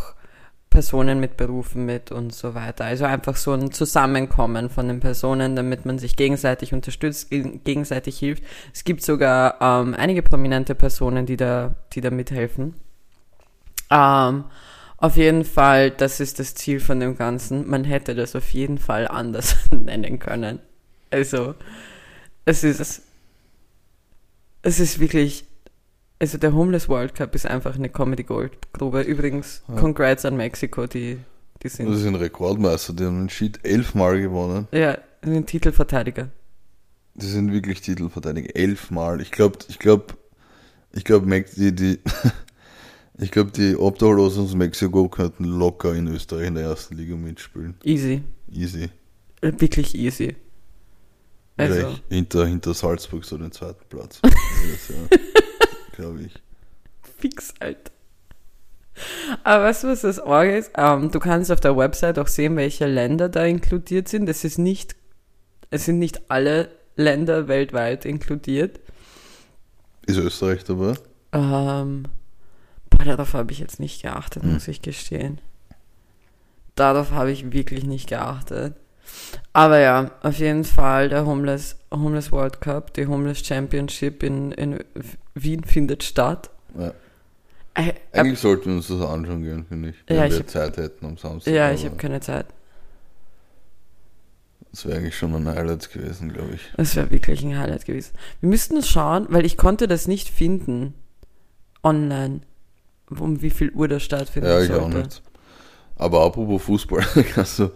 Personen 0.70 1.20
mit 1.20 1.36
Berufen 1.36 1.86
mit 1.86 2.12
und 2.12 2.34
so 2.34 2.54
weiter. 2.54 2.84
Also 2.84 3.04
einfach 3.04 3.36
so 3.36 3.52
ein 3.52 3.72
Zusammenkommen 3.72 4.70
von 4.70 4.88
den 4.88 5.00
Personen, 5.00 5.56
damit 5.56 5.86
man 5.86 5.98
sich 5.98 6.16
gegenseitig 6.16 6.72
unterstützt, 6.72 7.30
gegenseitig 7.30 8.18
hilft. 8.18 8.44
Es 8.72 8.84
gibt 8.84 9.02
sogar 9.02 9.56
ähm, 9.60 9.94
einige 9.94 10.22
prominente 10.22 10.74
Personen, 10.74 11.26
die 11.26 11.36
da, 11.36 11.74
die 11.92 12.00
da 12.00 12.10
mithelfen. 12.10 12.74
Ähm, 13.90 14.44
auf 14.98 15.16
jeden 15.16 15.44
Fall, 15.44 15.90
das 15.90 16.20
ist 16.20 16.38
das 16.38 16.54
Ziel 16.54 16.80
von 16.80 17.00
dem 17.00 17.16
Ganzen. 17.16 17.68
Man 17.68 17.84
hätte 17.84 18.14
das 18.14 18.36
auf 18.36 18.50
jeden 18.50 18.78
Fall 18.78 19.08
anders 19.08 19.56
nennen 19.70 20.18
können. 20.18 20.58
Also, 21.10 21.54
es 22.44 22.64
ist, 22.64 23.02
es 24.62 24.80
ist 24.80 24.98
wirklich, 24.98 25.47
also 26.18 26.38
der 26.38 26.52
Homeless 26.52 26.88
World 26.88 27.14
Cup 27.14 27.34
ist 27.34 27.46
einfach 27.46 27.76
eine 27.76 27.88
Comedy 27.88 28.24
Goldgrube. 28.24 29.02
Übrigens, 29.02 29.62
ja. 29.68 29.76
congrats 29.76 30.24
an 30.24 30.36
Mexiko, 30.36 30.86
die, 30.86 31.18
die 31.62 31.68
sind. 31.68 31.90
Das 31.90 32.00
sind 32.00 32.14
Rekordmeister, 32.16 32.92
die 32.92 33.04
haben 33.04 33.20
den 33.20 33.30
Sheet 33.30 33.60
elfmal 33.64 34.20
gewonnen. 34.20 34.68
Ja, 34.72 34.98
sind 35.22 35.46
Titelverteidiger. 35.46 36.28
Die 37.14 37.26
sind 37.26 37.52
wirklich 37.52 37.80
Titelverteidiger, 37.80 38.54
elfmal. 38.54 39.20
Ich 39.20 39.30
glaube, 39.30 39.58
ich 39.68 39.78
glaube, 39.78 40.14
ich 40.92 41.04
glaube, 41.04 41.44
die, 41.56 41.74
die 41.74 41.98
Ich 43.20 43.32
glaube, 43.32 43.50
die 43.50 43.74
Obdachlosen 43.76 44.44
aus 44.44 44.54
Mexiko 44.54 45.08
könnten 45.08 45.44
locker 45.44 45.92
in 45.94 46.06
Österreich 46.06 46.46
in 46.46 46.54
der 46.54 46.64
ersten 46.64 46.96
Liga 46.96 47.16
mitspielen. 47.16 47.74
Easy. 47.82 48.22
Easy. 48.50 48.90
Äh, 49.40 49.52
wirklich 49.58 49.94
easy. 49.96 50.36
Also. 51.56 51.98
hinter, 52.08 52.46
hinter 52.46 52.74
Salzburg 52.74 53.24
so 53.24 53.36
den 53.36 53.50
zweiten 53.50 53.84
Platz. 53.88 54.20
glaube 55.98 56.22
ich. 56.22 56.32
Fix, 57.18 57.52
Alter. 57.58 57.90
Aber 59.44 59.64
weißt 59.64 59.84
du, 59.84 59.88
was 59.88 60.02
das 60.02 60.18
Orge 60.18 60.56
ist? 60.56 60.72
Ähm, 60.76 61.10
du 61.10 61.18
kannst 61.18 61.52
auf 61.52 61.60
der 61.60 61.76
Website 61.76 62.18
auch 62.18 62.26
sehen, 62.26 62.56
welche 62.56 62.86
Länder 62.86 63.28
da 63.28 63.44
inkludiert 63.44 64.08
sind. 64.08 64.28
Es 64.28 64.44
ist 64.44 64.58
nicht, 64.58 64.96
es 65.70 65.84
sind 65.84 65.98
nicht 65.98 66.30
alle 66.30 66.70
Länder 66.96 67.48
weltweit 67.48 68.04
inkludiert. 68.04 68.80
Ist 70.06 70.18
Österreich 70.18 70.64
dabei? 70.64 70.94
Ähm, 71.32 72.04
Boah, 72.90 73.04
darauf 73.04 73.34
habe 73.34 73.52
ich 73.52 73.58
jetzt 73.58 73.78
nicht 73.80 74.02
geachtet, 74.02 74.42
hm. 74.42 74.54
muss 74.54 74.68
ich 74.68 74.82
gestehen. 74.82 75.40
Darauf 76.74 77.10
habe 77.10 77.30
ich 77.30 77.52
wirklich 77.52 77.84
nicht 77.84 78.08
geachtet. 78.08 78.74
Aber 79.52 79.78
ja, 79.78 80.12
auf 80.22 80.38
jeden 80.38 80.64
Fall 80.64 81.08
der 81.08 81.26
Homeless, 81.26 81.76
Homeless 81.90 82.32
World 82.32 82.60
Cup, 82.60 82.94
die 82.94 83.06
Homeless 83.06 83.44
Championship 83.44 84.22
in, 84.22 84.52
in 84.52 84.78
Wien 85.34 85.64
findet 85.64 86.02
statt. 86.02 86.50
Ja. 86.78 86.92
Äh, 87.74 87.94
Eigentlich 88.12 88.40
sollten 88.40 88.66
wir 88.66 88.76
uns 88.76 88.88
das 88.88 89.00
anschauen 89.00 89.42
gehen, 89.42 89.64
finde 89.66 89.90
ich. 89.90 89.96
Wenn 90.06 90.16
ja, 90.16 90.30
wir 90.30 90.38
hab, 90.38 90.50
Zeit 90.50 90.76
hätten 90.76 91.06
am 91.06 91.16
Samstag. 91.16 91.52
Ja, 91.54 91.70
ich 91.70 91.84
habe 91.84 91.96
keine 91.96 92.20
Zeit. 92.20 92.46
Das 94.70 94.84
wäre 94.84 94.98
eigentlich 94.98 95.16
schon 95.16 95.34
ein 95.34 95.46
Highlight 95.46 95.90
gewesen, 95.90 96.32
glaube 96.32 96.54
ich. 96.54 96.60
Das 96.76 96.94
wäre 96.94 97.10
wirklich 97.10 97.42
ein 97.42 97.58
Highlight 97.58 97.86
gewesen. 97.86 98.12
Wir 98.40 98.48
müssten 98.48 98.76
es 98.76 98.88
schauen, 98.88 99.26
weil 99.30 99.46
ich 99.46 99.56
konnte 99.56 99.88
das 99.88 100.06
nicht 100.06 100.28
finden 100.28 100.94
online 101.82 102.40
um 103.10 103.40
wie 103.40 103.50
viel 103.50 103.70
Uhr 103.70 103.88
das 103.88 104.02
stattfindet. 104.02 104.50
Ja, 104.50 104.60
ich 104.60 104.68
sollte. 104.68 104.84
auch 104.84 104.88
nicht. 104.88 105.22
Aber 105.96 106.24
apropos 106.24 106.62
Fußball, 106.62 107.04
kannst 107.34 107.58
du, 107.58 107.70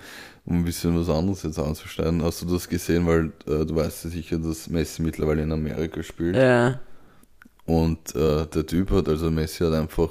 um 0.44 0.58
ein 0.58 0.64
bisschen 0.64 0.98
was 0.98 1.08
anderes 1.08 1.42
jetzt 1.44 1.58
anzuschneiden, 1.58 2.22
hast 2.22 2.42
du 2.42 2.46
das 2.46 2.68
gesehen, 2.68 3.06
weil 3.06 3.26
äh, 3.46 3.64
du 3.64 3.76
weißt 3.76 4.04
ja 4.04 4.10
sicher, 4.10 4.38
dass 4.38 4.68
Messi 4.68 5.02
mittlerweile 5.02 5.42
in 5.42 5.52
Amerika 5.52 6.02
spielt. 6.02 6.36
Ja. 6.36 6.80
Und 7.64 8.14
äh, 8.16 8.46
der 8.46 8.66
Typ 8.66 8.90
hat, 8.90 9.08
also 9.08 9.30
Messi 9.30 9.62
hat 9.64 9.72
einfach, 9.72 10.10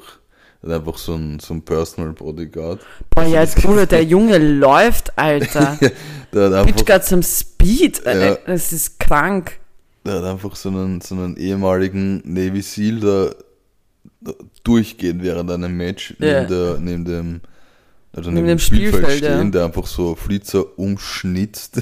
hat 0.64 0.72
einfach 0.72 0.98
so 0.98 1.16
ein, 1.16 1.40
so 1.40 1.54
ein 1.54 1.62
Personal 1.62 2.14
Bodyguard. 2.14 2.80
Boah, 3.10 3.24
ja, 3.24 3.42
jetzt 3.42 3.62
Bruder, 3.62 3.86
der 3.86 4.04
Junge 4.04 4.38
läuft, 4.38 5.18
Alter. 5.18 5.78
der 6.34 6.46
hat 6.46 6.54
einfach, 6.54 6.66
Bitch 6.66 6.86
got 6.86 7.04
some 7.04 7.24
Speed, 7.24 8.02
ja, 8.06 8.36
das 8.36 8.72
ist 8.72 9.00
krank. 9.00 9.60
Der 10.06 10.16
hat 10.16 10.24
einfach 10.24 10.56
so 10.56 10.70
einen, 10.70 11.02
so 11.02 11.14
einen 11.14 11.36
ehemaligen 11.36 12.22
Navy 12.24 12.62
Seal 12.62 13.00
da 13.02 13.32
durchgehen 14.64 15.22
während 15.22 15.52
einem 15.52 15.76
Match 15.76 16.16
ja. 16.20 16.42
neben, 16.42 16.48
der, 16.48 16.78
neben 16.80 17.06
dem 17.06 17.42
also 18.14 18.30
neben, 18.30 18.46
dem 18.46 18.60
Spielfeld, 18.60 18.94
Spielfeld 18.96 19.18
stehen, 19.20 19.46
ja. 19.46 19.52
der 19.52 19.66
einfach 19.66 19.88
so 19.88 20.16
Flitzer 20.16 20.78
umschnitzt. 20.78 21.82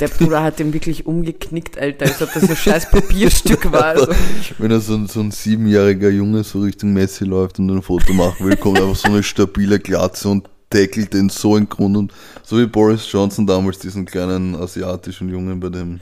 Der 0.00 0.08
Bruder 0.08 0.42
hat 0.42 0.58
den 0.58 0.72
wirklich 0.72 1.04
umgeknickt, 1.04 1.76
Alter, 1.76 2.06
als 2.06 2.22
ob 2.22 2.32
das 2.32 2.42
so 2.44 2.50
ein 2.50 2.56
scheiß 2.56 2.90
Papierstück 2.90 3.70
war. 3.72 3.84
Also. 3.84 4.12
Wenn 4.56 4.70
er 4.70 4.80
so, 4.80 5.06
so 5.06 5.20
ein 5.20 5.30
siebenjähriger 5.30 6.08
Junge 6.08 6.42
so 6.42 6.60
Richtung 6.60 6.94
Messi 6.94 7.24
läuft 7.24 7.58
und 7.58 7.68
ein 7.68 7.82
Foto 7.82 8.14
machen 8.14 8.46
will, 8.46 8.56
kommt 8.56 8.78
einfach 8.78 8.96
so 8.96 9.08
eine 9.08 9.22
stabile 9.22 9.78
Glatze 9.78 10.30
und 10.30 10.48
tackelt 10.70 11.12
den 11.12 11.28
so 11.28 11.56
in 11.56 11.68
Grund 11.68 11.96
und 11.96 12.12
so 12.42 12.58
wie 12.58 12.66
Boris 12.66 13.10
Johnson 13.10 13.46
damals 13.46 13.78
diesen 13.78 14.06
kleinen 14.06 14.54
asiatischen 14.54 15.28
Jungen 15.28 15.60
bei 15.60 15.68
dem 15.68 16.00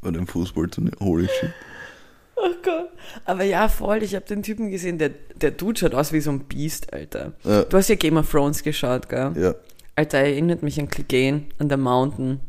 bei 0.00 0.10
dem 0.10 0.26
Fußballturnier. 0.26 0.92
Holy 1.00 1.26
shit. 1.26 1.50
Oh 2.40 2.54
Gott. 2.62 2.90
Aber 3.24 3.44
ja, 3.44 3.68
voll, 3.68 4.02
ich 4.02 4.14
habe 4.14 4.24
den 4.24 4.42
Typen 4.42 4.70
gesehen, 4.70 4.98
der, 4.98 5.10
der 5.40 5.50
Dude 5.50 5.78
schaut 5.78 5.94
aus 5.94 6.12
wie 6.12 6.20
so 6.20 6.30
ein 6.30 6.40
Biest, 6.40 6.92
Alter. 6.92 7.32
Ja. 7.44 7.64
Du 7.64 7.76
hast 7.76 7.88
ja 7.88 7.96
Game 7.96 8.16
of 8.16 8.30
Thrones 8.30 8.62
geschaut, 8.62 9.08
gell? 9.08 9.32
Ja. 9.36 9.54
Alter, 9.96 10.18
erinnert 10.18 10.62
mich 10.62 10.78
an 10.78 10.88
Clegane, 10.88 11.46
an 11.58 11.68
der 11.68 11.78
Mountain. 11.78 12.40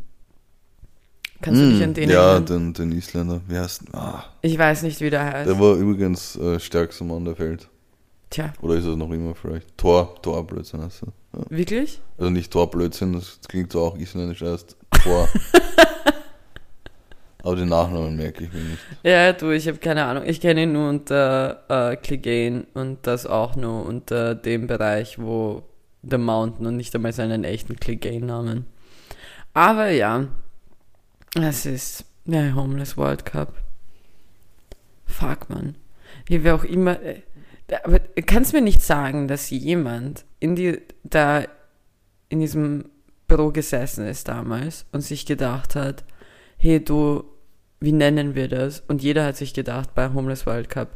Kannst 1.41 1.61
mm, 1.61 1.63
du 1.63 1.71
dich 1.71 1.83
an 1.83 1.93
den 1.93 2.09
ja, 2.09 2.33
erinnern? 2.33 2.47
Ja, 2.47 2.57
den, 2.57 2.73
den 2.73 2.91
Isländer. 2.91 3.41
Wie 3.47 3.57
heißt 3.57 3.83
ah. 3.93 4.25
Ich 4.41 4.57
weiß 4.57 4.83
nicht, 4.83 4.99
wie 5.01 5.09
der 5.09 5.25
heißt. 5.25 5.49
Der 5.49 5.59
war 5.59 5.75
übrigens 5.75 6.35
äh, 6.35 6.59
stärkster 6.59 7.05
Mann 7.05 7.25
der 7.25 7.39
Welt. 7.39 7.67
Tja. 8.29 8.53
Oder 8.61 8.75
ist 8.75 8.85
es 8.85 8.95
noch 8.95 9.09
immer 9.11 9.33
vielleicht? 9.33 9.75
Tor, 9.77 10.21
Torblödsinn 10.21 10.83
heißt 10.83 11.03
er. 11.03 11.39
Ja. 11.39 11.45
Wirklich? 11.49 12.01
Also 12.17 12.29
nicht 12.29 12.51
Torblödsinn, 12.51 13.13
das 13.13 13.39
klingt 13.47 13.71
so 13.71 13.81
auch 13.81 13.97
isländisch 13.97 14.41
heißt 14.41 14.75
Tor. 15.03 15.27
Aber 17.41 17.55
den 17.55 17.69
Nachnamen 17.69 18.17
merke 18.17 18.43
ich 18.43 18.53
mir 18.53 18.59
nicht. 18.59 18.79
Ja, 19.03 19.31
du, 19.31 19.51
ich 19.51 19.67
habe 19.67 19.77
keine 19.77 20.05
Ahnung. 20.05 20.23
Ich 20.25 20.41
kenne 20.41 20.63
ihn 20.63 20.73
nur 20.73 20.89
unter 20.89 21.63
äh, 21.69 21.95
Clegane 21.95 22.65
und 22.73 23.07
das 23.07 23.25
auch 23.25 23.55
nur 23.55 23.85
unter 23.85 24.35
dem 24.35 24.67
Bereich, 24.67 25.19
wo 25.19 25.63
The 26.03 26.17
Mountain 26.17 26.65
und 26.67 26.75
nicht 26.75 26.93
einmal 26.95 27.13
seinen 27.13 27.45
echten 27.45 27.77
Clegane-Namen. 27.77 28.65
Aber 29.53 29.89
ja, 29.89 30.27
es 31.35 31.65
ist 31.65 32.05
der 32.25 32.55
Homeless 32.55 32.97
World 32.97 33.25
Cup. 33.25 33.53
Fuck, 35.05 35.49
man. 35.49 35.75
Wie 36.25 36.43
wir 36.43 36.55
auch 36.55 36.63
immer. 36.63 37.01
Äh, 37.01 37.21
aber 37.83 37.99
kannst 38.25 38.53
mir 38.53 38.61
nicht 38.61 38.81
sagen, 38.81 39.27
dass 39.27 39.49
jemand 39.49 40.25
in 40.39 40.55
die, 40.55 40.81
da 41.03 41.43
in 42.27 42.39
diesem 42.39 42.85
Büro 43.27 43.51
gesessen 43.51 44.07
ist 44.07 44.27
damals 44.27 44.85
und 44.91 45.01
sich 45.01 45.25
gedacht 45.25 45.75
hat, 45.75 46.03
hey 46.59 46.83
du, 46.83 47.23
wie 47.79 47.93
nennen 47.93 48.35
wir 48.35 48.47
das? 48.47 48.83
Und 48.87 49.01
jeder 49.01 49.25
hat 49.25 49.37
sich 49.37 49.53
gedacht 49.53 49.95
bei 49.95 50.13
Homeless 50.13 50.45
World 50.45 50.69
Cup, 50.69 50.89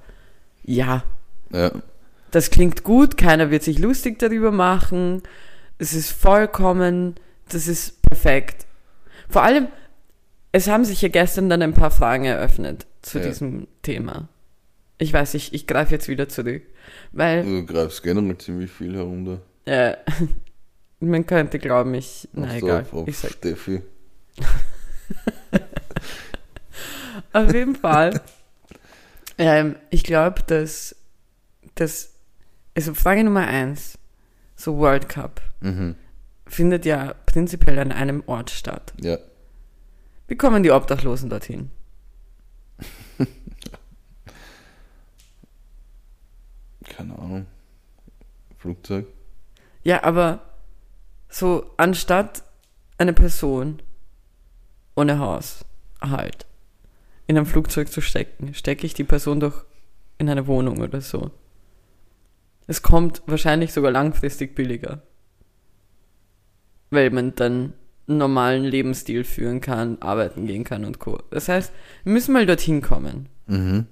ja. 0.64 1.04
Ja. 1.52 1.72
Das 2.32 2.50
klingt 2.50 2.84
gut, 2.84 3.18
keiner 3.18 3.50
wird 3.50 3.64
sich 3.64 3.80
lustig 3.80 4.20
darüber 4.20 4.52
machen. 4.52 5.24
Es 5.78 5.94
ist 5.94 6.12
vollkommen, 6.12 7.16
das 7.50 7.68
ist 7.68 8.02
perfekt. 8.02 8.66
Vor 9.30 9.44
allem, 9.44 9.68
es 10.52 10.68
haben 10.68 10.86
sich 10.86 11.02
ja 11.02 11.10
gestern 11.10 11.50
dann 11.50 11.62
ein 11.62 11.74
paar 11.74 11.92
Fragen 11.92 12.26
eröffnet 12.26 12.86
zu 13.02 13.20
ja. 13.20 13.26
diesem 13.26 13.68
Thema. 13.82 14.28
Ich 14.98 15.14
weiß, 15.14 15.34
ich, 15.34 15.54
ich 15.54 15.68
greife 15.68 15.94
jetzt 15.94 16.08
wieder 16.08 16.30
zurück. 16.30 16.64
Weil, 17.12 17.44
du 17.44 17.66
greifst 17.66 18.04
generell 18.04 18.38
ziemlich 18.38 18.72
viel 18.72 18.96
herunter. 18.96 19.42
Ja, 19.66 19.98
man 21.00 21.26
könnte 21.26 21.60
glauben, 21.60 21.94
ich. 21.94 22.28
Na 22.34 22.56
egal. 22.56 22.82
Auf, 22.82 22.94
auf 22.94 23.08
ich 23.08 23.18
sag, 23.18 23.32
Steffi. 23.32 23.82
Auf 27.34 27.54
jeden 27.54 27.76
Fall. 27.76 28.22
Ähm, 29.38 29.76
ich 29.90 30.04
glaube, 30.04 30.44
dass, 30.44 30.96
dass, 31.76 32.14
also 32.76 32.94
Frage 32.94 33.24
Nummer 33.24 33.48
eins, 33.48 33.98
so 34.56 34.78
World 34.78 35.10
Cup. 35.10 35.42
Mhm. 35.62 35.96
findet 36.46 36.86
ja 36.86 37.16
prinzipiell 37.26 37.80
an 37.80 37.92
einem 37.92 38.22
Ort 38.28 38.52
statt. 38.52 38.94
Ja. 39.02 39.18
Wie 40.28 40.36
kommen 40.36 40.62
die 40.62 40.72
Obdachlosen 40.72 41.30
dorthin? 41.30 41.72
Keine 46.84 47.18
Ahnung. 47.18 47.48
Flugzeug. 48.58 49.08
Ja, 49.84 50.04
aber 50.04 50.42
so 51.30 51.72
anstatt 51.78 52.44
eine 52.98 53.14
Person 53.14 53.82
ohne 54.96 55.20
Haus 55.20 55.66
halt 56.02 56.46
in 57.28 57.38
ein 57.38 57.46
Flugzeug 57.46 57.92
zu 57.92 58.02
stecken, 58.02 58.54
stecke 58.54 58.86
ich 58.86 58.94
die 58.94 59.04
Person 59.04 59.40
doch 59.40 59.66
in 60.18 60.30
eine 60.30 60.48
Wohnung 60.48 60.82
oder 60.82 61.02
so. 61.02 61.32
Es 62.68 62.82
kommt 62.82 63.22
wahrscheinlich 63.26 63.74
sogar 63.74 63.92
langfristig 63.92 64.56
billiger. 64.56 65.02
Weil 66.90 67.10
man 67.10 67.36
dann 67.36 67.74
einen 68.08 68.18
normalen 68.18 68.64
Lebensstil 68.64 69.24
führen 69.24 69.62
kann, 69.62 70.02
arbeiten 70.02 70.46
gehen 70.46 70.64
kann 70.64 70.86
und 70.86 71.00
Co. 71.00 71.18
Das 71.32 71.50
heißt, 71.50 71.72
wir 72.04 72.14
müssen 72.14 72.34
mal 72.34 72.46
dorthin 72.46 72.82
kommen. 72.82 73.30
Mhm. 73.48 73.88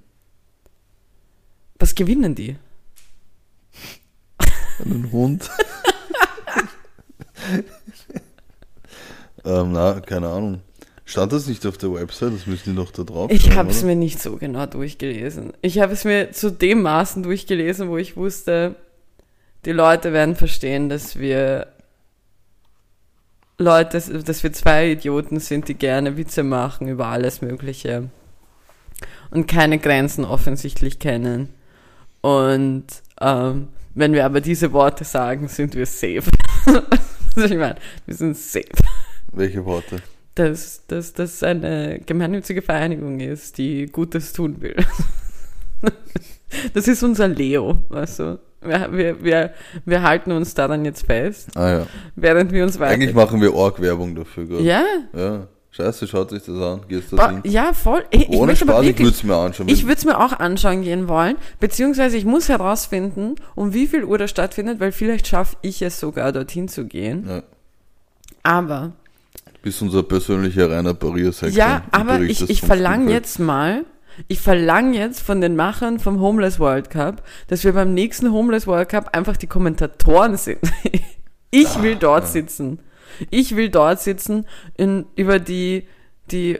Was 1.78 1.94
gewinnen 1.94 2.34
die? 2.34 2.56
Einen 4.84 5.10
Hund. 5.12 5.50
ähm, 9.44 9.72
na, 9.72 10.00
keine 10.00 10.28
Ahnung. 10.28 10.60
Stand 11.12 11.30
das 11.30 11.46
nicht 11.46 11.66
auf 11.66 11.76
der 11.76 11.92
Website? 11.92 12.32
Das 12.32 12.46
müssen 12.46 12.70
die 12.70 12.74
noch 12.74 12.90
da 12.90 13.02
drauf 13.02 13.30
Ich 13.30 13.54
habe 13.54 13.70
es 13.70 13.82
mir 13.82 13.94
nicht 13.94 14.18
so 14.18 14.38
genau 14.38 14.64
durchgelesen. 14.64 15.52
Ich 15.60 15.78
habe 15.78 15.92
es 15.92 16.06
mir 16.06 16.32
zu 16.32 16.50
dem 16.50 16.80
Maßen 16.80 17.22
durchgelesen, 17.22 17.90
wo 17.90 17.98
ich 17.98 18.16
wusste, 18.16 18.76
die 19.66 19.72
Leute 19.72 20.14
werden 20.14 20.36
verstehen, 20.36 20.88
dass 20.88 21.18
wir 21.18 21.66
Leute, 23.58 24.00
dass 24.00 24.42
wir 24.42 24.54
zwei 24.54 24.92
Idioten 24.92 25.38
sind, 25.38 25.68
die 25.68 25.74
gerne 25.74 26.16
Witze 26.16 26.44
machen 26.44 26.88
über 26.88 27.08
alles 27.08 27.42
Mögliche 27.42 28.08
und 29.30 29.46
keine 29.46 29.78
Grenzen 29.78 30.24
offensichtlich 30.24 30.98
kennen. 30.98 31.50
Und 32.22 32.86
ähm, 33.20 33.68
wenn 33.94 34.14
wir 34.14 34.24
aber 34.24 34.40
diese 34.40 34.72
Worte 34.72 35.04
sagen, 35.04 35.48
sind 35.48 35.74
wir 35.74 35.84
safe. 35.84 36.22
also 37.36 37.52
ich 37.52 37.58
meine, 37.58 37.76
wir 38.06 38.14
sind 38.14 38.34
safe. 38.34 38.64
Welche 39.30 39.62
Worte? 39.66 40.00
Dass, 40.34 40.86
dass 40.86 41.12
das 41.12 41.42
eine 41.42 42.00
gemeinnützige 42.04 42.62
Vereinigung 42.62 43.20
ist, 43.20 43.58
die 43.58 43.86
Gutes 43.86 44.32
tun 44.32 44.60
will. 44.60 44.76
Das 46.74 46.86
ist 46.86 47.02
unser 47.02 47.28
Leo, 47.28 47.78
weißt 47.88 48.18
du. 48.20 48.38
Wir, 48.60 48.92
wir, 48.92 49.24
wir, 49.24 49.54
wir 49.84 50.02
halten 50.02 50.30
uns 50.32 50.54
daran 50.54 50.84
jetzt 50.84 51.06
fest, 51.06 51.48
Ah 51.56 51.70
ja. 51.70 51.86
während 52.14 52.52
wir 52.52 52.62
uns 52.62 52.78
weiter... 52.78 52.92
Eigentlich 52.92 53.14
machen 53.14 53.40
wir 53.40 53.52
Org-Werbung 53.54 54.14
dafür 54.14 54.46
gerade. 54.46 54.62
ja, 54.62 54.82
Ja. 55.14 55.48
Scheiße, 55.74 56.06
schaut 56.06 56.28
sich 56.28 56.42
das 56.42 56.54
an. 56.60 56.82
Gehst 56.86 57.10
du 57.10 57.16
Boah, 57.16 57.30
hin? 57.30 57.40
ja, 57.44 57.72
voll. 57.72 58.04
Ich, 58.10 58.28
ich 58.28 58.38
Ohne 58.38 58.52
aber 58.52 58.56
Spaß, 58.56 58.84
ich 58.84 58.98
würde 58.98 59.08
es 59.08 59.22
mir 59.24 59.34
anschauen. 59.36 59.68
ich 59.68 59.84
würde 59.84 59.94
es 59.96 60.04
mir 60.04 60.20
auch 60.20 60.38
anschauen 60.38 60.82
gehen 60.82 61.08
wollen, 61.08 61.36
beziehungsweise 61.60 62.18
ich 62.18 62.26
muss 62.26 62.50
herausfinden, 62.50 63.36
um 63.54 63.72
wie 63.72 63.86
viel 63.86 64.04
Uhr 64.04 64.18
das 64.18 64.28
stattfindet, 64.28 64.80
weil 64.80 64.92
vielleicht 64.92 65.26
schaffe 65.26 65.56
ich 65.62 65.80
es 65.80 65.98
sogar, 65.98 66.30
dorthin 66.30 66.68
zu 66.68 66.84
gehen. 66.84 67.26
ja. 67.26 67.42
Aber, 68.42 68.92
Bist 69.62 69.80
unser 69.82 70.02
persönlicher 70.02 70.70
Rainer 70.70 70.92
Barrier-Sektor. 70.94 71.56
ja, 71.56 71.76
und 71.86 71.94
aber 71.94 72.20
ich, 72.20 72.50
ich 72.50 72.60
verlange 72.60 73.10
jetzt 73.12 73.38
mal, 73.38 73.84
ich 74.28 74.40
verlange 74.40 74.98
jetzt 74.98 75.20
von 75.22 75.40
den 75.40 75.54
Machern 75.56 75.98
vom 76.00 76.20
Homeless 76.20 76.58
World 76.58 76.90
Cup, 76.90 77.22
dass 77.46 77.62
wir 77.64 77.72
beim 77.72 77.94
nächsten 77.94 78.32
Homeless 78.32 78.66
World 78.66 78.88
Cup 78.88 79.16
einfach 79.16 79.36
die 79.36 79.46
Kommentatoren 79.46 80.36
sind. 80.36 80.58
Ich 81.54 81.82
will 81.82 81.96
dort 81.96 82.28
sitzen. 82.28 82.78
Ich 83.28 83.54
will 83.56 83.68
dort 83.68 84.00
sitzen 84.00 84.46
in, 84.78 85.04
über 85.16 85.38
die, 85.38 85.86
die 86.30 86.58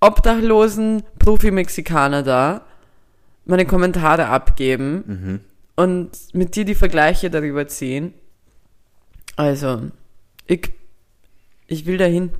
obdachlosen 0.00 1.02
Profi-Mexikaner 1.18 2.22
da 2.22 2.64
meine 3.44 3.66
Kommentare 3.66 4.28
abgeben 4.28 5.04
Mhm. 5.06 5.40
und 5.76 6.10
mit 6.32 6.56
dir 6.56 6.64
die 6.64 6.74
Vergleiche 6.74 7.28
darüber 7.30 7.66
ziehen. 7.68 8.14
Also, 9.36 9.90
ich, 10.46 10.70
ich 11.72 11.86
will 11.86 11.96
dahin. 11.96 12.30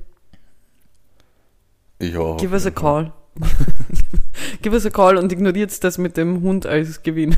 Ich 1.99 2.15
auch. 2.17 2.37
Give 2.37 2.53
us 2.53 2.65
a 2.65 2.71
call. 2.71 3.11
Give 4.61 4.75
us 4.75 4.85
a 4.85 4.89
call 4.89 5.17
und 5.17 5.31
ignoriert 5.31 5.83
das 5.83 5.97
mit 5.97 6.17
dem 6.17 6.41
Hund 6.41 6.65
als 6.65 7.01
Gewinn. 7.01 7.35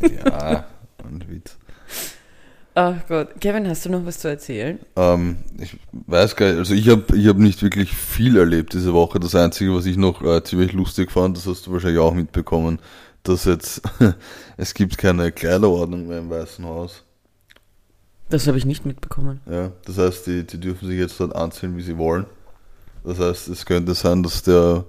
Ja, 0.00 0.66
ein 1.04 1.24
Witz. 1.28 1.56
Ach 2.76 3.06
Gott. 3.08 3.40
Kevin, 3.40 3.68
hast 3.68 3.84
du 3.84 3.90
noch 3.90 4.04
was 4.04 4.18
zu 4.18 4.28
erzählen? 4.28 4.78
Ähm, 4.96 5.38
ich 5.58 5.76
weiß 5.92 6.36
gar 6.36 6.50
nicht, 6.50 6.58
also 6.58 6.74
ich 6.74 6.88
habe 6.88 7.16
ich 7.16 7.28
hab 7.28 7.36
nicht 7.36 7.62
wirklich 7.62 7.94
viel 7.94 8.36
erlebt 8.36 8.72
diese 8.72 8.92
Woche. 8.92 9.20
Das 9.20 9.34
Einzige, 9.34 9.74
was 9.74 9.86
ich 9.86 9.96
noch 9.96 10.22
äh, 10.22 10.42
ziemlich 10.42 10.72
lustig 10.72 11.10
fand, 11.10 11.36
das 11.36 11.46
hast 11.46 11.66
du 11.66 11.72
wahrscheinlich 11.72 12.00
auch 12.00 12.14
mitbekommen, 12.14 12.80
dass 13.22 13.44
jetzt, 13.44 13.82
es 14.56 14.74
gibt 14.74 14.98
keine 14.98 15.30
Kleiderordnung 15.32 16.08
mehr 16.08 16.18
im 16.18 16.30
Weißen 16.30 16.64
Haus. 16.64 17.04
Das 18.30 18.46
habe 18.46 18.58
ich 18.58 18.64
nicht 18.64 18.86
mitbekommen. 18.86 19.40
Ja, 19.50 19.70
das 19.84 19.98
heißt, 19.98 20.26
die, 20.26 20.44
die 20.44 20.58
dürfen 20.58 20.88
sich 20.88 20.98
jetzt 20.98 21.20
dort 21.20 21.34
anziehen, 21.34 21.76
wie 21.76 21.82
sie 21.82 21.98
wollen. 21.98 22.26
Das 23.04 23.18
heißt, 23.18 23.48
es 23.48 23.66
könnte 23.66 23.94
sein, 23.94 24.22
dass 24.22 24.42
der 24.42 24.84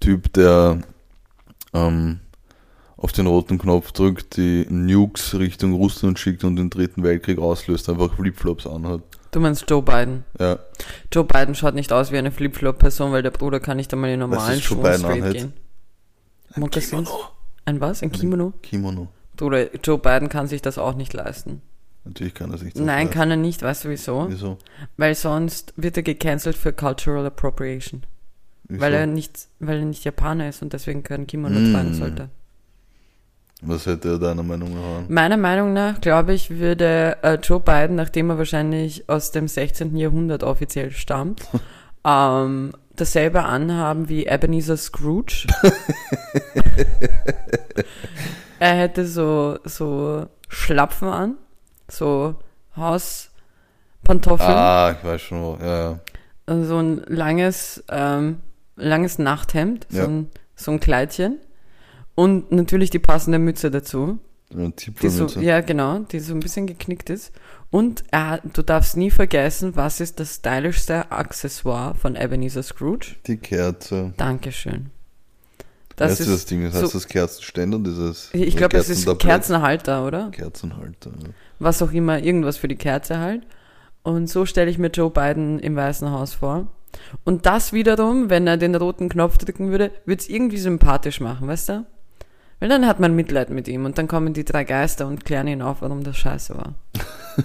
Typ, 0.00 0.32
der 0.32 0.78
ähm, 1.72 2.18
auf 2.96 3.12
den 3.12 3.26
roten 3.26 3.58
Knopf 3.58 3.92
drückt, 3.92 4.36
die 4.36 4.66
Nukes 4.68 5.38
Richtung 5.38 5.72
Russland 5.74 6.18
schickt 6.18 6.44
und 6.44 6.56
den 6.56 6.68
dritten 6.68 7.02
Weltkrieg 7.02 7.38
auslöst, 7.38 7.88
einfach 7.88 8.14
Flipflops 8.14 8.66
anhat. 8.66 9.02
Du 9.30 9.38
meinst 9.38 9.70
Joe 9.70 9.82
Biden. 9.82 10.24
Ja, 10.38 10.58
Joe 11.12 11.24
Biden 11.24 11.54
schaut 11.54 11.74
nicht 11.74 11.92
aus 11.92 12.10
wie 12.10 12.18
eine 12.18 12.32
Flip-Flop-Person, 12.32 13.12
weil 13.12 13.22
der 13.22 13.30
Bruder 13.30 13.60
kann 13.60 13.76
nicht 13.76 13.92
einmal 13.92 14.10
in 14.10 14.20
normalen 14.20 14.54
Joe 14.54 14.62
Schuhen 14.62 14.82
Biden 14.82 14.98
straight 14.98 15.22
anhat? 15.22 15.32
gehen. 15.34 15.52
Mokassins? 16.56 17.08
Ein 17.64 17.80
was? 17.80 18.02
Ein 18.02 18.10
Kimono? 18.10 18.52
Kimono. 18.62 19.08
Bruder, 19.36 19.74
Joe 19.76 19.98
Biden 19.98 20.28
kann 20.28 20.48
sich 20.48 20.60
das 20.60 20.76
auch 20.76 20.94
nicht 20.94 21.14
leisten. 21.14 21.62
Natürlich 22.04 22.34
kann 22.34 22.50
er 22.50 22.58
sich 22.58 22.72
das 22.72 22.82
Nein, 22.82 23.06
leisten. 23.06 23.12
kann 23.18 23.30
er 23.30 23.36
nicht. 23.36 23.62
Weißt 23.62 23.84
du 23.84 23.90
wieso? 23.90 24.26
Wieso? 24.28 24.58
Weil 24.96 25.14
sonst 25.14 25.74
wird 25.76 25.96
er 25.96 26.02
gecancelt 26.02 26.56
für 26.56 26.72
Cultural 26.72 27.26
Appropriation. 27.26 28.04
Wieso? 28.64 28.80
Weil 28.80 28.94
er 28.94 29.06
nicht, 29.06 29.48
weil 29.58 29.78
er 29.80 29.84
nicht 29.84 30.04
Japaner 30.04 30.48
ist 30.48 30.62
und 30.62 30.72
deswegen 30.72 31.02
kein 31.02 31.26
Kimono 31.26 31.58
Mm. 31.60 31.72
tragen 31.72 31.94
sollte. 31.94 32.28
Was 33.62 33.84
hätte 33.84 34.12
er 34.12 34.18
deiner 34.18 34.42
Meinung 34.42 34.72
nach? 34.72 35.08
Meiner 35.10 35.36
Meinung 35.36 35.74
nach, 35.74 36.00
glaube 36.00 36.32
ich, 36.32 36.48
würde 36.58 37.18
äh, 37.22 37.34
Joe 37.34 37.60
Biden, 37.60 37.96
nachdem 37.96 38.30
er 38.30 38.38
wahrscheinlich 38.38 39.06
aus 39.10 39.32
dem 39.32 39.48
16. 39.48 39.94
Jahrhundert 39.98 40.42
offiziell 40.42 40.92
stammt, 40.92 41.42
ähm, 42.06 42.72
dasselbe 42.96 43.44
anhaben 43.44 44.08
wie 44.08 44.24
Ebenezer 44.26 44.78
Scrooge. 44.78 45.46
er 48.58 48.74
hätte 48.74 49.06
so, 49.06 49.58
so 49.64 50.26
Schlapfen 50.48 51.08
an, 51.08 51.34
so 51.90 52.36
Hauspantoffeln, 52.76 54.50
Ah, 54.50 54.94
ich 54.98 55.04
weiß 55.04 55.20
schon, 55.20 55.42
wo. 55.42 55.58
Ja, 55.60 56.00
ja. 56.48 56.64
so 56.64 56.78
ein 56.78 57.02
langes, 57.06 57.84
ähm, 57.90 58.40
langes 58.76 59.18
Nachthemd, 59.18 59.86
so, 59.90 59.98
Ja. 59.98 60.04
ein, 60.06 60.30
so 60.56 60.70
ein 60.72 60.80
Kleidchen 60.80 61.38
und 62.14 62.50
natürlich 62.52 62.90
die 62.90 62.98
passende 62.98 63.38
Mütze 63.38 63.70
dazu. 63.70 64.18
Eine 64.52 64.70
Die 64.72 65.08
so, 65.08 65.26
ja, 65.40 65.60
genau, 65.60 66.00
die 66.00 66.18
so 66.18 66.34
ein 66.34 66.40
bisschen 66.40 66.66
geknickt 66.66 67.08
ist. 67.08 67.30
Und 67.70 68.02
er, 68.10 68.30
hat- 68.30 68.42
du 68.52 68.62
darfst 68.62 68.96
nie 68.96 69.12
vergessen, 69.12 69.76
was 69.76 70.00
ist 70.00 70.18
das 70.18 70.34
stylischste 70.36 71.12
Accessoire 71.12 71.94
von 71.94 72.16
Ebenezer 72.16 72.64
Scrooge? 72.64 73.14
Die 73.28 73.36
Kerze. 73.36 74.12
Dankeschön. 74.16 74.90
Das 76.00 76.12
Das 76.12 76.20
weißt 76.20 76.20
du 76.20 76.24
das 76.32 76.40
ist, 76.40 76.50
Ding? 76.50 76.64
Das 76.64 76.74
heißt 76.74 76.92
so- 76.92 76.98
das 76.98 77.08
Kerzenständer, 77.08 77.78
dieses. 77.78 78.30
ich 78.32 78.56
glaube, 78.56 78.76
es 78.78 78.88
ist? 78.88 79.06
Kerzenhalter, 79.18 80.06
oder? 80.06 80.30
Kerzenhalter. 80.30 81.10
Ja. 81.22 81.28
Was 81.58 81.82
auch 81.82 81.92
immer, 81.92 82.22
irgendwas 82.22 82.56
für 82.56 82.68
die 82.68 82.76
Kerze 82.76 83.18
halt. 83.18 83.42
Und 84.02 84.28
so 84.30 84.46
stelle 84.46 84.70
ich 84.70 84.78
mir 84.78 84.88
Joe 84.88 85.10
Biden 85.10 85.58
im 85.58 85.76
Weißen 85.76 86.10
Haus 86.10 86.32
vor. 86.34 86.68
Und 87.24 87.44
das 87.46 87.72
wiederum, 87.74 88.30
wenn 88.30 88.46
er 88.46 88.56
den 88.56 88.74
roten 88.74 89.08
Knopf 89.10 89.36
drücken 89.38 89.70
würde, 89.70 89.90
würde 90.06 90.20
es 90.22 90.28
irgendwie 90.28 90.56
sympathisch 90.58 91.20
machen, 91.20 91.46
weißt 91.48 91.68
du? 91.68 91.86
Weil 92.60 92.68
dann 92.70 92.86
hat 92.86 92.98
man 92.98 93.14
Mitleid 93.14 93.50
mit 93.50 93.68
ihm 93.68 93.84
und 93.84 93.98
dann 93.98 94.08
kommen 94.08 94.32
die 94.32 94.44
drei 94.44 94.64
Geister 94.64 95.06
und 95.06 95.24
klären 95.24 95.46
ihn 95.48 95.62
auf, 95.62 95.82
warum 95.82 96.02
das 96.02 96.16
scheiße 96.16 96.56
war. 96.56 96.74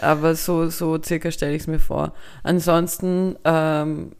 Aber 0.00 0.34
so, 0.34 0.68
so 0.68 1.00
circa 1.02 1.30
stelle 1.30 1.54
ich 1.54 1.62
es 1.62 1.66
mir 1.66 1.78
vor. 1.78 2.12
Ansonsten 2.42 3.36
ähm, 3.44 4.12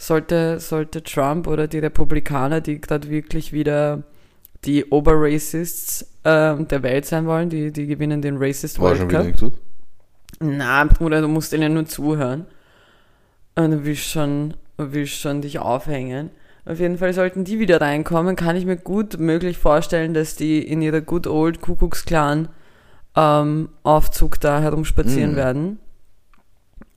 sollte, 0.00 0.58
sollte 0.60 1.02
Trump 1.02 1.46
oder 1.46 1.68
die 1.68 1.78
Republikaner, 1.78 2.60
die 2.60 2.80
gerade 2.80 3.08
wirklich 3.10 3.52
wieder 3.52 4.02
die 4.64 4.84
Oberracists 4.86 6.06
ähm, 6.24 6.66
der 6.68 6.82
Welt 6.82 7.04
sein 7.06 7.26
wollen, 7.26 7.50
die, 7.50 7.70
die 7.70 7.86
gewinnen 7.86 8.22
den 8.22 8.36
Racist 8.38 8.78
War 8.78 8.86
World 8.86 8.98
schon 8.98 9.08
wieder 9.10 9.18
Cup. 9.24 9.42
nichts. 9.42 9.58
Na, 10.40 10.84
Bruder, 10.84 11.20
du 11.20 11.28
musst 11.28 11.52
ihnen 11.52 11.74
nur 11.74 11.84
zuhören. 11.86 12.46
Und 13.56 13.70
du 13.72 13.84
willst 13.84 14.04
schon, 14.04 14.54
du 14.78 14.92
willst 14.92 15.14
schon 15.14 15.42
dich 15.42 15.58
aufhängen. 15.58 16.30
Auf 16.64 16.78
jeden 16.78 16.96
Fall 16.98 17.12
sollten 17.12 17.44
die 17.44 17.58
wieder 17.58 17.80
reinkommen, 17.80 18.36
kann 18.36 18.56
ich 18.56 18.64
mir 18.64 18.76
gut 18.76 19.18
möglich 19.18 19.58
vorstellen, 19.58 20.14
dass 20.14 20.36
die 20.36 20.66
in 20.66 20.80
ihrer 20.82 21.00
Good 21.02 21.26
Old 21.26 21.60
Kuckucksklan 21.60 22.48
ähm, 23.16 23.68
Aufzug 23.82 24.40
da 24.40 24.60
herumspazieren 24.60 25.32
Mm. 25.32 25.36
werden. 25.36 25.78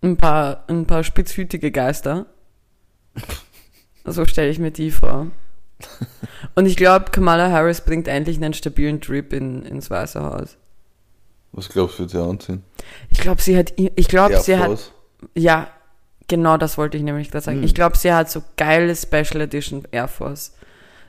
Ein 0.01 0.17
paar, 0.17 0.63
ein 0.67 0.85
paar 0.85 1.03
spitzhütige 1.03 1.71
Geister. 1.71 2.27
So 4.05 4.25
stelle 4.25 4.49
ich 4.49 4.59
mir 4.59 4.71
die 4.71 4.91
vor. 4.91 5.27
Und 6.55 6.65
ich 6.65 6.75
glaube, 6.75 7.11
Kamala 7.11 7.51
Harris 7.51 7.81
bringt 7.81 8.07
endlich 8.07 8.37
einen 8.37 8.53
stabilen 8.53 9.01
Trip 9.01 9.33
in, 9.33 9.63
ins 9.63 9.89
Weiße 9.89 10.21
Haus. 10.21 10.57
Was 11.51 11.69
glaubst 11.69 11.97
du, 11.97 12.03
wird 12.03 12.11
sie 12.11 12.21
anziehen? 12.21 12.63
Ich 13.11 13.19
glaube, 13.19 13.41
sie 13.41 13.57
hat, 13.57 13.73
ich 13.77 14.07
glaube, 14.07 14.39
sie 14.39 14.57
hat, 14.57 14.91
ja, 15.35 15.67
genau 16.27 16.57
das 16.57 16.77
wollte 16.77 16.97
ich 16.97 17.03
nämlich 17.03 17.31
gerade 17.31 17.45
sagen. 17.45 17.57
Hm. 17.57 17.63
Ich 17.63 17.75
glaube, 17.75 17.97
sie 17.97 18.11
hat 18.11 18.29
so 18.29 18.41
geile 18.57 18.95
Special 18.95 19.41
Edition 19.41 19.83
Air 19.91 20.07
Force. 20.07 20.53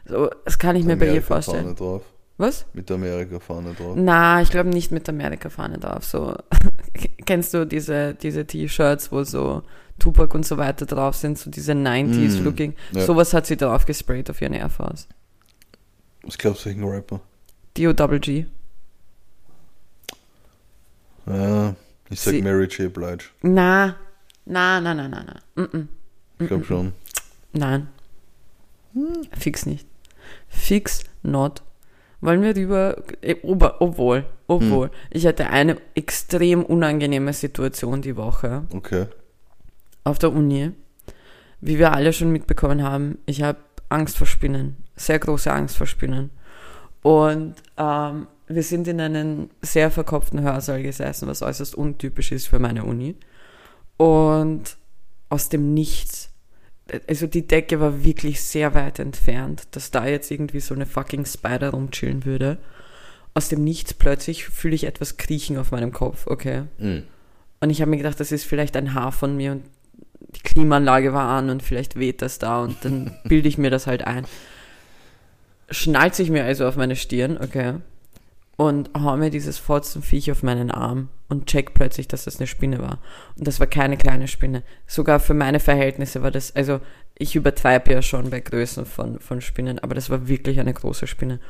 So, 0.06 0.30
das 0.44 0.58
kann 0.58 0.76
ich 0.76 0.84
mir 0.84 0.96
bei 0.96 1.12
ihr 1.14 1.22
vorstellen. 1.22 1.74
drauf. 1.74 2.02
Was? 2.36 2.66
Mit 2.74 2.90
der 2.90 2.96
Amerika-Fahne 2.96 3.74
drauf. 3.74 3.94
Na, 3.96 4.42
ich 4.42 4.50
glaube 4.50 4.68
nicht 4.68 4.90
mit 4.90 5.08
Amerika-Fahne 5.08 5.78
drauf. 5.78 6.04
So, 6.04 6.34
kennst 7.26 7.54
du 7.54 7.64
diese, 7.64 8.14
diese 8.14 8.44
T-Shirts, 8.44 9.12
wo 9.12 9.22
so 9.22 9.62
Tupac 9.98 10.34
und 10.34 10.44
so 10.44 10.56
weiter 10.56 10.86
drauf 10.86 11.14
sind, 11.16 11.38
so 11.38 11.50
diese 11.50 11.72
90s-Looking. 11.72 12.74
Mm, 12.92 12.96
ja. 12.98 13.04
Sowas 13.06 13.32
hat 13.32 13.46
sie 13.46 13.56
drauf 13.56 13.86
gesprayt 13.86 14.28
auf 14.30 14.40
ihren 14.42 14.54
Air 14.54 14.68
Force. 14.68 15.08
Was 16.22 16.36
glaubst 16.38 16.64
du, 16.64 16.70
welchen 16.70 16.84
Rapper? 16.84 17.20
D-O-Double-G. 17.76 18.46
Ja, 21.26 21.74
ich 22.10 22.20
sag 22.20 22.32
Sie- 22.34 22.42
Mary 22.42 22.66
J. 22.66 22.92
Blige. 22.92 23.24
Na, 23.42 23.96
na, 24.44 24.80
na, 24.80 24.94
na, 24.94 25.08
na, 25.08 25.24
na. 25.24 25.62
Mm 25.62 25.68
-mm. 25.72 25.86
Ich 26.38 26.48
glaube 26.48 26.64
schon. 26.64 26.92
Nein. 27.52 27.88
Fix 29.38 29.66
nicht. 29.66 29.86
Fix 30.48 31.04
not. 31.22 31.62
Wollen 32.20 32.42
wir 32.42 32.54
über, 32.56 33.02
eh, 33.22 33.36
ober, 33.42 33.80
obwohl, 33.80 34.24
obwohl, 34.46 34.90
ich 35.10 35.26
hatte 35.26 35.50
eine 35.50 35.76
extrem 35.94 36.64
unangenehme 36.64 37.32
Situation 37.32 38.00
die 38.02 38.16
Woche 38.16 38.62
Okay. 38.72 39.06
Auf 40.04 40.18
der 40.18 40.32
Uni. 40.32 40.72
Wie 41.60 41.78
wir 41.78 41.92
alle 41.92 42.12
schon 42.12 42.30
mitbekommen 42.30 42.82
haben, 42.82 43.18
ich 43.26 43.42
habe 43.42 43.58
Angst 43.88 44.18
vor 44.18 44.26
Spinnen. 44.26 44.76
Sehr 44.96 45.18
große 45.18 45.50
Angst 45.52 45.76
vor 45.76 45.86
Spinnen. 45.86 46.30
Und 47.02 47.54
ähm, 47.76 48.26
wir 48.46 48.62
sind 48.62 48.86
in 48.88 49.00
einem 49.00 49.50
sehr 49.62 49.90
verkopften 49.90 50.42
Hörsaal 50.42 50.82
gesessen, 50.82 51.28
was 51.28 51.42
äußerst 51.42 51.74
untypisch 51.74 52.32
ist 52.32 52.46
für 52.46 52.58
meine 52.58 52.84
Uni. 52.84 53.16
Und 53.96 54.76
aus 55.28 55.48
dem 55.48 55.72
Nichts, 55.72 56.30
also 57.08 57.26
die 57.26 57.46
Decke 57.46 57.80
war 57.80 58.04
wirklich 58.04 58.42
sehr 58.42 58.74
weit 58.74 58.98
entfernt, 58.98 59.68
dass 59.72 59.90
da 59.90 60.06
jetzt 60.06 60.30
irgendwie 60.30 60.60
so 60.60 60.74
eine 60.74 60.86
fucking 60.86 61.24
Spider 61.24 61.70
rumchillen 61.70 62.24
würde. 62.24 62.58
Aus 63.32 63.48
dem 63.48 63.64
Nichts 63.64 63.94
plötzlich 63.94 64.44
fühle 64.44 64.74
ich 64.74 64.84
etwas 64.84 65.16
kriechen 65.16 65.56
auf 65.56 65.70
meinem 65.70 65.92
Kopf, 65.92 66.26
okay? 66.26 66.64
Mhm. 66.78 67.04
Und 67.60 67.70
ich 67.70 67.80
habe 67.80 67.90
mir 67.90 67.96
gedacht, 67.96 68.20
das 68.20 68.32
ist 68.32 68.44
vielleicht 68.44 68.76
ein 68.76 68.94
Haar 68.94 69.12
von 69.12 69.36
mir 69.36 69.52
und 69.52 69.64
die 70.36 70.42
Klimaanlage 70.42 71.12
war 71.12 71.28
an 71.28 71.50
und 71.50 71.62
vielleicht 71.62 71.98
weht 71.98 72.22
das 72.22 72.38
da 72.38 72.62
und 72.62 72.84
dann 72.84 73.16
bilde 73.24 73.48
ich 73.48 73.58
mir 73.58 73.70
das 73.70 73.86
halt 73.86 74.06
ein. 74.06 74.26
Schnallt 75.70 76.14
sich 76.14 76.30
mir 76.30 76.44
also 76.44 76.66
auf 76.66 76.76
meine 76.76 76.96
Stirn, 76.96 77.38
okay, 77.38 77.74
und 78.56 78.90
hau 78.96 79.16
mir 79.16 79.30
dieses 79.30 79.58
Fotzenviech 79.58 80.30
auf 80.30 80.42
meinen 80.42 80.70
Arm 80.70 81.08
und 81.28 81.46
check 81.46 81.74
plötzlich, 81.74 82.06
dass 82.06 82.24
das 82.24 82.38
eine 82.38 82.46
Spinne 82.46 82.78
war. 82.78 82.98
Und 83.36 83.48
das 83.48 83.58
war 83.58 83.66
keine 83.66 83.96
kleine 83.96 84.28
Spinne. 84.28 84.62
Sogar 84.86 85.18
für 85.18 85.34
meine 85.34 85.58
Verhältnisse 85.58 86.22
war 86.22 86.30
das, 86.30 86.54
also 86.54 86.80
ich 87.16 87.34
übertreibe 87.34 87.92
ja 87.92 88.02
schon 88.02 88.30
bei 88.30 88.40
Größen 88.40 88.86
von, 88.86 89.18
von 89.18 89.40
Spinnen, 89.40 89.78
aber 89.80 89.94
das 89.94 90.10
war 90.10 90.28
wirklich 90.28 90.60
eine 90.60 90.72
große 90.74 91.06
Spinne. 91.06 91.40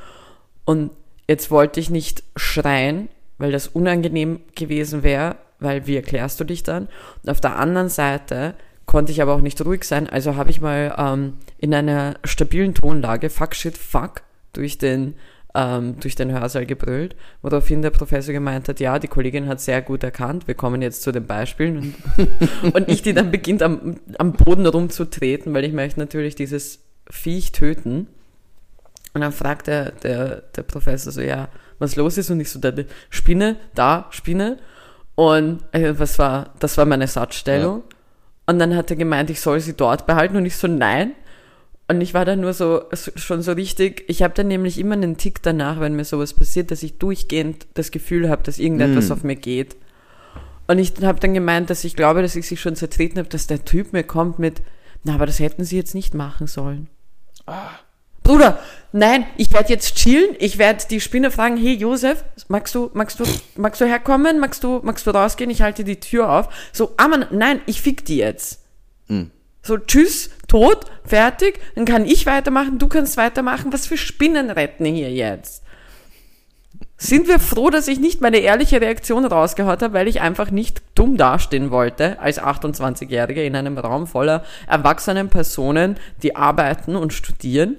Und 0.64 0.92
jetzt 1.28 1.50
wollte 1.50 1.80
ich 1.80 1.90
nicht 1.90 2.22
schreien, 2.36 3.08
weil 3.36 3.52
das 3.52 3.68
unangenehm 3.68 4.40
gewesen 4.54 5.02
wäre, 5.02 5.36
weil 5.58 5.86
wie 5.86 5.96
erklärst 5.96 6.40
du 6.40 6.44
dich 6.44 6.62
dann? 6.62 6.88
Und 7.22 7.30
auf 7.30 7.40
der 7.40 7.56
anderen 7.56 7.88
Seite 7.88 8.54
konnte 8.94 9.10
ich 9.10 9.20
aber 9.20 9.34
auch 9.34 9.40
nicht 9.40 9.60
ruhig 9.64 9.82
sein, 9.82 10.08
also 10.08 10.36
habe 10.36 10.50
ich 10.50 10.60
mal 10.60 10.94
ähm, 10.96 11.32
in 11.58 11.74
einer 11.74 12.14
stabilen 12.22 12.74
Tonlage 12.74 13.28
Fuck 13.28 13.56
shit 13.56 13.76
fuck 13.76 14.22
durch 14.52 14.78
den 14.78 15.14
ähm, 15.52 15.98
durch 15.98 16.14
den 16.14 16.30
Hörsaal 16.30 16.64
gebrüllt, 16.64 17.16
woraufhin 17.42 17.82
der 17.82 17.90
Professor 17.90 18.32
gemeint 18.32 18.68
hat, 18.68 18.78
ja, 18.78 19.00
die 19.00 19.08
Kollegin 19.08 19.48
hat 19.48 19.60
sehr 19.60 19.82
gut 19.82 20.04
erkannt, 20.04 20.46
wir 20.46 20.54
kommen 20.54 20.80
jetzt 20.80 21.02
zu 21.02 21.10
den 21.10 21.26
Beispielen 21.26 21.94
und, 22.16 22.72
und 22.72 22.88
ich, 22.88 23.02
die 23.02 23.14
dann 23.14 23.32
beginnt 23.32 23.64
am, 23.64 23.96
am 24.16 24.32
Boden 24.32 24.64
rumzutreten, 24.64 25.52
weil 25.54 25.64
ich 25.64 25.72
möchte 25.72 25.98
natürlich 25.98 26.36
dieses 26.36 26.78
Viech 27.10 27.50
töten. 27.50 28.06
Und 29.12 29.22
dann 29.22 29.32
fragt 29.32 29.66
der, 29.66 29.90
der, 29.90 30.42
der 30.54 30.62
Professor 30.62 31.12
so, 31.12 31.20
ja, 31.20 31.48
was 31.80 31.96
los 31.96 32.16
ist? 32.16 32.30
Und 32.30 32.38
ich 32.38 32.50
so, 32.50 32.60
da, 32.60 32.72
Spinne, 33.10 33.56
da, 33.74 34.06
Spinne. 34.10 34.58
Und 35.16 35.64
äh, 35.72 35.94
was 35.98 36.18
war, 36.20 36.54
das 36.60 36.76
war 36.78 36.84
meine 36.84 37.08
Satzstellung. 37.08 37.82
Und 38.46 38.58
dann 38.58 38.76
hat 38.76 38.90
er 38.90 38.96
gemeint, 38.96 39.30
ich 39.30 39.40
soll 39.40 39.60
sie 39.60 39.74
dort 39.74 40.06
behalten. 40.06 40.36
Und 40.36 40.46
ich 40.46 40.56
so, 40.56 40.68
nein. 40.68 41.12
Und 41.88 42.00
ich 42.00 42.14
war 42.14 42.24
dann 42.24 42.40
nur 42.40 42.54
so, 42.54 42.84
schon 42.92 43.42
so 43.42 43.52
richtig, 43.52 44.04
ich 44.08 44.22
habe 44.22 44.34
dann 44.34 44.48
nämlich 44.48 44.78
immer 44.78 44.94
einen 44.94 45.16
Tick 45.18 45.42
danach, 45.42 45.80
wenn 45.80 45.94
mir 45.96 46.04
sowas 46.04 46.32
passiert, 46.32 46.70
dass 46.70 46.82
ich 46.82 46.98
durchgehend 46.98 47.66
das 47.74 47.90
Gefühl 47.90 48.30
habe, 48.30 48.42
dass 48.42 48.58
irgendetwas 48.58 49.10
Mm. 49.10 49.12
auf 49.12 49.22
mir 49.22 49.36
geht. 49.36 49.76
Und 50.66 50.78
ich 50.78 50.94
habe 51.02 51.20
dann 51.20 51.34
gemeint, 51.34 51.68
dass 51.68 51.84
ich 51.84 51.94
glaube, 51.94 52.22
dass 52.22 52.36
ich 52.36 52.46
sich 52.46 52.60
schon 52.60 52.74
zertreten 52.74 53.18
habe, 53.18 53.28
dass 53.28 53.46
der 53.46 53.66
Typ 53.66 53.92
mir 53.92 54.02
kommt 54.02 54.38
mit, 54.38 54.62
na, 55.02 55.14
aber 55.14 55.26
das 55.26 55.40
hätten 55.40 55.64
sie 55.64 55.76
jetzt 55.76 55.94
nicht 55.94 56.14
machen 56.14 56.46
sollen. 56.46 56.88
Bruder, 58.24 58.58
nein, 58.92 59.26
ich 59.36 59.52
werde 59.52 59.68
jetzt 59.68 59.96
chillen, 59.96 60.34
ich 60.38 60.58
werde 60.58 60.84
die 60.90 61.00
Spinne 61.00 61.30
fragen, 61.30 61.56
hey 61.56 61.74
Josef, 61.74 62.24
magst 62.48 62.74
du, 62.74 62.90
magst 62.94 63.20
du, 63.20 63.24
magst 63.54 63.80
du 63.80 63.84
herkommen, 63.84 64.40
magst 64.40 64.64
du, 64.64 64.80
magst 64.82 65.06
du 65.06 65.10
rausgehen, 65.10 65.50
ich 65.50 65.62
halte 65.62 65.84
die 65.84 66.00
Tür 66.00 66.32
auf. 66.32 66.48
So, 66.72 66.94
ah 66.96 67.06
man, 67.06 67.26
nein, 67.30 67.60
ich 67.66 67.82
fick 67.82 68.04
die 68.06 68.16
jetzt. 68.16 68.64
Mhm. 69.08 69.30
So, 69.62 69.76
tschüss, 69.76 70.30
tot, 70.48 70.86
fertig, 71.04 71.60
dann 71.74 71.84
kann 71.84 72.06
ich 72.06 72.26
weitermachen, 72.26 72.78
du 72.78 72.88
kannst 72.88 73.16
weitermachen. 73.16 73.72
Was 73.72 73.86
für 73.86 73.98
Spinnen 73.98 74.50
retten 74.50 74.86
hier 74.86 75.10
jetzt? 75.10 75.62
Sind 76.96 77.28
wir 77.28 77.38
froh, 77.38 77.68
dass 77.68 77.88
ich 77.88 78.00
nicht 78.00 78.22
meine 78.22 78.38
ehrliche 78.38 78.80
Reaktion 78.80 79.26
rausgehaut 79.26 79.82
habe, 79.82 79.92
weil 79.92 80.08
ich 80.08 80.22
einfach 80.22 80.50
nicht 80.50 80.80
dumm 80.94 81.18
dastehen 81.18 81.70
wollte 81.70 82.18
als 82.20 82.40
28-Jährige 82.40 83.44
in 83.44 83.56
einem 83.56 83.76
Raum 83.76 84.06
voller 84.06 84.44
erwachsenen 84.66 85.28
Personen, 85.28 85.98
die 86.22 86.36
arbeiten 86.36 86.96
und 86.96 87.12
studieren? 87.12 87.76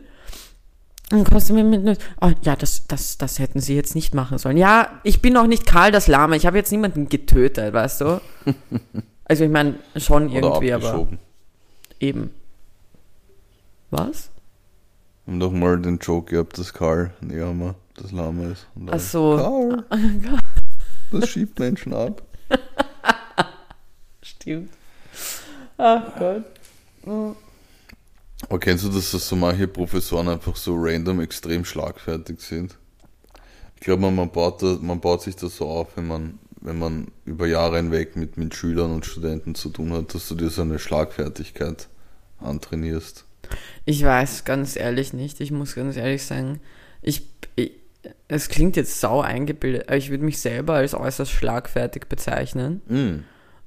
Dann 1.10 1.24
kommst 1.24 1.50
du 1.50 1.54
mir 1.54 1.64
mit, 1.64 2.00
oh, 2.20 2.32
ja, 2.42 2.56
das, 2.56 2.88
das, 2.88 3.18
das 3.18 3.38
hätten 3.38 3.60
sie 3.60 3.76
jetzt 3.76 3.94
nicht 3.94 4.16
machen 4.16 4.38
sollen. 4.40 4.58
Ja, 4.58 5.00
ich 5.04 5.22
bin 5.22 5.38
auch 5.38 5.46
nicht 5.46 5.68
Karl 5.68 5.92
das 5.92 6.08
Lama, 6.08 6.36
ich 6.36 6.46
habe 6.46 6.58
jetzt 6.58 6.72
niemanden 6.72 7.10
getötet, 7.10 7.74
weißt 7.74 8.02
du? 8.02 8.22
Also 9.28 9.44
ich 9.44 9.50
meine, 9.50 9.80
schon 9.96 10.30
irgendwie, 10.30 10.72
aber 10.72 11.08
eben. 12.00 12.30
Was? 13.90 14.30
Haben 15.26 15.40
doch 15.40 15.52
mal 15.52 15.82
den 15.82 15.98
Joke 15.98 16.30
gehabt, 16.30 16.60
dass 16.60 16.72
Karl 16.72 17.12
Nehammer 17.22 17.74
das 17.96 18.12
Lama 18.12 18.50
ist. 18.52 18.68
Und 18.76 18.94
Ach 18.94 19.00
so. 19.00 19.38
Karl, 19.38 19.86
das 21.12 21.30
schiebt 21.30 21.58
Menschen 21.58 21.94
ab. 21.96 22.22
Stimmt. 24.22 24.70
Ach 25.78 26.04
Gott. 26.20 26.44
Aber 28.50 28.60
kennst 28.60 28.84
du, 28.86 28.90
dass 28.90 29.12
das 29.12 29.28
so 29.28 29.36
manche 29.36 29.68
Professoren 29.68 30.28
einfach 30.28 30.56
so 30.56 30.76
random 30.78 31.22
extrem 31.22 31.66
schlagfertig 31.66 32.40
sind? 32.42 32.78
Ich 33.76 33.82
glaube, 33.82 34.02
man, 34.02 34.16
man, 34.16 34.32
baut 34.32 34.62
man 34.82 35.00
baut 35.00 35.22
sich 35.22 35.36
das 35.36 35.58
so 35.58 35.68
auf, 35.68 35.98
wenn 35.98 36.08
man, 36.08 36.40
wenn 36.62 36.80
man 36.80 37.08
über 37.26 37.48
Jahre 37.48 37.78
hinweg 37.78 38.16
mit, 38.16 38.38
mit 38.38 38.56
Schülern 38.56 38.92
und 38.92 39.06
Studenten 39.06 39.56
zu 39.56 39.70
tun 39.70 39.92
hat, 39.94 40.14
dass 40.14 40.28
du 40.28 40.36
dir 40.36 40.50
so 40.50 40.62
eine 40.62 40.80
Schlagfertigkeit 40.80 41.88
antrainierst. 42.40 43.26
Ich 43.86 44.04
weiß 44.04 44.46
ganz 44.46 44.76
ehrlich 44.76 45.14
nicht. 45.14 45.42
Ich 45.42 45.52
muss 45.52 45.76
ganz 45.76 45.98
ehrlich 45.98 46.24
sagen, 46.24 46.60
ich, 47.02 47.28
ich 47.56 47.74
es 48.28 48.50
klingt 48.50 48.76
jetzt 48.76 49.00
sau 49.00 49.22
eingebildet, 49.22 49.88
aber 49.88 49.98
ich 49.98 50.10
würde 50.10 50.24
mich 50.24 50.40
selber 50.40 50.76
als 50.76 50.94
äußerst 50.94 51.32
schlagfertig 51.32 52.06
bezeichnen. 52.08 52.82
Mm. 52.88 53.24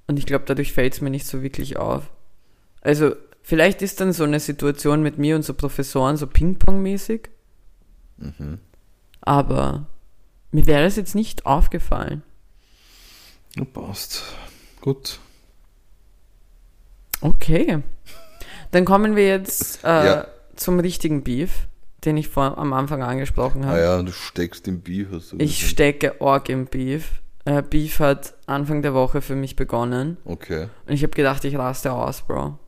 Und 0.06 0.18
ich 0.18 0.26
glaube, 0.26 0.44
dadurch 0.46 0.72
fällt 0.72 0.94
es 0.94 1.00
mir 1.00 1.10
nicht 1.10 1.26
so 1.26 1.42
wirklich 1.42 1.76
auf. 1.76 2.10
Also, 2.80 3.14
vielleicht 3.48 3.80
ist 3.80 3.98
dann 4.00 4.12
so 4.12 4.24
eine 4.24 4.40
Situation 4.40 5.02
mit 5.02 5.16
mir 5.16 5.34
und 5.34 5.42
so 5.42 5.54
Professoren 5.54 6.18
so 6.18 6.26
Ping-Pong-mäßig. 6.26 7.30
Mhm. 8.18 8.58
Aber 9.22 9.86
mir 10.52 10.66
wäre 10.66 10.84
das 10.84 10.96
jetzt 10.96 11.14
nicht 11.14 11.46
aufgefallen. 11.46 12.22
Ja, 13.56 13.64
passt. 13.64 14.22
Gut. 14.82 15.18
Okay. 17.22 17.82
Dann 18.70 18.84
kommen 18.84 19.16
wir 19.16 19.26
jetzt 19.26 19.82
äh, 19.82 20.06
Ja. 20.06 20.26
zum 20.54 20.78
richtigen 20.78 21.24
Beef, 21.24 21.68
den 22.04 22.18
ich 22.18 22.28
vor, 22.28 22.58
am 22.58 22.74
Anfang 22.74 23.02
angesprochen 23.02 23.64
habe. 23.64 23.78
Ah 23.78 23.80
ja, 23.80 24.02
du 24.02 24.12
steckst 24.12 24.68
im 24.68 24.82
Beef, 24.82 25.08
hast 25.10 25.32
du 25.32 25.36
Ich 25.38 25.66
stecke 25.68 26.20
org 26.20 26.50
im 26.50 26.66
Beef. 26.66 27.22
Äh, 27.46 27.62
Beef 27.62 27.98
hat 27.98 28.34
Anfang 28.46 28.82
der 28.82 28.92
Woche 28.92 29.22
für 29.22 29.34
mich 29.36 29.56
begonnen. 29.56 30.18
Okay. 30.26 30.68
Und 30.86 30.92
ich 30.92 31.02
habe 31.02 31.14
gedacht, 31.14 31.44
ich 31.44 31.56
raste 31.56 31.92
aus, 31.92 32.20
Bro. 32.22 32.58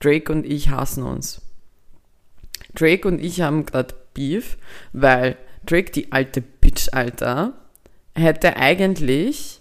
Drake 0.00 0.32
und 0.32 0.46
ich 0.46 0.70
hassen 0.70 1.02
uns. 1.02 1.42
Drake 2.74 3.06
und 3.06 3.20
ich 3.20 3.40
haben 3.40 3.66
gerade 3.66 3.94
Beef, 4.14 4.58
weil 4.92 5.36
Drake, 5.64 5.90
die 5.92 6.12
alte 6.12 6.40
Bitch, 6.40 6.88
Alter, 6.92 7.54
hätte 8.14 8.56
eigentlich 8.56 9.60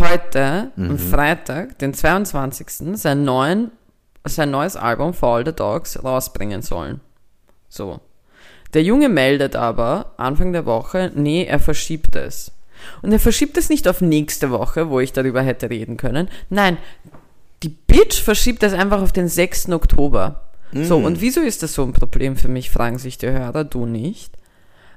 heute, 0.00 0.72
am 0.76 0.98
Freitag, 0.98 1.78
den 1.78 1.94
22. 1.94 2.98
sein, 2.98 3.24
neuen, 3.24 3.70
sein 4.24 4.50
neues 4.50 4.76
Album 4.76 5.14
For 5.14 5.36
All 5.36 5.46
the 5.46 5.52
Dogs 5.52 6.02
rausbringen 6.02 6.62
sollen. 6.62 7.00
So. 7.68 8.00
Der 8.72 8.82
Junge 8.82 9.08
meldet 9.08 9.56
aber 9.56 10.14
Anfang 10.16 10.52
der 10.52 10.66
Woche, 10.66 11.12
nee, 11.14 11.44
er 11.44 11.60
verschiebt 11.60 12.16
es. 12.16 12.52
Und 13.02 13.12
er 13.12 13.20
verschiebt 13.20 13.56
es 13.56 13.68
nicht 13.68 13.86
auf 13.86 14.00
nächste 14.00 14.50
Woche, 14.50 14.90
wo 14.90 15.00
ich 15.00 15.12
darüber 15.12 15.42
hätte 15.42 15.70
reden 15.70 15.96
können. 15.96 16.28
Nein, 16.50 16.76
Bitch 17.96 18.20
verschiebt 18.22 18.62
es 18.62 18.72
einfach 18.72 19.02
auf 19.02 19.12
den 19.12 19.28
6. 19.28 19.70
Oktober. 19.70 20.40
So, 20.72 20.96
und 20.98 21.20
wieso 21.20 21.40
ist 21.40 21.62
das 21.62 21.74
so 21.74 21.84
ein 21.84 21.92
Problem 21.92 22.36
für 22.36 22.48
mich, 22.48 22.68
fragen 22.70 22.98
sich 22.98 23.16
die 23.16 23.28
Hörer, 23.30 23.62
du 23.62 23.86
nicht? 23.86 24.36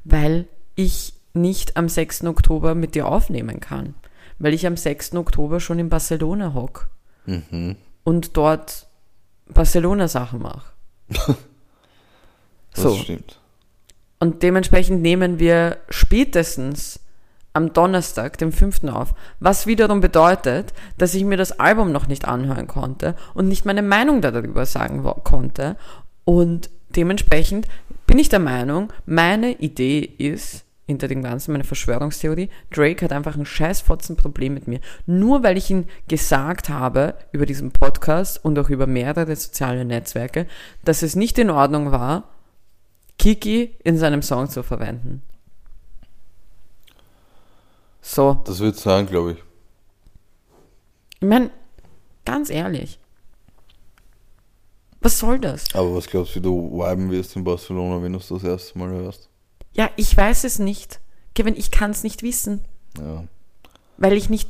Weil 0.04 0.48
ich 0.76 1.14
nicht 1.34 1.78
am 1.78 1.88
6. 1.88 2.24
Oktober 2.24 2.74
mit 2.74 2.96
dir 2.96 3.08
aufnehmen 3.08 3.60
kann. 3.60 3.94
Weil 4.40 4.56
ich 4.56 4.66
am 4.66 4.76
6. 4.76 5.14
Oktober 5.16 5.60
schon 5.60 5.78
in 5.78 5.90
Barcelona 5.90 6.54
hock 6.56 6.90
und 8.04 8.38
dort 8.38 8.88
Barcelona-Sachen 9.50 10.42
mache. 10.42 10.72
Das 12.74 12.84
So. 12.84 12.96
stimmt. 12.96 13.40
Und 14.20 14.44
dementsprechend 14.44 15.02
nehmen 15.02 15.40
wir 15.40 15.78
spätestens 15.90 17.00
am 17.58 17.74
Donnerstag, 17.74 18.38
dem 18.38 18.52
5. 18.52 18.86
auf, 18.86 19.14
was 19.40 19.68
wiederum 19.68 20.00
bedeutet, 20.00 20.74
dass 20.98 21.14
ich 21.16 21.26
mir 21.26 21.38
das 21.38 21.60
Album 21.60 21.92
noch 21.92 22.08
nicht 22.08 22.26
anhören 22.26 22.68
konnte 22.68 23.16
und 23.34 23.48
nicht 23.48 23.66
meine 23.66 23.82
Meinung 23.82 24.22
darüber 24.22 24.66
sagen 24.66 25.04
konnte. 25.24 25.76
Und 26.24 26.70
dementsprechend 26.96 27.68
bin 28.06 28.20
ich 28.20 28.30
der 28.30 28.40
Meinung, 28.40 28.94
meine 29.06 29.54
Idee 29.54 30.00
ist, 30.00 30.64
hinter 30.86 31.10
dem 31.10 31.22
Ganzen, 31.22 31.52
meine 31.52 31.66
Verschwörungstheorie, 31.66 32.50
Drake 32.72 33.04
hat 33.04 33.12
einfach 33.12 33.36
ein 33.36 33.46
Scheißfotzenproblem 33.46 34.54
mit 34.54 34.68
mir. 34.68 34.80
Nur 35.06 35.44
weil 35.44 35.58
ich 35.58 35.70
ihn 35.70 35.88
gesagt 36.08 36.70
habe 36.70 37.16
über 37.34 37.46
diesen 37.46 37.72
Podcast 37.72 38.44
und 38.46 38.58
auch 38.58 38.70
über 38.70 38.88
mehrere 38.88 39.36
soziale 39.36 39.84
Netzwerke, 39.84 40.48
dass 40.86 41.02
es 41.02 41.18
nicht 41.18 41.38
in 41.40 41.50
Ordnung 41.50 41.92
war, 41.92 42.30
Kiki 43.20 43.76
in 43.84 43.98
seinem 43.98 44.22
Song 44.22 44.48
zu 44.48 44.64
verwenden. 44.64 45.24
So, 48.10 48.42
Das 48.46 48.60
wird 48.60 48.78
sein, 48.78 49.06
glaube 49.06 49.34
ich. 49.34 49.38
ich 51.20 51.28
meine, 51.28 51.52
ganz 52.26 52.50
ehrlich. 52.50 53.00
Was 55.02 55.20
soll 55.20 55.40
das? 55.40 55.66
Aber 55.74 55.94
was 55.96 56.08
glaubst 56.08 56.32
du, 56.36 56.40
wie 56.40 56.44
du 56.44 56.80
viben 56.80 57.12
wirst 57.12 57.36
in 57.36 57.44
Barcelona, 57.44 58.02
wenn 58.02 58.14
du 58.14 58.20
es 58.20 58.30
das 58.30 58.44
erste 58.44 58.78
Mal 58.80 58.90
hörst? 58.90 59.30
Ja, 59.74 59.90
ich 59.98 60.16
weiß 60.16 60.46
es 60.46 60.58
nicht. 60.58 61.00
Kevin, 61.36 61.56
ich 61.58 61.70
kann 61.70 61.92
es 61.92 62.04
nicht 62.04 62.24
wissen, 62.24 62.64
Ja. 62.98 63.26
weil 63.98 64.14
ich 64.14 64.30
nicht 64.30 64.50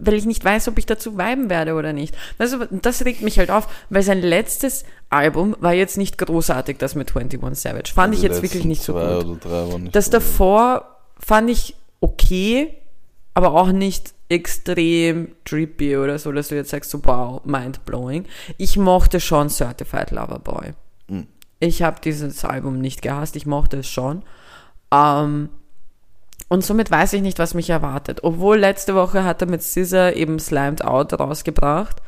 weil 0.00 0.14
ich 0.14 0.24
nicht 0.24 0.42
weiß, 0.42 0.68
ob 0.68 0.78
ich 0.78 0.86
dazu 0.86 1.18
viben 1.18 1.50
werde 1.50 1.74
oder 1.74 1.92
nicht. 1.92 2.16
Weißt 2.38 2.54
du, 2.54 2.66
das 2.80 3.04
regt 3.04 3.20
mich 3.20 3.38
halt 3.38 3.50
auf, 3.50 3.68
weil 3.90 4.02
sein 4.02 4.22
letztes 4.22 4.84
Album 5.10 5.54
war 5.60 5.74
jetzt 5.74 5.98
nicht 5.98 6.16
großartig, 6.16 6.78
das 6.78 6.94
mit 6.94 7.14
21 7.14 7.60
Savage. 7.62 7.92
Fand 7.94 8.14
ich 8.14 8.20
Die 8.20 8.26
jetzt 8.26 8.40
wirklich 8.40 8.64
nicht 8.64 8.82
so 8.82 8.94
gut. 8.94 9.40
Das 9.94 10.08
davor 10.08 10.96
fand 11.18 11.50
ich 11.50 11.76
okay, 12.02 12.76
aber 13.34 13.54
auch 13.54 13.72
nicht 13.72 14.12
extrem 14.28 15.34
trippy 15.44 15.96
oder 15.96 16.18
so, 16.18 16.32
dass 16.32 16.48
du 16.48 16.56
jetzt 16.56 16.70
sagst, 16.70 16.90
so 16.90 17.00
wow, 17.04 17.42
mind-blowing. 17.44 18.26
Ich 18.58 18.76
mochte 18.76 19.20
schon 19.20 19.48
Certified 19.48 20.10
Lover 20.10 20.38
Boy. 20.38 20.72
Mhm. 21.08 21.26
Ich 21.60 21.82
habe 21.82 22.00
dieses 22.02 22.44
Album 22.44 22.80
nicht 22.80 23.02
gehasst, 23.02 23.36
ich 23.36 23.46
mochte 23.46 23.78
es 23.78 23.88
schon. 23.88 24.22
Ähm, 24.92 25.48
und 26.48 26.64
somit 26.64 26.90
weiß 26.90 27.14
ich 27.14 27.22
nicht, 27.22 27.38
was 27.38 27.54
mich 27.54 27.70
erwartet. 27.70 28.24
Obwohl 28.24 28.58
letzte 28.58 28.94
Woche 28.94 29.24
hat 29.24 29.40
er 29.40 29.48
mit 29.48 29.62
Scissor 29.62 30.12
eben 30.12 30.38
Slimed 30.38 30.84
Out 30.84 31.18
rausgebracht, 31.18 32.02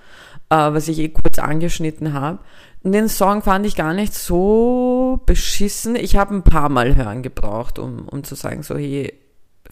äh, 0.51 0.57
was 0.57 0.89
ich 0.89 0.99
eh 0.99 1.09
kurz 1.09 1.39
angeschnitten 1.39 2.13
habe. 2.13 2.41
Den 2.83 3.09
Song 3.09 3.41
fand 3.41 3.65
ich 3.65 3.77
gar 3.77 3.95
nicht 3.95 4.13
so 4.13 5.21
beschissen. 5.25 5.97
Ich 5.97 6.17
habe 6.17 6.35
ein 6.35 6.43
paar 6.43 6.69
Mal 6.69 6.97
hören 6.97 7.23
gebraucht, 7.23 7.79
um, 7.79 8.07
um 8.09 8.25
zu 8.25 8.35
sagen, 8.35 8.63
so 8.63 8.77
hey, 8.77 9.15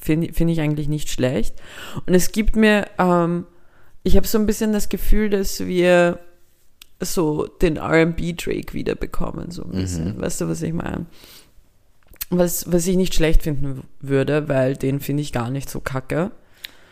finde 0.02 0.32
find 0.32 0.50
ich 0.50 0.60
eigentlich 0.60 0.88
nicht 0.88 1.08
schlecht. 1.08 1.54
Und 2.06 2.14
es 2.14 2.32
gibt 2.32 2.56
mir, 2.56 2.86
ähm, 2.98 3.46
ich 4.02 4.16
habe 4.16 4.26
so 4.26 4.38
ein 4.38 4.46
bisschen 4.46 4.72
das 4.72 4.88
Gefühl, 4.88 5.30
dass 5.30 5.64
wir 5.64 6.18
so 7.00 7.46
den 7.46 7.76
R&B 7.76 8.34
Drake 8.34 8.74
wieder 8.74 8.94
bekommen, 8.94 9.50
so 9.50 9.64
ein 9.64 9.70
bisschen. 9.70 10.20
Weißt 10.20 10.40
du, 10.40 10.48
was 10.48 10.62
ich 10.62 10.72
meine? 10.72 11.06
Was, 12.30 12.70
was 12.72 12.86
ich 12.86 12.96
nicht 12.96 13.14
schlecht 13.14 13.42
finden 13.42 13.82
würde, 14.00 14.48
weil 14.48 14.76
den 14.76 15.00
finde 15.00 15.22
ich 15.22 15.32
gar 15.32 15.50
nicht 15.50 15.68
so 15.68 15.80
kacke. 15.80 16.30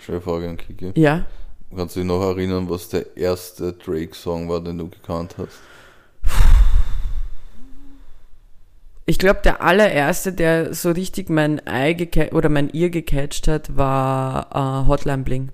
Schöne 0.05 0.21
Frage 0.21 0.49
an 0.49 0.57
Kiki. 0.57 0.93
Ja. 0.97 1.27
Kannst 1.75 1.97
du 1.97 2.01
dich 2.01 2.07
noch 2.07 2.23
erinnern, 2.23 2.69
was 2.69 2.89
der 2.89 3.17
erste 3.17 3.73
Drake-Song 3.73 4.49
war, 4.49 4.61
den 4.61 4.79
du 4.79 4.89
gekannt 4.89 5.37
hast? 5.39 5.59
Ich 9.11 9.19
glaube, 9.19 9.41
der 9.43 9.61
allererste, 9.61 10.33
der 10.33 10.73
so 10.73 10.93
richtig 10.93 11.31
mein 11.31 11.67
Ei 11.67 11.97
oder 12.31 12.49
mein 12.49 12.71
Ear 12.71 12.91
gecatcht 12.91 13.49
hat, 13.49 13.77
war 13.77 14.47
äh, 14.55 14.87
Hotline 14.87 15.25
Bling. 15.25 15.51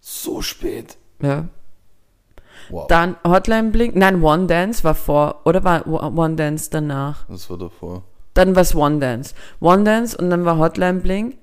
So 0.00 0.42
spät. 0.42 0.98
Ja. 1.22 1.48
Wow. 2.68 2.88
Dann 2.88 3.16
Hotline 3.26 3.70
Bling, 3.70 3.92
nein, 3.94 4.22
One 4.22 4.48
Dance 4.48 4.84
war 4.84 4.94
vor, 4.94 5.40
oder 5.46 5.64
war 5.64 5.86
One 5.86 6.36
Dance 6.36 6.68
danach? 6.70 7.24
das 7.26 7.48
war 7.48 7.56
davor. 7.56 8.02
Dann 8.34 8.54
war 8.54 8.60
es 8.60 8.74
One 8.74 8.98
Dance. 8.98 9.34
One 9.60 9.84
Dance 9.84 10.14
und 10.14 10.28
dann 10.28 10.44
war 10.44 10.58
Hotline 10.58 11.00
Bling. 11.00 11.38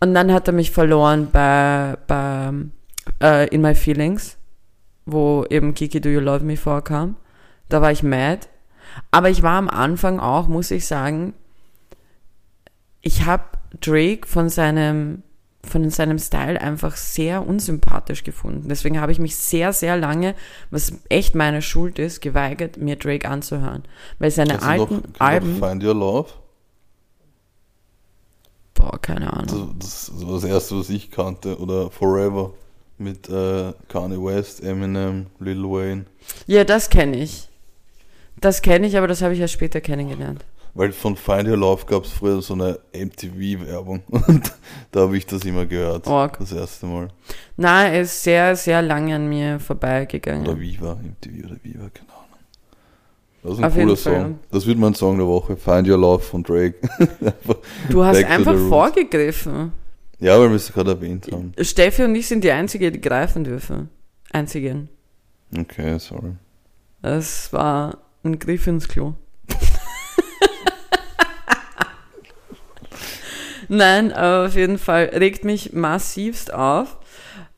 Und 0.00 0.12
dann 0.12 0.32
hat 0.32 0.48
er 0.48 0.54
mich 0.54 0.72
verloren 0.72 1.28
bei, 1.30 1.96
bei 2.08 2.52
äh, 3.22 3.46
In 3.54 3.62
My 3.62 3.76
Feelings, 3.76 4.36
wo 5.06 5.44
eben 5.50 5.74
Kiki 5.74 6.00
Do 6.00 6.08
You 6.08 6.18
Love 6.18 6.44
Me 6.44 6.56
vorkam. 6.56 7.14
Da 7.68 7.80
war 7.80 7.92
ich 7.92 8.02
mad. 8.02 8.48
Aber 9.10 9.30
ich 9.30 9.42
war 9.42 9.58
am 9.58 9.68
Anfang 9.68 10.20
auch, 10.20 10.48
muss 10.48 10.70
ich 10.70 10.86
sagen, 10.86 11.34
ich 13.00 13.24
habe 13.24 13.44
Drake 13.80 14.26
von 14.26 14.48
seinem, 14.48 15.22
von 15.62 15.88
seinem 15.90 16.18
Style 16.18 16.60
einfach 16.60 16.96
sehr 16.96 17.46
unsympathisch 17.46 18.24
gefunden. 18.24 18.68
Deswegen 18.68 19.00
habe 19.00 19.12
ich 19.12 19.18
mich 19.18 19.36
sehr, 19.36 19.72
sehr 19.72 19.96
lange, 19.96 20.34
was 20.70 20.92
echt 21.08 21.34
meine 21.34 21.62
Schuld 21.62 21.98
ist, 21.98 22.20
geweigert, 22.20 22.76
mir 22.76 22.96
Drake 22.96 23.28
anzuhören. 23.28 23.84
Weil 24.18 24.30
seine 24.30 24.58
du 24.58 24.62
alten 24.62 24.96
noch, 24.96 25.20
Alben, 25.20 25.56
Find 25.58 25.84
Your 25.84 25.94
Love? 25.94 26.28
boah, 28.78 28.98
keine 29.00 29.32
Ahnung. 29.32 29.76
Das, 29.78 30.10
das 30.14 30.26
war 30.26 30.34
das 30.34 30.44
erste, 30.44 30.78
was 30.78 30.90
ich 30.90 31.10
kannte. 31.10 31.58
Oder 31.58 31.90
Forever 31.90 32.52
mit 32.96 33.28
äh, 33.28 33.72
Kanye 33.88 34.22
West, 34.22 34.62
Eminem, 34.62 35.26
Lil 35.38 35.62
Wayne. 35.62 36.06
Ja, 36.46 36.64
das 36.64 36.90
kenne 36.90 37.16
ich. 37.16 37.47
Das 38.40 38.62
kenne 38.62 38.86
ich, 38.86 38.96
aber 38.96 39.06
das 39.08 39.22
habe 39.22 39.34
ich 39.34 39.40
erst 39.40 39.54
später 39.54 39.80
kennengelernt. 39.80 40.44
Weil 40.74 40.92
von 40.92 41.16
Find 41.16 41.48
Your 41.48 41.56
Love 41.56 41.86
gab 41.86 42.04
es 42.04 42.12
früher 42.12 42.40
so 42.40 42.54
eine 42.54 42.78
MTV-Werbung 42.92 44.02
und 44.08 44.52
da 44.92 45.00
habe 45.00 45.16
ich 45.16 45.26
das 45.26 45.44
immer 45.44 45.66
gehört. 45.66 46.06
Org. 46.06 46.38
Das 46.38 46.52
erste 46.52 46.86
Mal. 46.86 47.08
Na, 47.56 47.88
er 47.88 48.02
ist 48.02 48.22
sehr, 48.22 48.54
sehr 48.54 48.80
lange 48.82 49.16
an 49.16 49.28
mir 49.28 49.54
Oder 49.56 49.60
vorbeigegangen. 49.60 50.60
Viva, 50.60 50.94
MTV 50.94 51.46
oder 51.46 51.56
Viva, 51.64 51.80
Ahnung. 51.80 51.92
Das 53.42 53.52
ist 53.52 53.58
ein 53.58 53.64
Auf 53.64 53.74
cooler. 53.74 53.96
Song. 53.96 54.38
Das 54.50 54.66
wird 54.66 54.78
mein 54.78 54.94
Song 54.94 55.18
der 55.18 55.26
Woche. 55.26 55.56
Find 55.56 55.88
Your 55.88 55.98
Love 55.98 56.22
von 56.22 56.42
Drake. 56.42 56.74
Du 57.88 58.04
hast 58.04 58.24
einfach 58.24 58.56
vorgegriffen. 58.56 59.72
Ja, 60.20 60.38
weil 60.38 60.48
wir 60.48 60.56
es 60.56 60.72
gerade 60.72 60.92
erwähnt 60.92 61.28
haben. 61.32 61.52
Steffi 61.60 62.02
und 62.04 62.14
ich 62.14 62.26
sind 62.26 62.42
die 62.42 62.50
Einzigen, 62.50 62.92
die 62.92 63.00
greifen 63.00 63.44
dürfen. 63.44 63.88
Einzigen. 64.32 64.88
Okay, 65.56 65.98
sorry. 65.98 66.32
Das 67.02 67.52
war 67.52 67.98
ein 68.28 68.38
Griff 68.38 68.66
ins 68.66 68.88
Klo. 68.88 69.14
Nein, 73.68 74.12
aber 74.12 74.46
auf 74.46 74.54
jeden 74.54 74.78
Fall 74.78 75.10
regt 75.14 75.44
mich 75.44 75.72
massivst 75.74 76.52
auf. 76.52 76.96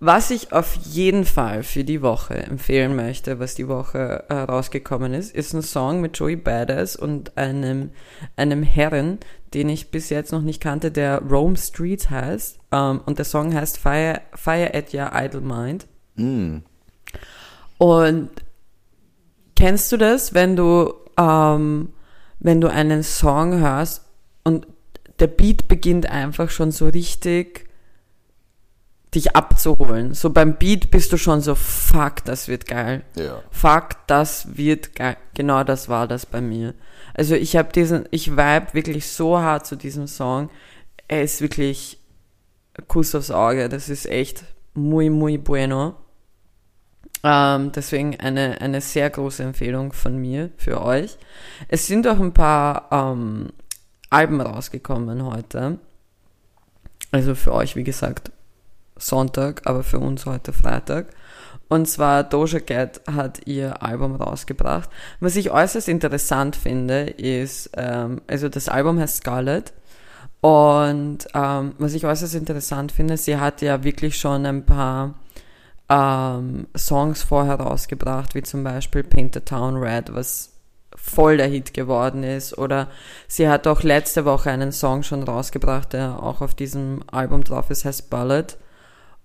Was 0.03 0.31
ich 0.31 0.53
auf 0.55 0.77
jeden 0.77 1.27
Fall 1.27 1.63
für 1.63 1.85
die 1.85 2.01
Woche 2.01 2.35
empfehlen 2.35 2.97
möchte, 2.97 3.39
was 3.39 3.55
die 3.55 3.69
Woche 3.69 4.25
äh, 4.31 4.35
rausgekommen 4.35 5.13
ist, 5.13 5.35
ist 5.35 5.53
ein 5.53 5.61
Song 5.61 6.01
mit 6.01 6.19
Joey 6.19 6.37
Badass 6.37 6.97
und 6.97 7.37
einem, 7.37 7.91
einem 8.35 8.63
Herren, 8.63 9.19
den 9.53 9.69
ich 9.69 9.91
bis 9.91 10.09
jetzt 10.09 10.33
noch 10.33 10.41
nicht 10.41 10.63
kannte, 10.63 10.91
der 10.91 11.21
Rome 11.21 11.59
Streets 11.59 12.09
heißt. 12.09 12.59
Ähm, 12.73 13.03
und 13.05 13.19
der 13.19 13.27
Song 13.27 13.55
heißt 13.55 13.77
Fire, 13.77 14.23
Fire 14.35 14.73
at 14.73 14.95
Your 14.95 15.11
Idle 15.15 15.43
Mind. 15.43 15.87
Mm. 16.15 16.61
Und 17.77 18.31
kennst 19.61 19.93
du 19.93 19.97
das, 19.99 20.33
wenn 20.33 20.57
du, 20.57 20.95
ähm, 21.19 21.91
wenn 22.39 22.61
du 22.61 22.69
einen 22.69 23.03
Song 23.03 23.61
hörst 23.61 24.05
und 24.43 24.67
der 25.19 25.27
Beat 25.27 25.69
beginnt 25.69 26.11
einfach 26.11 26.49
schon 26.51 26.73
so 26.73 26.89
richtig 26.89 27.69
dich 29.15 29.37
abzuholen. 29.37 30.15
So 30.15 30.31
beim 30.31 30.57
Beat 30.57 30.91
bist 30.91 31.13
du 31.13 31.19
schon 31.19 31.41
so, 31.41 31.55
fuck, 31.55 32.25
das 32.25 32.49
wird 32.49 32.67
geil. 32.67 33.03
Ja. 33.17 33.43
Fuck, 33.51 34.07
das 34.07 34.57
wird 34.57 34.95
geil. 34.95 35.17
Genau 35.35 35.63
das 35.65 35.89
war 35.89 36.09
das 36.09 36.25
bei 36.27 36.41
mir. 36.41 36.75
Also 37.13 37.35
ich 37.35 37.57
habe 37.57 37.73
diesen, 37.73 38.07
ich 38.13 38.33
vibe 38.33 38.69
wirklich 38.73 39.09
so 39.09 39.39
hart 39.39 39.67
zu 39.67 39.77
diesem 39.77 40.07
Song. 40.07 40.49
Er 41.09 41.23
ist 41.23 41.43
wirklich 41.43 41.99
Kuss 42.87 43.15
aufs 43.15 43.31
Auge. 43.31 43.69
Das 43.69 43.89
ist 43.89 44.07
echt 44.07 44.45
muy, 44.75 45.11
muy 45.11 45.37
bueno. 45.37 45.97
Ähm, 47.23 47.73
deswegen 47.73 48.19
eine, 48.19 48.61
eine 48.61 48.81
sehr 48.81 49.11
große 49.11 49.43
Empfehlung 49.43 49.93
von 49.93 50.17
mir 50.17 50.51
für 50.57 50.83
euch. 50.83 51.19
Es 51.69 51.87
sind 51.87 52.09
auch 52.09 52.19
ein 52.19 52.33
paar 52.33 52.89
ähm, 52.91 53.51
Alben 54.09 54.41
rausgekommen 54.41 55.25
heute. 55.25 55.79
Also 57.13 57.35
für 57.35 57.53
euch, 57.53 57.77
wie 57.77 57.85
gesagt, 57.85 58.31
Sonntag, 58.97 59.63
aber 59.65 59.83
für 59.83 59.99
uns 59.99 60.27
heute 60.27 60.53
Freitag. 60.53 61.07
Und 61.69 61.87
zwar 61.87 62.25
Doja 62.25 62.59
Cat 62.59 63.01
hat 63.07 63.47
ihr 63.47 63.83
Album 63.83 64.17
rausgebracht. 64.17 64.91
Was 65.21 65.37
ich 65.37 65.51
äußerst 65.51 65.89
interessant 65.89 66.57
finde, 66.57 67.03
ist, 67.03 67.71
ähm, 67.77 68.23
also 68.27 68.49
das 68.49 68.69
Album 68.69 68.99
heißt 68.99 69.19
Scarlet. 69.19 69.73
Und 70.41 71.29
ähm, 71.35 71.75
was 71.79 71.95
ich 71.95 72.07
äußerst 72.07 72.35
interessant 72.35 72.93
finde, 72.93 73.17
sie 73.17 73.37
hat 73.37 73.63
ja 73.63 73.85
wirklich 73.85 74.17
schon 74.17 74.47
ein 74.47 74.65
paar 74.65 75.15
ähm, 75.91 76.69
Songs 76.77 77.23
vorher 77.23 77.57
rausgebracht, 77.57 78.35
wie 78.35 78.43
zum 78.43 78.63
Beispiel 78.63 79.03
Paint 79.03 79.35
the 79.35 79.41
Town 79.41 79.77
Red, 79.77 80.15
was 80.15 80.53
voll 80.95 81.37
der 81.37 81.49
Hit 81.49 81.75
geworden 81.75 82.23
ist. 82.23 82.57
Oder 82.57 82.89
sie 83.27 83.49
hat 83.49 83.67
auch 83.67 83.83
letzte 83.83 84.25
Woche 84.25 84.51
einen 84.51 84.73
Song 84.73 85.03
schon 85.03 85.25
rausgebracht, 85.25 85.93
der 85.93 86.23
auch 86.23 86.41
auf 86.41 86.55
diesem 86.55 87.03
Album 87.11 87.43
drauf 87.43 87.71
ist, 87.71 87.85
heißt 87.85 88.09
Ballad. 88.09 88.57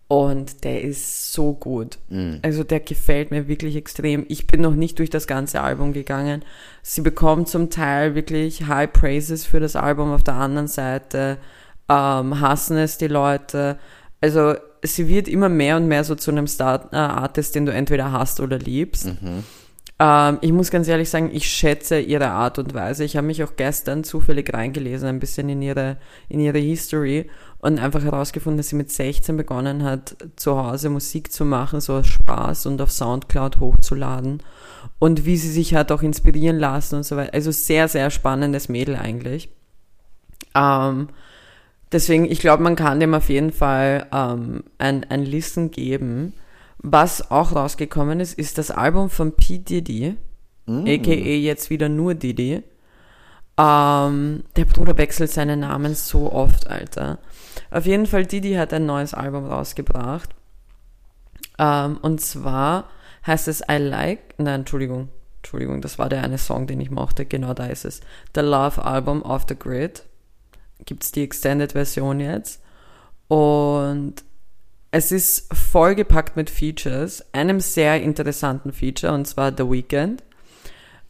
Und 0.07 0.63
der 0.63 0.83
ist 0.83 1.33
so 1.33 1.53
gut. 1.53 1.97
Mhm. 2.09 2.39
Also 2.43 2.63
der 2.63 2.79
gefällt 2.79 3.31
mir 3.31 3.47
wirklich 3.47 3.75
extrem. 3.75 4.25
Ich 4.27 4.45
bin 4.45 4.61
noch 4.61 4.75
nicht 4.75 4.99
durch 4.99 5.09
das 5.09 5.25
ganze 5.25 5.61
Album 5.61 5.93
gegangen. 5.93 6.43
Sie 6.83 7.01
bekommt 7.01 7.47
zum 7.47 7.71
Teil 7.71 8.13
wirklich 8.13 8.67
High 8.67 8.91
Praises 8.91 9.45
für 9.45 9.59
das 9.59 9.75
Album. 9.75 10.11
Auf 10.13 10.23
der 10.23 10.35
anderen 10.35 10.67
Seite 10.67 11.37
ähm, 11.89 12.39
hassen 12.39 12.77
es 12.77 12.99
die 12.99 13.07
Leute. 13.07 13.79
Also 14.21 14.55
sie 14.87 15.07
wird 15.07 15.27
immer 15.27 15.49
mehr 15.49 15.77
und 15.77 15.87
mehr 15.87 16.03
so 16.03 16.15
zu 16.15 16.31
einem 16.31 16.47
Star 16.47 16.89
äh, 16.91 16.95
Artist, 16.95 17.55
den 17.55 17.65
du 17.65 17.73
entweder 17.73 18.11
hast 18.11 18.39
oder 18.39 18.57
liebst. 18.57 19.05
Mhm. 19.05 19.43
Ähm, 19.97 20.39
ich 20.41 20.51
muss 20.51 20.71
ganz 20.71 20.87
ehrlich 20.87 21.09
sagen, 21.09 21.29
ich 21.31 21.47
schätze 21.47 21.99
ihre 21.99 22.29
Art 22.29 22.59
und 22.59 22.73
Weise. 22.73 23.03
Ich 23.03 23.15
habe 23.15 23.27
mich 23.27 23.43
auch 23.43 23.55
gestern 23.55 24.03
zufällig 24.03 24.53
reingelesen, 24.53 25.07
ein 25.07 25.19
bisschen 25.19 25.47
in 25.47 25.61
ihre, 25.61 25.97
in 26.27 26.39
ihre 26.39 26.57
History 26.57 27.29
und 27.59 27.79
einfach 27.79 28.03
herausgefunden, 28.03 28.57
dass 28.57 28.69
sie 28.69 28.75
mit 28.75 28.91
16 28.91 29.37
begonnen 29.37 29.83
hat, 29.83 30.17
zu 30.35 30.57
Hause 30.57 30.89
Musik 30.89 31.31
zu 31.31 31.45
machen, 31.45 31.79
so 31.79 31.93
aus 31.93 32.07
Spaß 32.07 32.65
und 32.65 32.81
auf 32.81 32.91
Soundcloud 32.91 33.59
hochzuladen. 33.59 34.43
Und 34.99 35.25
wie 35.25 35.37
sie 35.37 35.51
sich 35.51 35.73
hat 35.75 35.91
auch 35.91 36.01
inspirieren 36.01 36.59
lassen 36.59 36.97
und 36.97 37.03
so 37.03 37.15
weiter. 37.15 37.33
Also 37.33 37.51
sehr, 37.51 37.87
sehr 37.87 38.09
spannendes 38.09 38.69
Mädel 38.69 38.95
eigentlich. 38.95 39.49
Ähm, 40.53 41.07
deswegen, 41.91 42.25
ich 42.25 42.39
glaube, 42.39 42.63
man 42.63 42.75
kann 42.75 42.99
dem 42.99 43.13
auf 43.13 43.29
jeden 43.29 43.51
Fall 43.51 44.07
ähm, 44.11 44.63
ein, 44.77 45.03
ein 45.09 45.23
Listen 45.25 45.71
geben. 45.71 46.33
Was 46.77 47.31
auch 47.31 47.55
rausgekommen 47.55 48.19
ist, 48.19 48.37
ist 48.37 48.57
das 48.57 48.71
Album 48.71 49.09
von 49.09 49.31
P. 49.33 49.57
Diddy, 49.59 50.15
Mhm. 50.67 50.85
aka 50.87 51.11
jetzt 51.11 51.69
wieder 51.69 51.89
nur 51.89 52.15
Diddy. 52.15 52.63
Ähm, 53.57 54.43
der 54.55 54.65
Bruder 54.65 54.97
wechselt 54.97 55.31
seinen 55.31 55.59
Namen 55.61 55.93
so 55.95 56.31
oft, 56.31 56.67
Alter. 56.67 57.19
Auf 57.71 57.85
jeden 57.85 58.05
Fall, 58.05 58.25
Diddy 58.25 58.53
hat 58.53 58.73
ein 58.73 58.85
neues 58.85 59.13
Album 59.13 59.45
rausgebracht. 59.45 60.29
Ähm, 61.57 61.97
und 62.01 62.19
zwar 62.19 62.89
heißt 63.25 63.47
es 63.47 63.61
I 63.61 63.77
Like, 63.77 64.35
nein, 64.37 64.61
Entschuldigung, 64.61 65.09
Entschuldigung, 65.37 65.81
das 65.81 65.97
war 65.99 66.09
der 66.09 66.23
eine 66.23 66.37
Song, 66.37 66.67
den 66.67 66.81
ich 66.81 66.91
mochte, 66.91 67.25
genau 67.25 67.53
da 67.53 67.67
ist 67.67 67.85
es. 67.85 68.01
The 68.33 68.41
Love 68.41 68.83
Album 68.83 69.21
Off 69.21 69.45
the 69.47 69.55
Grid. 69.57 70.03
Gibt's 70.85 71.11
die 71.11 71.23
Extended 71.23 71.71
Version 71.71 72.19
jetzt. 72.19 72.61
Und 73.27 74.15
es 74.91 75.11
ist 75.11 75.53
vollgepackt 75.53 76.35
mit 76.35 76.49
Features, 76.49 77.25
einem 77.33 77.59
sehr 77.59 78.01
interessanten 78.01 78.71
Feature, 78.71 79.13
und 79.13 79.25
zwar 79.25 79.51
The 79.55 79.69
Weeknd, 79.69 80.23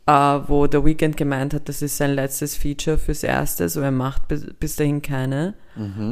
äh, 0.08 0.12
wo 0.12 0.66
The 0.66 0.84
Weeknd 0.84 1.18
gemeint 1.18 1.54
hat, 1.54 1.70
das 1.70 1.82
ist 1.82 1.98
sein 1.98 2.16
letztes 2.16 2.56
Feature 2.56 2.98
fürs 2.98 3.24
Erste, 3.24 3.70
so 3.70 3.82
er 3.82 3.92
macht 3.92 4.28
bis, 4.28 4.46
bis 4.60 4.76
dahin 4.76 5.02
keine. 5.02 5.56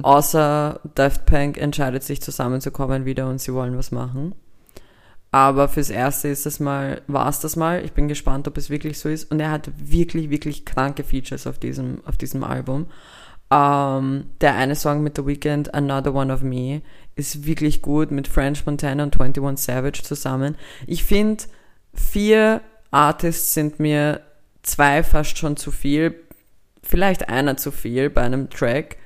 Außer 0.04 0.82
Daft 0.96 1.26
Punk 1.26 1.58
entscheidet 1.58 2.04
sich 2.04 2.22
zusammenzukommen 2.22 3.06
wieder 3.06 3.28
und 3.30 3.40
sie 3.40 3.54
wollen 3.54 3.78
was 3.78 3.92
machen. 3.92 4.36
Aber 5.32 5.68
fürs 5.68 5.90
Erste 5.90 6.28
ist 6.28 6.46
das 6.46 6.60
mal, 6.60 7.02
war 7.08 7.28
es 7.28 7.40
das 7.40 7.56
mal. 7.56 7.84
Ich 7.84 7.94
bin 7.94 8.08
gespannt, 8.08 8.48
ob 8.48 8.56
es 8.56 8.70
wirklich 8.70 9.00
so 9.00 9.10
ist. 9.10 9.32
Und 9.32 9.40
er 9.40 9.50
hat 9.50 9.72
wirklich, 9.78 10.30
wirklich 10.30 10.64
kranke 10.64 11.04
Features 11.04 11.48
auf 11.48 11.58
diesem, 11.58 12.02
auf 12.06 12.18
diesem 12.18 12.44
Album. 12.44 12.86
Ähm, 13.54 14.32
der 14.42 14.56
eine 14.56 14.76
Song 14.76 15.04
mit 15.04 15.16
The 15.16 15.28
Weeknd, 15.28 15.76
Another 15.76 16.16
One 16.16 16.34
of 16.34 16.42
Me, 16.42 16.82
ist 17.16 17.46
wirklich 17.46 17.84
gut 17.84 18.10
mit 18.10 18.28
French 18.28 18.66
Montana 18.66 19.04
und 19.04 19.20
21 19.20 19.64
Savage 19.64 20.02
zusammen. 20.02 20.56
Ich 20.88 21.04
finde, 21.04 21.44
vier 21.94 22.62
Artists 22.90 23.54
sind 23.54 23.80
mir 23.80 24.22
zwei 24.64 25.04
fast 25.04 25.38
schon 25.38 25.56
zu 25.56 25.70
viel. 25.70 26.16
Vielleicht 26.82 27.30
einer 27.30 27.56
zu 27.56 27.70
viel 27.70 28.10
bei 28.10 28.22
einem 28.22 28.50
Track. 28.50 28.98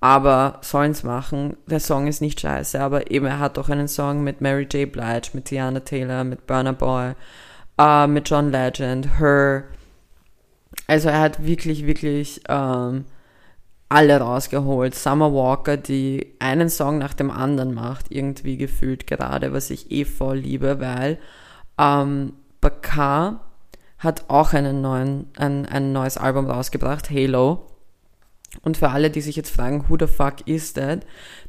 Aber 0.00 0.58
sollen's 0.62 1.04
machen. 1.04 1.56
Der 1.66 1.80
Song 1.80 2.08
ist 2.08 2.20
nicht 2.20 2.40
scheiße, 2.40 2.80
aber 2.80 3.10
eben 3.12 3.26
er 3.26 3.38
hat 3.38 3.58
auch 3.58 3.68
einen 3.68 3.88
Song 3.88 4.24
mit 4.24 4.40
Mary 4.40 4.66
J. 4.70 4.90
Blige, 4.90 5.30
mit 5.34 5.44
Tiana 5.46 5.80
Taylor, 5.80 6.24
mit 6.24 6.46
Burner 6.46 6.74
Boy, 6.74 7.14
äh, 7.78 8.06
mit 8.08 8.28
John 8.28 8.50
Legend, 8.50 9.20
Her. 9.20 9.64
Also 10.88 11.08
er 11.08 11.20
hat 11.20 11.46
wirklich, 11.46 11.86
wirklich 11.86 12.42
ähm, 12.48 13.06
alle 13.88 14.18
rausgeholt. 14.18 14.94
Summer 14.94 15.32
Walker, 15.32 15.76
die 15.76 16.34
einen 16.38 16.68
Song 16.68 16.98
nach 16.98 17.14
dem 17.14 17.30
anderen 17.30 17.74
macht, 17.74 18.10
irgendwie 18.10 18.56
gefühlt 18.56 19.06
gerade, 19.06 19.52
was 19.52 19.70
ich 19.70 19.90
eh 19.90 20.04
voll 20.04 20.38
liebe, 20.38 20.80
weil 20.80 21.18
ähm, 21.78 22.32
Bakar 22.60 23.40
hat 23.98 24.24
auch 24.28 24.52
einen 24.52 24.80
neuen, 24.80 25.26
ein, 25.36 25.66
ein 25.66 25.92
neues 25.92 26.16
Album 26.16 26.46
rausgebracht, 26.48 27.10
Halo. 27.10 27.66
Und 28.62 28.76
für 28.76 28.90
alle, 28.90 29.10
die 29.10 29.20
sich 29.20 29.36
jetzt 29.36 29.54
fragen, 29.54 29.86
who 29.88 29.96
the 29.98 30.06
fuck 30.06 30.46
is 30.46 30.74
that? 30.74 31.00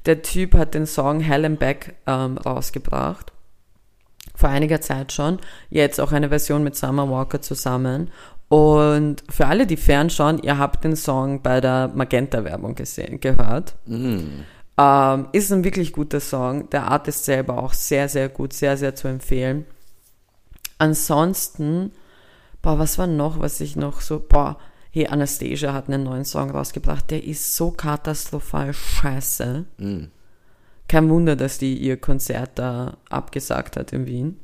Der 0.05 0.21
Typ 0.21 0.55
hat 0.55 0.73
den 0.73 0.87
Song 0.87 1.19
Hell 1.19 1.45
and 1.45 1.59
Back 1.59 1.95
ähm, 2.07 2.37
rausgebracht. 2.37 3.31
Vor 4.35 4.49
einiger 4.49 4.81
Zeit 4.81 5.11
schon. 5.13 5.39
Jetzt 5.69 6.01
auch 6.01 6.11
eine 6.11 6.29
Version 6.29 6.63
mit 6.63 6.75
Summer 6.75 7.09
Walker 7.09 7.41
zusammen. 7.41 8.09
Und 8.47 9.23
für 9.29 9.47
alle, 9.47 9.65
die 9.65 9.77
fernschauen, 9.77 10.41
ihr 10.43 10.57
habt 10.57 10.83
den 10.83 10.95
Song 10.95 11.41
bei 11.41 11.61
der 11.61 11.89
Magenta-Werbung 11.93 12.75
gesehen, 12.75 13.19
gehört. 13.19 13.75
Mhm. 13.85 14.45
Ähm, 14.77 15.27
ist 15.31 15.51
ein 15.51 15.63
wirklich 15.63 15.93
guter 15.93 16.19
Song. 16.19 16.69
Der 16.69 16.87
Artist 16.87 17.25
selber 17.25 17.61
auch 17.61 17.73
sehr, 17.73 18.07
sehr 18.09 18.29
gut, 18.29 18.53
sehr, 18.53 18.77
sehr 18.77 18.93
zu 18.93 19.07
empfehlen. 19.07 19.65
Ansonsten, 20.77 21.91
boah, 22.61 22.77
was 22.77 22.97
war 22.97 23.07
noch, 23.07 23.39
was 23.39 23.61
ich 23.61 23.75
noch 23.75 24.01
so, 24.01 24.19
boah, 24.19 24.57
hey, 24.91 25.07
Anastasia 25.07 25.73
hat 25.73 25.87
einen 25.87 26.03
neuen 26.03 26.25
Song 26.25 26.51
rausgebracht, 26.51 27.09
der 27.11 27.23
ist 27.23 27.55
so 27.55 27.71
katastrophal 27.71 28.73
scheiße. 28.73 29.65
Mhm. 29.77 30.11
Kein 30.87 31.09
Wunder, 31.09 31.35
dass 31.35 31.57
die 31.57 31.77
ihr 31.77 31.97
Konzert 31.97 32.51
da 32.55 32.97
abgesagt 33.09 33.75
hat 33.75 33.91
in 33.91 34.05
Wien. 34.05 34.39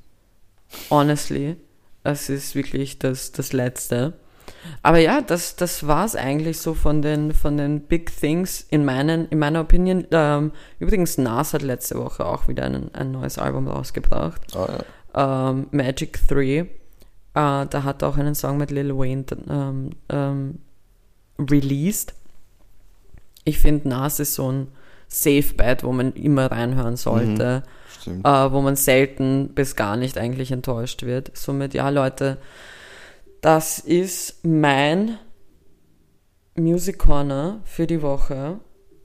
Honestly, 0.89 1.57
es 2.03 2.29
ist 2.29 2.55
wirklich 2.55 2.99
das, 2.99 3.31
das 3.31 3.53
Letzte. 3.53 4.13
Aber 4.83 4.97
ja, 4.97 5.21
das, 5.21 5.55
das 5.55 5.87
war's 5.87 6.15
eigentlich 6.15 6.59
so 6.59 6.73
von 6.73 7.01
den, 7.01 7.33
von 7.33 7.57
den 7.57 7.81
Big 7.81 8.15
Things 8.15 8.65
in, 8.69 8.85
meinen, 8.85 9.27
in 9.29 9.39
meiner 9.39 9.61
Opinion. 9.61 10.05
Ähm, 10.11 10.51
übrigens, 10.79 11.17
Nas 11.17 11.53
hat 11.53 11.61
letzte 11.61 11.95
Woche 11.95 12.25
auch 12.25 12.47
wieder 12.47 12.65
ein, 12.65 12.93
ein 12.93 13.11
neues 13.11 13.37
Album 13.37 13.67
rausgebracht. 13.67 14.41
Ah, 14.55 14.83
ja. 15.15 15.49
Ähm, 15.49 15.67
Magic 15.71 16.27
3. 16.27 16.41
Äh, 16.43 16.67
da 17.33 17.83
hat 17.83 18.01
er 18.01 18.09
auch 18.09 18.17
einen 18.17 18.35
Song 18.35 18.57
mit 18.57 18.71
Lil 18.71 18.95
Wayne 18.95 19.25
ähm, 19.49 19.91
ähm, 20.09 20.59
released. 21.39 22.13
Ich 23.43 23.59
finde, 23.59 23.89
Nas 23.89 24.19
ist 24.19 24.35
so 24.35 24.51
ein 24.51 24.67
Safe 25.07 25.53
Bet, 25.55 25.83
wo 25.83 25.91
man 25.91 26.13
immer 26.13 26.51
reinhören 26.51 26.95
sollte 26.95 27.63
Stimmt. 28.01 28.25
äh, 28.25 28.51
wo 28.51 28.61
man 28.61 28.75
selten 28.75 29.53
bis 29.53 29.75
gar 29.75 29.95
nicht 29.95 30.17
eigentlich 30.17 30.51
enttäuscht 30.51 31.03
wird. 31.03 31.35
Somit, 31.37 31.73
ja, 31.73 31.89
Leute, 31.89 32.37
das 33.41 33.79
ist 33.79 34.43
mein 34.45 35.17
Music 36.57 36.99
Corner 36.99 37.59
für 37.63 37.87
die 37.87 38.01
Woche. 38.01 38.59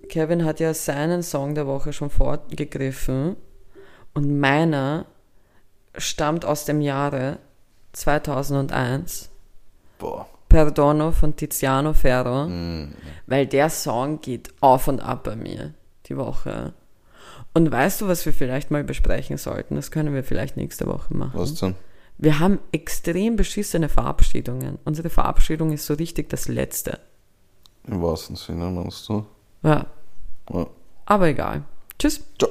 Kevin 0.08 0.44
hat 0.44 0.60
ja 0.60 0.72
seinen 0.74 1.22
Song 1.22 1.54
der 1.54 1.66
Woche 1.66 1.92
schon 1.92 2.10
vorgegriffen 2.10 3.36
und 4.14 4.38
meiner 4.40 5.06
stammt 5.96 6.44
aus 6.44 6.64
dem 6.64 6.80
Jahre 6.80 7.38
2001. 7.92 9.30
Boah. 9.98 10.26
Perdono 10.48 11.10
von 11.10 11.34
Tiziano 11.34 11.92
Ferro, 11.92 12.46
Mhm. 12.48 12.94
weil 13.26 13.46
der 13.46 13.68
Song 13.68 14.20
geht 14.20 14.50
auf 14.60 14.86
und 14.88 15.00
ab 15.00 15.24
bei 15.24 15.34
mir 15.34 15.74
die 16.06 16.16
Woche. 16.16 16.72
Und 17.56 17.72
weißt 17.72 18.02
du, 18.02 18.06
was 18.06 18.26
wir 18.26 18.34
vielleicht 18.34 18.70
mal 18.70 18.84
besprechen 18.84 19.38
sollten? 19.38 19.76
Das 19.76 19.90
können 19.90 20.12
wir 20.12 20.22
vielleicht 20.22 20.58
nächste 20.58 20.86
Woche 20.86 21.14
machen. 21.16 21.40
Was 21.40 21.54
denn? 21.54 21.74
Wir 22.18 22.38
haben 22.38 22.58
extrem 22.70 23.36
beschissene 23.36 23.88
Verabschiedungen. 23.88 24.78
Unsere 24.84 25.08
Verabschiedung 25.08 25.72
ist 25.72 25.86
so 25.86 25.94
richtig 25.94 26.28
das 26.28 26.48
Letzte. 26.48 26.98
Im 27.86 28.02
wahrsten 28.02 28.36
Sinne 28.36 28.66
meinst 28.68 29.08
du? 29.08 29.24
Ja, 29.62 29.86
Ja. 30.52 30.66
Aber 31.06 31.28
egal. 31.28 31.62
Tschüss. 31.98 32.20
Ciao. 32.38 32.50